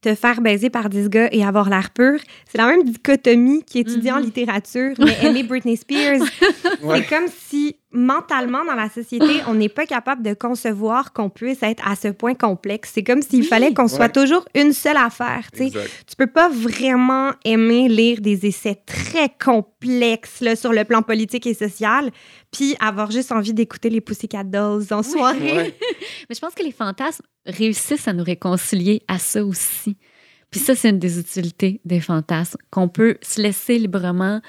te 0.00 0.14
faire 0.16 0.40
baiser 0.40 0.68
par 0.68 0.88
10 0.88 1.08
gars 1.10 1.28
et 1.30 1.44
avoir 1.44 1.70
l'air 1.70 1.90
pur, 1.90 2.18
c'est 2.50 2.58
la 2.58 2.66
même 2.66 2.82
dichotomie 2.84 3.62
qui 3.64 3.78
étudie 3.78 4.10
en 4.10 4.18
Mhm. 4.18 4.24
littérature, 4.24 4.94
mais 4.98 5.16
aimer 5.22 5.44
Britney 5.44 5.76
Spears. 5.76 6.20
Ouais. 6.82 7.02
C'est 7.02 7.08
comme 7.08 7.28
si 7.48 7.76
mentalement, 7.92 8.64
dans 8.64 8.74
la 8.74 8.88
société, 8.88 9.40
on 9.46 9.54
n'est 9.54 9.68
pas 9.68 9.86
capable 9.86 10.22
de 10.22 10.34
concevoir 10.34 11.12
qu'on 11.12 11.30
puisse 11.30 11.62
être 11.62 11.82
à 11.86 11.96
ce 11.96 12.08
point 12.08 12.34
complexe. 12.34 12.90
C'est 12.94 13.02
comme 13.02 13.22
s'il 13.22 13.40
Oui. 13.40 13.46
fallait 13.46 13.74
qu'on 13.74 13.88
soit 13.88 14.08
toujours 14.08 14.44
une 14.54 14.72
seule 14.72 14.96
affaire. 14.96 15.50
tu. 15.56 15.70
Tu 15.70 16.16
peux 16.16 16.26
pas 16.26 16.48
vraiment 16.48 17.30
aimer 17.44 17.88
lire 17.88 18.20
des 18.20 18.46
essais 18.46 18.76
très 18.86 19.28
complexes 19.42 20.40
là, 20.40 20.56
sur 20.56 20.72
le 20.72 20.84
plan 20.84 21.02
politique 21.02 21.46
et 21.46 21.54
social, 21.54 22.10
puis 22.50 22.76
avoir 22.80 23.10
juste 23.10 23.32
envie 23.32 23.54
d'écouter 23.54 23.90
les 23.90 24.00
Pussycat 24.00 24.44
Dolls 24.44 24.86
en 24.90 25.02
soirée. 25.02 25.56
Ouais. 25.56 25.74
Mais 26.28 26.34
je 26.34 26.40
pense 26.40 26.54
que 26.54 26.62
les 26.62 26.72
fantasmes 26.72 27.24
réussissent 27.46 28.08
à 28.08 28.12
nous 28.12 28.24
réconcilier 28.24 29.02
à 29.08 29.18
ça 29.18 29.44
aussi. 29.44 29.96
Puis 30.50 30.60
ça, 30.60 30.74
c'est 30.74 30.90
une 30.90 30.98
des 30.98 31.18
utilités 31.18 31.80
des 31.84 32.00
fantasmes, 32.00 32.58
qu'on 32.70 32.88
peut 32.88 33.16
se 33.22 33.40
laisser 33.40 33.78
librement 33.78 34.40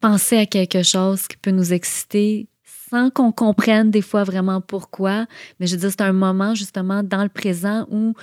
penser 0.00 0.38
à 0.38 0.46
quelque 0.46 0.82
chose 0.82 1.26
qui 1.28 1.36
peut 1.36 1.50
nous 1.50 1.72
exciter 1.72 2.48
sans 2.90 3.10
qu'on 3.10 3.30
comprenne 3.32 3.90
des 3.90 4.02
fois 4.02 4.24
vraiment 4.24 4.60
pourquoi. 4.60 5.26
Mais 5.58 5.66
je 5.66 5.74
veux 5.74 5.80
dire, 5.80 5.90
c'est 5.90 6.00
un 6.02 6.12
moment 6.12 6.54
justement 6.54 7.02
dans 7.02 7.22
le 7.22 7.28
présent 7.28 7.86
où 7.90 8.14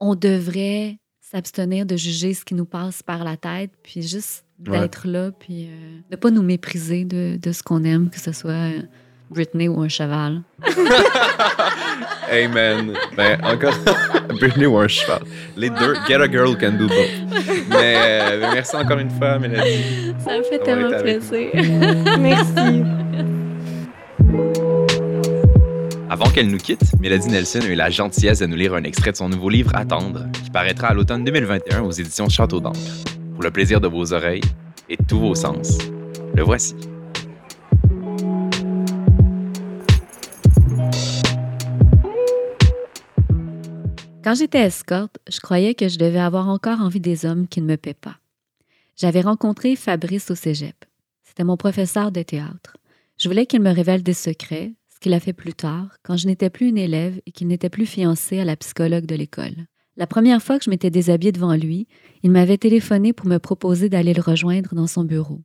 on 0.00 0.14
devrait 0.14 0.98
s'abstenir 1.20 1.86
de 1.86 1.96
juger 1.96 2.34
ce 2.34 2.44
qui 2.44 2.54
nous 2.54 2.64
passe 2.66 3.02
par 3.02 3.24
la 3.24 3.36
tête, 3.36 3.70
puis 3.82 4.02
juste 4.02 4.42
Ouais. 4.66 4.80
d'être 4.80 5.06
là, 5.06 5.32
puis 5.38 5.66
euh, 5.66 5.98
de 6.10 6.16
pas 6.16 6.30
nous 6.30 6.40
mépriser 6.42 7.04
de, 7.04 7.36
de 7.36 7.52
ce 7.52 7.62
qu'on 7.62 7.84
aime, 7.84 8.08
que 8.08 8.18
ce 8.18 8.32
soit 8.32 8.52
euh, 8.52 8.80
Britney 9.28 9.68
ou 9.68 9.82
un 9.82 9.88
cheval. 9.88 10.40
Amen. 12.32 12.94
Ben, 13.16 13.38
encore, 13.44 13.74
Britney 14.40 14.64
ou 14.64 14.78
un 14.78 14.88
cheval. 14.88 15.20
Les 15.56 15.68
deux, 15.68 15.94
get 16.08 16.22
a 16.22 16.26
girl 16.30 16.48
who 16.48 16.56
can 16.56 16.72
do 16.78 16.86
both. 16.88 16.96
Mais 17.68 17.96
euh, 17.98 18.40
ben, 18.40 18.50
merci 18.54 18.76
encore 18.76 18.98
une 18.98 19.10
fois, 19.10 19.38
Mélodie. 19.38 20.14
Ça 20.24 20.38
me 20.38 20.42
fait 20.44 20.58
tellement 20.60 20.98
plaisir. 21.00 21.50
Merci. 22.18 22.82
Avant 26.08 26.30
qu'elle 26.30 26.48
nous 26.48 26.58
quitte, 26.58 26.98
Mélodie 27.00 27.28
Nelson 27.28 27.60
a 27.62 27.66
eu 27.66 27.74
la 27.74 27.90
gentillesse 27.90 28.38
de 28.38 28.46
nous 28.46 28.56
lire 28.56 28.74
un 28.74 28.84
extrait 28.84 29.12
de 29.12 29.16
son 29.16 29.28
nouveau 29.28 29.48
livre 29.48 29.70
Attendre, 29.74 30.26
qui 30.32 30.50
paraîtra 30.50 30.88
à 30.88 30.94
l'automne 30.94 31.24
2021 31.24 31.82
aux 31.82 31.90
éditions 31.90 32.28
Château 32.28 32.60
d'encre. 32.60 32.78
Pour 33.34 33.42
le 33.42 33.50
plaisir 33.50 33.80
de 33.80 33.88
vos 33.88 34.12
oreilles 34.12 34.40
et 34.88 34.96
tous 34.96 35.18
vos 35.18 35.34
sens, 35.34 35.78
le 36.34 36.42
voici. 36.42 36.74
Quand 44.24 44.34
j'étais 44.34 44.60
escorte, 44.60 45.18
je 45.30 45.38
croyais 45.38 45.74
que 45.74 45.88
je 45.88 45.98
devais 45.98 46.18
avoir 46.18 46.48
encore 46.48 46.80
envie 46.80 46.98
des 46.98 47.26
hommes 47.26 47.46
qui 47.46 47.60
ne 47.60 47.66
me 47.66 47.76
paient 47.76 47.94
pas. 47.94 48.16
J'avais 48.96 49.20
rencontré 49.20 49.76
Fabrice 49.76 50.30
au 50.30 50.34
cégep. 50.34 50.74
C'était 51.22 51.44
mon 51.44 51.56
professeur 51.56 52.10
de 52.10 52.22
théâtre. 52.22 52.76
Je 53.18 53.28
voulais 53.28 53.46
qu'il 53.46 53.62
me 53.62 53.72
révèle 53.72 54.02
des 54.02 54.12
secrets, 54.12 54.74
ce 54.94 55.00
qu'il 55.00 55.14
a 55.14 55.20
fait 55.20 55.32
plus 55.32 55.54
tard, 55.54 55.96
quand 56.02 56.18
je 56.18 56.26
n'étais 56.26 56.50
plus 56.50 56.68
une 56.68 56.76
élève 56.76 57.18
et 57.24 57.32
qu'il 57.32 57.46
n'était 57.46 57.70
plus 57.70 57.86
fiancé 57.86 58.38
à 58.40 58.44
la 58.44 58.56
psychologue 58.56 59.06
de 59.06 59.14
l'école. 59.14 59.66
La 59.96 60.06
première 60.06 60.42
fois 60.42 60.58
que 60.58 60.66
je 60.66 60.70
m'étais 60.70 60.90
déshabillée 60.90 61.32
devant 61.32 61.54
lui, 61.54 61.88
il 62.22 62.30
m'avait 62.30 62.58
téléphoné 62.58 63.14
pour 63.14 63.26
me 63.26 63.38
proposer 63.38 63.88
d'aller 63.88 64.12
le 64.12 64.20
rejoindre 64.20 64.74
dans 64.74 64.86
son 64.86 65.04
bureau. 65.04 65.40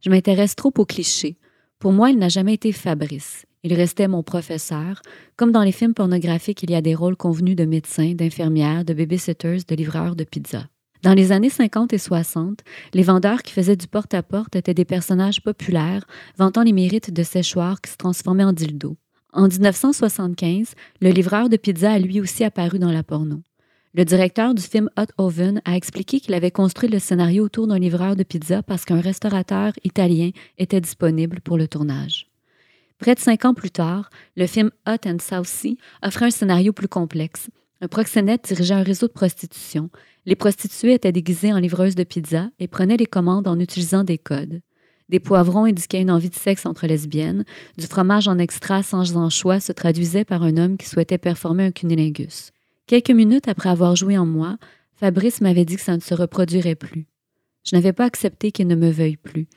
Je 0.00 0.10
m'intéresse 0.10 0.56
trop 0.56 0.72
aux 0.76 0.84
clichés. 0.84 1.38
Pour 1.78 1.92
moi, 1.92 2.10
il 2.10 2.18
n'a 2.18 2.28
jamais 2.28 2.54
été 2.54 2.72
Fabrice. 2.72 3.46
Il 3.62 3.72
restait 3.74 4.08
mon 4.08 4.24
professeur, 4.24 5.00
comme 5.36 5.52
dans 5.52 5.62
les 5.62 5.70
films 5.70 5.94
pornographiques, 5.94 6.64
il 6.64 6.72
y 6.72 6.74
a 6.74 6.82
des 6.82 6.96
rôles 6.96 7.16
convenus 7.16 7.54
de 7.54 7.64
médecins, 7.64 8.14
d'infirmières, 8.14 8.84
de 8.84 8.94
babysitters, 8.94 9.62
de 9.68 9.74
livreurs 9.76 10.16
de 10.16 10.24
pizza. 10.24 10.66
Dans 11.02 11.14
les 11.14 11.32
années 11.32 11.50
50 11.50 11.92
et 11.92 11.98
60, 11.98 12.60
les 12.94 13.02
vendeurs 13.02 13.42
qui 13.42 13.52
faisaient 13.52 13.74
du 13.74 13.88
porte-à-porte 13.88 14.54
étaient 14.54 14.72
des 14.72 14.84
personnages 14.84 15.42
populaires, 15.42 16.06
vantant 16.38 16.62
les 16.62 16.72
mérites 16.72 17.12
de 17.12 17.24
séchoirs 17.24 17.80
qui 17.80 17.90
se 17.90 17.96
transformaient 17.96 18.44
en 18.44 18.52
dildo. 18.52 18.96
En 19.32 19.48
1975, 19.48 20.74
le 21.00 21.10
livreur 21.10 21.48
de 21.48 21.56
pizza 21.56 21.90
a 21.90 21.98
lui 21.98 22.20
aussi 22.20 22.44
apparu 22.44 22.78
dans 22.78 22.92
la 22.92 23.02
porno. 23.02 23.42
Le 23.94 24.04
directeur 24.04 24.54
du 24.54 24.62
film 24.62 24.88
Hot 24.96 25.06
Oven 25.18 25.60
a 25.64 25.76
expliqué 25.76 26.20
qu'il 26.20 26.34
avait 26.34 26.52
construit 26.52 26.88
le 26.88 27.00
scénario 27.00 27.44
autour 27.44 27.66
d'un 27.66 27.80
livreur 27.80 28.14
de 28.14 28.22
pizza 28.22 28.62
parce 28.62 28.84
qu'un 28.84 29.00
restaurateur 29.00 29.72
italien 29.82 30.30
était 30.56 30.80
disponible 30.80 31.40
pour 31.40 31.58
le 31.58 31.66
tournage. 31.66 32.28
Près 32.98 33.16
de 33.16 33.20
cinq 33.20 33.44
ans 33.44 33.54
plus 33.54 33.72
tard, 33.72 34.08
le 34.36 34.46
film 34.46 34.70
Hot 34.86 35.08
and 35.08 35.18
Saucy 35.20 35.78
offrait 36.02 36.26
un 36.26 36.30
scénario 36.30 36.72
plus 36.72 36.88
complexe. 36.88 37.50
Un 37.82 37.88
proxénète 37.88 38.44
dirigeait 38.46 38.74
un 38.74 38.84
réseau 38.84 39.08
de 39.08 39.12
prostitution. 39.12 39.90
Les 40.24 40.36
prostituées 40.36 40.94
étaient 40.94 41.10
déguisées 41.10 41.52
en 41.52 41.58
livreuses 41.58 41.96
de 41.96 42.04
pizza 42.04 42.48
et 42.60 42.68
prenaient 42.68 42.96
les 42.96 43.06
commandes 43.06 43.48
en 43.48 43.58
utilisant 43.58 44.04
des 44.04 44.18
codes. 44.18 44.60
Des 45.08 45.18
poivrons 45.18 45.64
indiquaient 45.64 46.00
une 46.00 46.12
envie 46.12 46.30
de 46.30 46.36
sexe 46.36 46.64
entre 46.64 46.86
lesbiennes. 46.86 47.44
Du 47.76 47.88
fromage 47.88 48.28
en 48.28 48.38
extra 48.38 48.84
sans 48.84 49.16
anchois 49.16 49.58
se 49.58 49.72
traduisait 49.72 50.24
par 50.24 50.44
un 50.44 50.58
homme 50.58 50.76
qui 50.76 50.88
souhaitait 50.88 51.18
performer 51.18 51.64
un 51.64 51.70
cunilingus. 51.72 52.52
Quelques 52.86 53.10
minutes 53.10 53.48
après 53.48 53.70
avoir 53.70 53.96
joué 53.96 54.16
en 54.16 54.26
moi, 54.26 54.58
Fabrice 54.94 55.40
m'avait 55.40 55.64
dit 55.64 55.74
que 55.74 55.82
ça 55.82 55.96
ne 55.96 56.00
se 56.00 56.14
reproduirait 56.14 56.76
plus. 56.76 57.06
Je 57.64 57.74
n'avais 57.74 57.92
pas 57.92 58.04
accepté 58.04 58.52
qu'il 58.52 58.68
ne 58.68 58.76
me 58.76 58.90
veuille 58.92 59.16
plus. 59.16 59.48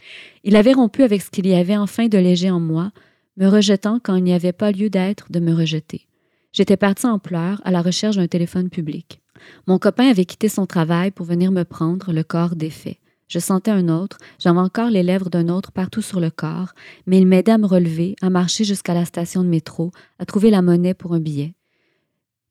Il 0.43 0.55
avait 0.55 0.73
rompu 0.73 1.03
avec 1.03 1.21
ce 1.21 1.29
qu'il 1.29 1.45
y 1.45 1.53
avait 1.53 1.77
enfin 1.77 2.07
de 2.07 2.17
léger 2.17 2.49
en 2.49 2.59
moi, 2.59 2.91
me 3.37 3.47
rejetant 3.47 3.99
quand 4.03 4.15
il 4.15 4.23
n'y 4.23 4.33
avait 4.33 4.51
pas 4.51 4.71
lieu 4.71 4.89
d'être 4.89 5.31
de 5.31 5.39
me 5.39 5.53
rejeter. 5.53 6.07
J'étais 6.55 6.77
partie 6.77 7.05
en 7.05 7.19
pleurs 7.19 7.59
à 7.65 7.71
la 7.71 7.81
recherche 7.81 8.15
d'un 8.15 8.27
téléphone 8.27 8.69
public. 8.69 9.19
Mon 9.67 9.77
copain 9.77 10.09
avait 10.09 10.23
quitté 10.23 10.47
son 10.47 10.65
travail 10.65 11.11
pour 11.11 11.25
venir 11.25 11.51
me 11.51 11.63
prendre, 11.63 12.13
le 12.13 12.23
corps 12.23 12.55
défait. 12.55 13.01
Je 13.27 13.39
sentais 13.39 13.71
un 13.71 13.89
autre, 13.89 14.19
j'avais 14.39 14.59
encore 14.59 14.89
les 14.89 15.03
lèvres 15.03 15.29
d'un 15.29 15.49
autre 15.49 15.73
partout 15.73 16.01
sur 16.01 16.21
le 16.21 16.29
corps, 16.29 16.71
mais 17.07 17.17
il 17.17 17.27
m'aidait 17.27 17.51
à 17.51 17.57
me 17.57 17.65
relever, 17.65 18.15
à 18.21 18.29
marcher 18.29 18.63
jusqu'à 18.63 18.93
la 18.93 19.03
station 19.03 19.43
de 19.43 19.49
métro, 19.49 19.91
à 20.17 20.25
trouver 20.25 20.49
la 20.49 20.61
monnaie 20.61 20.93
pour 20.93 21.13
un 21.13 21.19
billet. 21.19 21.55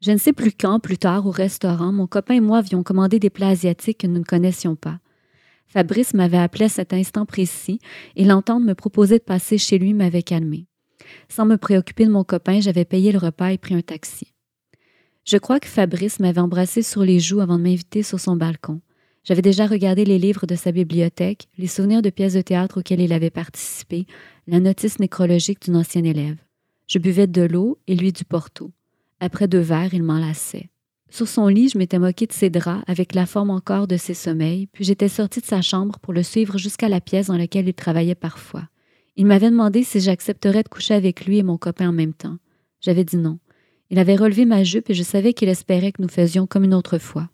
Je 0.02 0.10
ne 0.10 0.18
sais 0.18 0.34
plus 0.34 0.52
quand, 0.52 0.80
plus 0.80 0.98
tard, 0.98 1.26
au 1.26 1.30
restaurant, 1.30 1.90
mon 1.90 2.06
copain 2.06 2.34
et 2.34 2.40
moi 2.40 2.58
avions 2.58 2.82
commandé 2.82 3.18
des 3.18 3.30
plats 3.30 3.48
asiatiques 3.48 4.00
que 4.00 4.06
nous 4.06 4.18
ne 4.18 4.24
connaissions 4.24 4.76
pas. 4.76 4.98
Fabrice 5.66 6.12
m'avait 6.12 6.36
appelé 6.36 6.66
à 6.66 6.68
cet 6.68 6.92
instant 6.92 7.24
précis 7.24 7.78
et 8.16 8.26
l'entendre 8.26 8.66
me 8.66 8.74
proposer 8.74 9.16
de 9.16 9.24
passer 9.24 9.56
chez 9.56 9.78
lui 9.78 9.94
m'avait 9.94 10.22
calmé. 10.22 10.66
Sans 11.28 11.46
me 11.46 11.56
préoccuper 11.56 12.06
de 12.06 12.10
mon 12.10 12.24
copain, 12.24 12.60
j'avais 12.60 12.84
payé 12.84 13.12
le 13.12 13.18
repas 13.18 13.52
et 13.52 13.58
pris 13.58 13.74
un 13.74 13.82
taxi. 13.82 14.32
Je 15.24 15.38
crois 15.38 15.60
que 15.60 15.68
Fabrice 15.68 16.20
m'avait 16.20 16.40
embrassé 16.40 16.82
sur 16.82 17.02
les 17.02 17.18
joues 17.18 17.40
avant 17.40 17.58
de 17.58 17.62
m'inviter 17.62 18.02
sur 18.02 18.20
son 18.20 18.36
balcon. 18.36 18.80
J'avais 19.24 19.42
déjà 19.42 19.66
regardé 19.66 20.04
les 20.04 20.18
livres 20.18 20.46
de 20.46 20.54
sa 20.54 20.70
bibliothèque, 20.70 21.48
les 21.56 21.66
souvenirs 21.66 22.02
de 22.02 22.10
pièces 22.10 22.34
de 22.34 22.42
théâtre 22.42 22.80
auxquelles 22.80 23.00
il 23.00 23.12
avait 23.12 23.30
participé, 23.30 24.06
la 24.46 24.60
notice 24.60 24.98
nécrologique 24.98 25.62
d'une 25.62 25.76
ancienne 25.76 26.04
élève. 26.04 26.36
Je 26.86 26.98
buvais 26.98 27.26
de 27.26 27.42
l'eau 27.42 27.78
et 27.86 27.94
lui 27.94 28.12
du 28.12 28.26
porto. 28.26 28.70
Après 29.20 29.48
deux 29.48 29.60
verres, 29.60 29.94
il 29.94 30.02
m'enlaçait. 30.02 30.68
Sur 31.08 31.28
son 31.28 31.48
lit, 31.48 31.70
je 31.70 31.78
m'étais 31.78 31.98
moquée 31.98 32.26
de 32.26 32.32
ses 32.32 32.50
draps 32.50 32.82
avec 32.86 33.14
la 33.14 33.24
forme 33.24 33.50
encore 33.50 33.86
de 33.86 33.96
ses 33.96 34.14
sommeils, 34.14 34.66
puis 34.66 34.84
j'étais 34.84 35.08
sortie 35.08 35.40
de 35.40 35.46
sa 35.46 35.62
chambre 35.62 35.98
pour 36.00 36.12
le 36.12 36.22
suivre 36.22 36.58
jusqu'à 36.58 36.90
la 36.90 37.00
pièce 37.00 37.28
dans 37.28 37.38
laquelle 37.38 37.68
il 37.68 37.74
travaillait 37.74 38.14
parfois. 38.14 38.68
Il 39.16 39.26
m'avait 39.26 39.50
demandé 39.50 39.84
si 39.84 40.00
j'accepterais 40.00 40.64
de 40.64 40.68
coucher 40.68 40.94
avec 40.94 41.24
lui 41.24 41.38
et 41.38 41.42
mon 41.44 41.56
copain 41.56 41.88
en 41.88 41.92
même 41.92 42.14
temps. 42.14 42.38
J'avais 42.80 43.04
dit 43.04 43.16
non. 43.16 43.38
Il 43.90 43.98
avait 43.98 44.16
relevé 44.16 44.44
ma 44.44 44.64
jupe 44.64 44.90
et 44.90 44.94
je 44.94 45.02
savais 45.04 45.34
qu'il 45.34 45.48
espérait 45.48 45.92
que 45.92 46.02
nous 46.02 46.08
faisions 46.08 46.46
comme 46.46 46.64
une 46.64 46.74
autre 46.74 46.98
fois. 46.98 47.28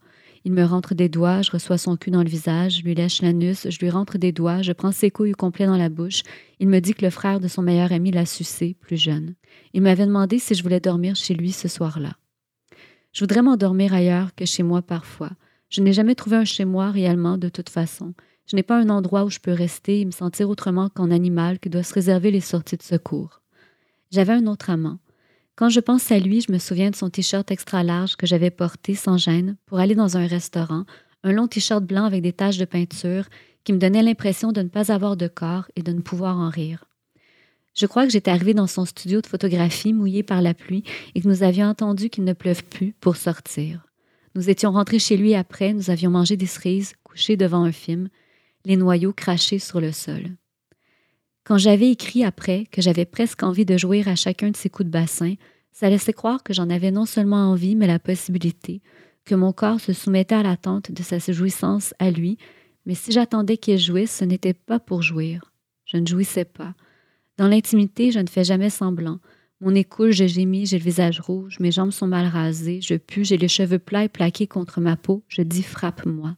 Il 0.45 0.53
me 0.53 0.65
rentre 0.65 0.95
des 0.95 1.09
doigts, 1.09 1.43
je 1.43 1.51
reçois 1.51 1.79
son 1.79 1.97
cul 1.97 2.11
dans 2.11 2.23
le 2.23 2.29
visage, 2.29 2.79
je 2.79 2.83
lui 2.83 2.95
lèche 2.95 3.23
l'anus, 3.23 3.67
je 3.69 3.79
lui 3.79 3.91
rentre 3.91 4.19
des 4.19 4.33
doigts, 4.33 4.63
je 4.63 4.73
prends 4.73 4.93
ses 4.93 5.11
couilles 5.11 5.33
au 5.33 5.37
complet 5.37 5.67
dans 5.67 5.77
la 5.77 5.89
bouche. 5.91 6.23
Il 6.59 6.69
me 6.69 6.81
dit 6.81 6.95
que 6.95 7.05
le 7.05 7.11
frère 7.11 7.41
de 7.41 7.49
son 7.49 7.63
meilleur 7.63 7.93
ami 7.93 8.11
l'a 8.11 8.27
sucé, 8.27 8.77
plus 8.81 8.97
jeune. 8.97 9.35
Il 9.75 9.83
m'avait 9.83 10.07
demandé 10.07 10.39
si 10.39 10.55
je 10.55 10.63
voulais 10.63 10.81
dormir 10.81 11.15
chez 11.15 11.35
lui 11.35 11.53
ce 11.53 11.69
soir-là. 11.69 12.13
Je 13.13 13.21
voudrais 13.21 13.43
m'endormir 13.43 13.93
ailleurs 13.93 14.35
que 14.35 14.45
chez 14.45 14.63
moi 14.63 14.83
parfois. 14.83 15.31
Je 15.69 15.83
n'ai 15.83 15.93
jamais 15.93 16.15
trouvé 16.15 16.37
un 16.37 16.45
chez 16.45 16.65
moi 16.65 16.91
réellement 16.91 17.39
de 17.39 17.49
toute 17.49 17.69
façon. 17.69 18.15
Je 18.51 18.57
n'ai 18.57 18.65
pas 18.65 18.81
un 18.81 18.89
endroit 18.89 19.23
où 19.23 19.31
je 19.31 19.39
peux 19.39 19.53
rester 19.53 20.01
et 20.01 20.05
me 20.05 20.11
sentir 20.11 20.51
autrement 20.51 20.89
qu'en 20.89 21.13
animal 21.13 21.61
qui 21.61 21.71
doit 21.71 21.85
se 21.85 21.95
réserver 21.95 22.33
les 22.33 22.41
sorties 22.41 22.77
de 22.77 22.83
secours. 22.83 23.43
J'avais 24.11 24.33
un 24.33 24.49
autre 24.49 24.71
amant. 24.71 24.99
Quand 25.55 25.69
je 25.69 25.79
pense 25.79 26.11
à 26.11 26.19
lui, 26.19 26.41
je 26.41 26.51
me 26.51 26.59
souviens 26.59 26.91
de 26.91 26.97
son 26.97 27.11
t-shirt 27.11 27.49
extra 27.53 27.85
large 27.85 28.17
que 28.17 28.27
j'avais 28.27 28.51
porté 28.51 28.97
sans 28.97 29.19
gêne 29.19 29.57
pour 29.67 29.79
aller 29.79 29.95
dans 29.95 30.17
un 30.17 30.27
restaurant, 30.27 30.85
un 31.23 31.31
long 31.31 31.47
t-shirt 31.47 31.85
blanc 31.85 32.03
avec 32.03 32.23
des 32.23 32.33
taches 32.33 32.59
de 32.59 32.65
peinture 32.65 33.27
qui 33.63 33.73
me 33.73 33.79
donnait 33.79 34.03
l'impression 34.03 34.51
de 34.51 34.63
ne 34.63 34.69
pas 34.69 34.91
avoir 34.91 35.17
de 35.17 35.29
corps 35.29 35.71
et 35.77 35.83
de 35.83 35.93
ne 35.93 36.01
pouvoir 36.01 36.37
en 36.37 36.49
rire. 36.49 36.87
Je 37.77 37.87
crois 37.87 38.05
que 38.05 38.11
j'étais 38.11 38.33
arrivée 38.33 38.55
dans 38.55 38.67
son 38.67 38.85
studio 38.85 39.21
de 39.21 39.29
photographie 39.29 39.93
mouillé 39.93 40.25
par 40.25 40.43
la 40.43 40.55
pluie 40.55 40.83
et 41.15 41.21
que 41.21 41.29
nous 41.29 41.45
avions 41.45 41.67
entendu 41.67 42.11
qu'il 42.11 42.25
ne 42.25 42.33
pleuve 42.33 42.65
plus 42.65 42.97
pour 43.01 43.15
sortir. 43.15 43.87
Nous 44.35 44.51
étions 44.51 44.73
rentrés 44.73 44.99
chez 44.99 45.17
lui 45.17 45.37
après, 45.37 45.73
nous 45.73 45.91
avions 45.91 46.11
mangé 46.11 46.37
des 46.37 46.47
cerises, 46.47 46.95
couchés 47.05 47.37
devant 47.37 47.63
un 47.63 47.71
film, 47.71 48.09
les 48.65 48.77
noyaux 48.77 49.13
crachés 49.13 49.59
sur 49.59 49.81
le 49.81 49.93
sol. 49.93 50.37
Quand 51.45 51.59
j'avais 51.59 51.91
écrit 51.91 52.25
après 52.25 52.67
que 52.71 52.83
j'avais 52.83 53.05
presque 53.05 53.43
envie 53.43 53.65
de 53.65 53.77
jouir 53.77 54.09
à 54.09 54.15
chacun 54.15 54.51
de 54.51 54.57
ces 54.57 54.71
coups 54.71 54.87
de 54.87 54.93
bassin, 54.93 55.35
ça 55.73 55.89
laissait 55.89 56.13
croire 56.13 56.43
que 56.43 56.53
j'en 56.53 56.71
avais 56.71 56.91
non 56.91 57.07
seulement 57.07 57.51
envie, 57.51 57.75
mais 57.75 57.87
la 57.87 57.99
possibilité, 57.99 58.83
que 59.25 59.35
mon 59.35 59.53
corps 59.53 59.81
se 59.81 59.93
soumettait 59.93 60.35
à 60.35 60.43
l'attente 60.43 60.93
de 60.93 61.03
sa 61.03 61.19
jouissance 61.19 61.95
à 61.99 62.11
lui, 62.11 62.39
mais 62.87 62.95
si 62.95 63.13
j'attendais 63.13 63.57
qu'il 63.57 63.79
jouisse, 63.79 64.17
ce 64.17 64.25
n'était 64.25 64.55
pas 64.55 64.79
pour 64.79 65.03
jouir. 65.03 65.53
Je 65.85 65.97
ne 65.97 66.07
jouissais 66.07 66.45
pas. 66.45 66.75
Dans 67.37 67.49
l'intimité, 67.49 68.11
je 68.11 68.21
ne 68.21 68.29
fais 68.29 68.45
jamais 68.45 68.71
semblant. 68.71 69.19
Mon 69.61 69.73
nez 69.73 69.85
coule, 69.85 70.13
je 70.13 70.27
gémis, 70.27 70.67
j'ai 70.67 70.79
le 70.79 70.85
visage 70.85 71.21
rouge, 71.21 71.59
mes 71.61 71.71
jambes 71.71 71.91
sont 71.91 72.07
mal 72.07 72.27
rasées, 72.27 72.81
je 72.81 72.95
pue, 72.95 73.25
j'ai 73.25 73.37
les 73.37 73.49
cheveux 73.49 73.79
plats 73.79 74.05
et 74.05 74.09
plaqués 74.09 74.47
contre 74.47 74.81
ma 74.81 74.97
peau, 74.97 75.23
je 75.29 75.43
dis 75.43 75.63
frappe-moi. 75.63 76.37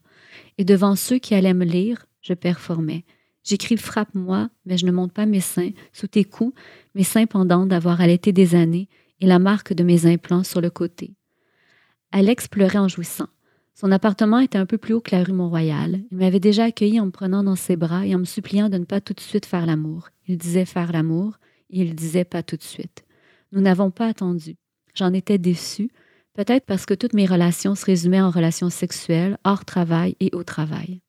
Et 0.58 0.64
devant 0.64 0.96
ceux 0.96 1.18
qui 1.18 1.34
allaient 1.34 1.54
me 1.54 1.64
lire, 1.64 2.06
je 2.22 2.34
performais. 2.34 3.04
J'écris 3.44 3.76
frappe-moi, 3.76 4.48
mais 4.64 4.78
je 4.78 4.86
ne 4.86 4.92
monte 4.92 5.12
pas 5.12 5.26
mes 5.26 5.40
seins. 5.40 5.70
Sous 5.92 6.06
tes 6.06 6.24
coups, 6.24 6.54
mes 6.94 7.02
seins 7.02 7.26
pendants 7.26 7.66
d'avoir 7.66 8.00
allaité 8.00 8.32
des 8.32 8.54
années 8.54 8.88
et 9.20 9.26
la 9.26 9.38
marque 9.38 9.72
de 9.72 9.82
mes 9.82 10.06
implants 10.06 10.44
sur 10.44 10.60
le 10.60 10.70
côté. 10.70 11.14
Alex 12.12 12.48
pleurait 12.48 12.78
en 12.78 12.88
jouissant. 12.88 13.28
Son 13.74 13.90
appartement 13.90 14.38
était 14.38 14.58
un 14.58 14.66
peu 14.66 14.78
plus 14.78 14.94
haut 14.94 15.00
que 15.00 15.16
la 15.16 15.24
rue 15.24 15.32
Mont-Royal. 15.32 16.02
Il 16.10 16.18
m'avait 16.18 16.40
déjà 16.40 16.64
accueilli 16.64 17.00
en 17.00 17.06
me 17.06 17.10
prenant 17.10 17.42
dans 17.42 17.56
ses 17.56 17.76
bras 17.76 18.06
et 18.06 18.14
en 18.14 18.18
me 18.18 18.24
suppliant 18.24 18.68
de 18.68 18.78
ne 18.78 18.84
pas 18.84 19.00
tout 19.00 19.14
de 19.14 19.20
suite 19.20 19.46
faire 19.46 19.66
l'amour. 19.66 20.10
Il 20.28 20.36
disait 20.38 20.66
faire 20.66 20.92
l'amour 20.92 21.38
et 21.70 21.80
il 21.80 21.94
disait 21.94 22.24
pas 22.24 22.42
tout 22.42 22.56
de 22.56 22.62
suite. 22.62 23.04
Nous 23.50 23.60
n'avons 23.60 23.90
pas 23.90 24.06
attendu. 24.06 24.56
J'en 24.94 25.12
étais 25.14 25.38
déçue, 25.38 25.90
peut-être 26.34 26.66
parce 26.66 26.84
que 26.84 26.94
toutes 26.94 27.14
mes 27.14 27.26
relations 27.26 27.74
se 27.74 27.86
résumaient 27.86 28.20
en 28.20 28.30
relations 28.30 28.70
sexuelles, 28.70 29.38
hors 29.44 29.64
travail 29.64 30.16
et 30.20 30.30
au 30.34 30.44
travail. 30.44 31.00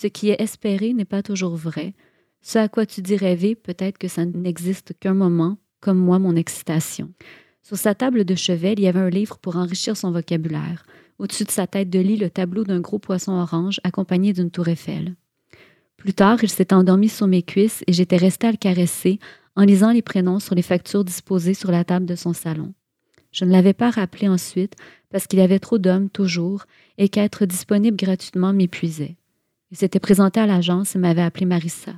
Ce 0.00 0.06
qui 0.06 0.30
est 0.30 0.40
espéré 0.40 0.94
n'est 0.94 1.04
pas 1.04 1.22
toujours 1.22 1.56
vrai. 1.56 1.92
Ce 2.40 2.58
à 2.58 2.68
quoi 2.68 2.86
tu 2.86 3.02
dis 3.02 3.16
rêver, 3.16 3.54
peut-être 3.54 3.98
que 3.98 4.08
ça 4.08 4.24
n'existe 4.24 4.94
qu'un 4.98 5.12
moment, 5.12 5.58
comme 5.80 5.98
moi 5.98 6.18
mon 6.18 6.36
excitation. 6.36 7.12
Sur 7.62 7.76
sa 7.76 7.94
table 7.94 8.24
de 8.24 8.34
chevet, 8.34 8.72
il 8.72 8.80
y 8.80 8.86
avait 8.86 8.98
un 8.98 9.10
livre 9.10 9.36
pour 9.36 9.56
enrichir 9.56 9.98
son 9.98 10.10
vocabulaire. 10.10 10.86
Au-dessus 11.18 11.44
de 11.44 11.50
sa 11.50 11.66
tête 11.66 11.90
de 11.90 11.98
lit, 11.98 12.16
le 12.16 12.30
tableau 12.30 12.64
d'un 12.64 12.80
gros 12.80 12.98
poisson 12.98 13.32
orange 13.32 13.78
accompagné 13.84 14.32
d'une 14.32 14.50
tour 14.50 14.68
Eiffel. 14.68 15.16
Plus 15.98 16.14
tard, 16.14 16.38
il 16.42 16.48
s'est 16.48 16.72
endormi 16.72 17.10
sur 17.10 17.26
mes 17.26 17.42
cuisses 17.42 17.84
et 17.86 17.92
j'étais 17.92 18.16
restée 18.16 18.46
à 18.46 18.52
le 18.52 18.56
caresser 18.56 19.18
en 19.54 19.64
lisant 19.64 19.92
les 19.92 20.00
prénoms 20.00 20.40
sur 20.40 20.54
les 20.54 20.62
factures 20.62 21.04
disposées 21.04 21.52
sur 21.52 21.70
la 21.70 21.84
table 21.84 22.06
de 22.06 22.16
son 22.16 22.32
salon. 22.32 22.72
Je 23.32 23.44
ne 23.44 23.52
l'avais 23.52 23.74
pas 23.74 23.90
rappelé 23.90 24.28
ensuite 24.28 24.76
parce 25.10 25.26
qu'il 25.26 25.40
y 25.40 25.42
avait 25.42 25.58
trop 25.58 25.76
d'hommes 25.76 26.08
toujours 26.08 26.64
et 26.96 27.10
qu'être 27.10 27.44
disponible 27.44 27.98
gratuitement 27.98 28.54
m'épuisait. 28.54 29.18
Il 29.70 29.76
s'était 29.76 30.00
présenté 30.00 30.40
à 30.40 30.46
l'agence 30.46 30.94
et 30.96 30.98
m'avait 30.98 31.22
appelé 31.22 31.46
Marissa. 31.46 31.92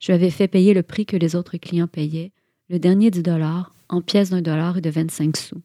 Je 0.00 0.08
lui 0.08 0.14
avais 0.14 0.30
fait 0.30 0.48
payer 0.48 0.74
le 0.74 0.82
prix 0.82 1.06
que 1.06 1.16
les 1.16 1.36
autres 1.36 1.56
clients 1.56 1.88
payaient, 1.88 2.32
le 2.70 2.78
dernier 2.78 3.10
du 3.10 3.22
dollar, 3.22 3.74
en 3.88 4.00
pièces 4.00 4.30
d'un 4.30 4.42
dollar 4.42 4.78
et 4.78 4.80
de 4.80 4.90
25 4.90 5.36
sous. 5.36 5.62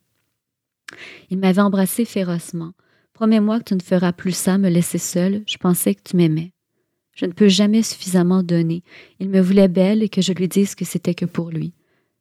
Il 1.29 1.37
m'avait 1.37 1.61
embrassé 1.61 2.05
férocement. 2.05 2.73
Promets-moi 3.13 3.59
que 3.59 3.65
tu 3.65 3.75
ne 3.75 3.81
feras 3.81 4.11
plus 4.11 4.35
ça, 4.35 4.57
me 4.57 4.69
laisser 4.69 4.97
seule. 4.97 5.43
Je 5.47 5.57
pensais 5.57 5.95
que 5.95 6.01
tu 6.03 6.17
m'aimais. 6.17 6.51
Je 7.15 7.25
ne 7.25 7.31
peux 7.31 7.47
jamais 7.47 7.83
suffisamment 7.83 8.41
donner. 8.41 8.83
Il 9.19 9.29
me 9.29 9.39
voulait 9.39 9.67
belle 9.67 10.01
et 10.01 10.09
que 10.09 10.21
je 10.21 10.33
lui 10.33 10.47
dise 10.47 10.73
que 10.75 10.85
c'était 10.85 11.13
que 11.13 11.25
pour 11.25 11.51
lui. 11.51 11.73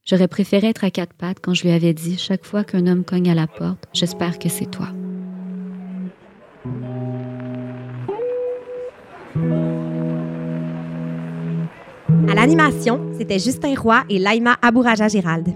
J'aurais 0.05 0.29
préféré 0.29 0.69
être 0.69 0.85
à 0.85 0.91
quatre 0.91 1.15
pattes 1.15 1.39
quand 1.41 1.55
je 1.55 1.63
lui 1.63 1.71
avais 1.71 1.95
dit 1.95 2.19
chaque 2.19 2.45
fois 2.45 2.65
qu'un 2.65 2.87
homme 2.87 3.05
cogne 3.05 3.31
à 3.31 3.35
la 3.35 3.47
porte, 3.47 3.89
j'espère 3.93 4.39
que 4.39 4.49
c'est 4.49 4.71
toi. 4.71 4.93
À 12.29 12.35
l'animation, 12.35 13.01
c'était 13.19 13.39
Justin 13.39 13.75
Roy 13.79 14.03
et 14.11 14.19
Laima 14.19 14.57
Abouraja 14.61 15.09
Gérald. 15.09 15.49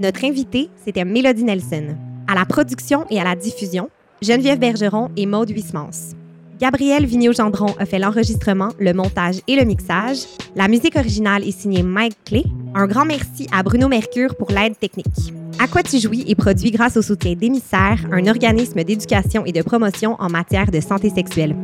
Notre 0.00 0.24
invité, 0.24 0.70
c'était 0.84 1.04
Mélodie 1.04 1.42
Nelson. 1.42 1.96
À 2.28 2.34
la 2.34 2.44
production 2.44 3.04
et 3.10 3.20
à 3.20 3.24
la 3.24 3.34
diffusion, 3.34 3.90
Geneviève 4.22 4.60
Bergeron 4.60 5.10
et 5.16 5.26
Maude 5.26 5.50
Huismans. 5.50 6.14
Gabriel 6.60 7.04
Vigneault-Gendron 7.06 7.74
a 7.78 7.86
fait 7.86 7.98
l'enregistrement, 7.98 8.68
le 8.78 8.92
montage 8.92 9.40
et 9.48 9.56
le 9.56 9.64
mixage. 9.64 10.18
La 10.54 10.68
musique 10.68 10.94
originale 10.94 11.42
est 11.42 11.58
signée 11.58 11.82
Mike 11.82 12.16
Clay. 12.24 12.44
Un 12.74 12.86
grand 12.86 13.04
merci 13.04 13.48
à 13.52 13.64
Bruno 13.64 13.88
Mercure 13.88 14.36
pour 14.36 14.52
l'aide 14.52 14.78
technique. 14.78 15.34
À 15.58 15.66
quoi 15.66 15.82
tu 15.82 15.98
jouis 15.98 16.24
est 16.28 16.36
produit 16.36 16.70
grâce 16.70 16.96
au 16.96 17.02
soutien 17.02 17.34
d'Émissaire, 17.34 17.98
un 18.12 18.26
organisme 18.28 18.84
d'éducation 18.84 19.44
et 19.44 19.52
de 19.52 19.62
promotion 19.62 20.14
en 20.20 20.28
matière 20.28 20.70
de 20.70 20.80
santé 20.80 21.10
sexuelle. 21.10 21.56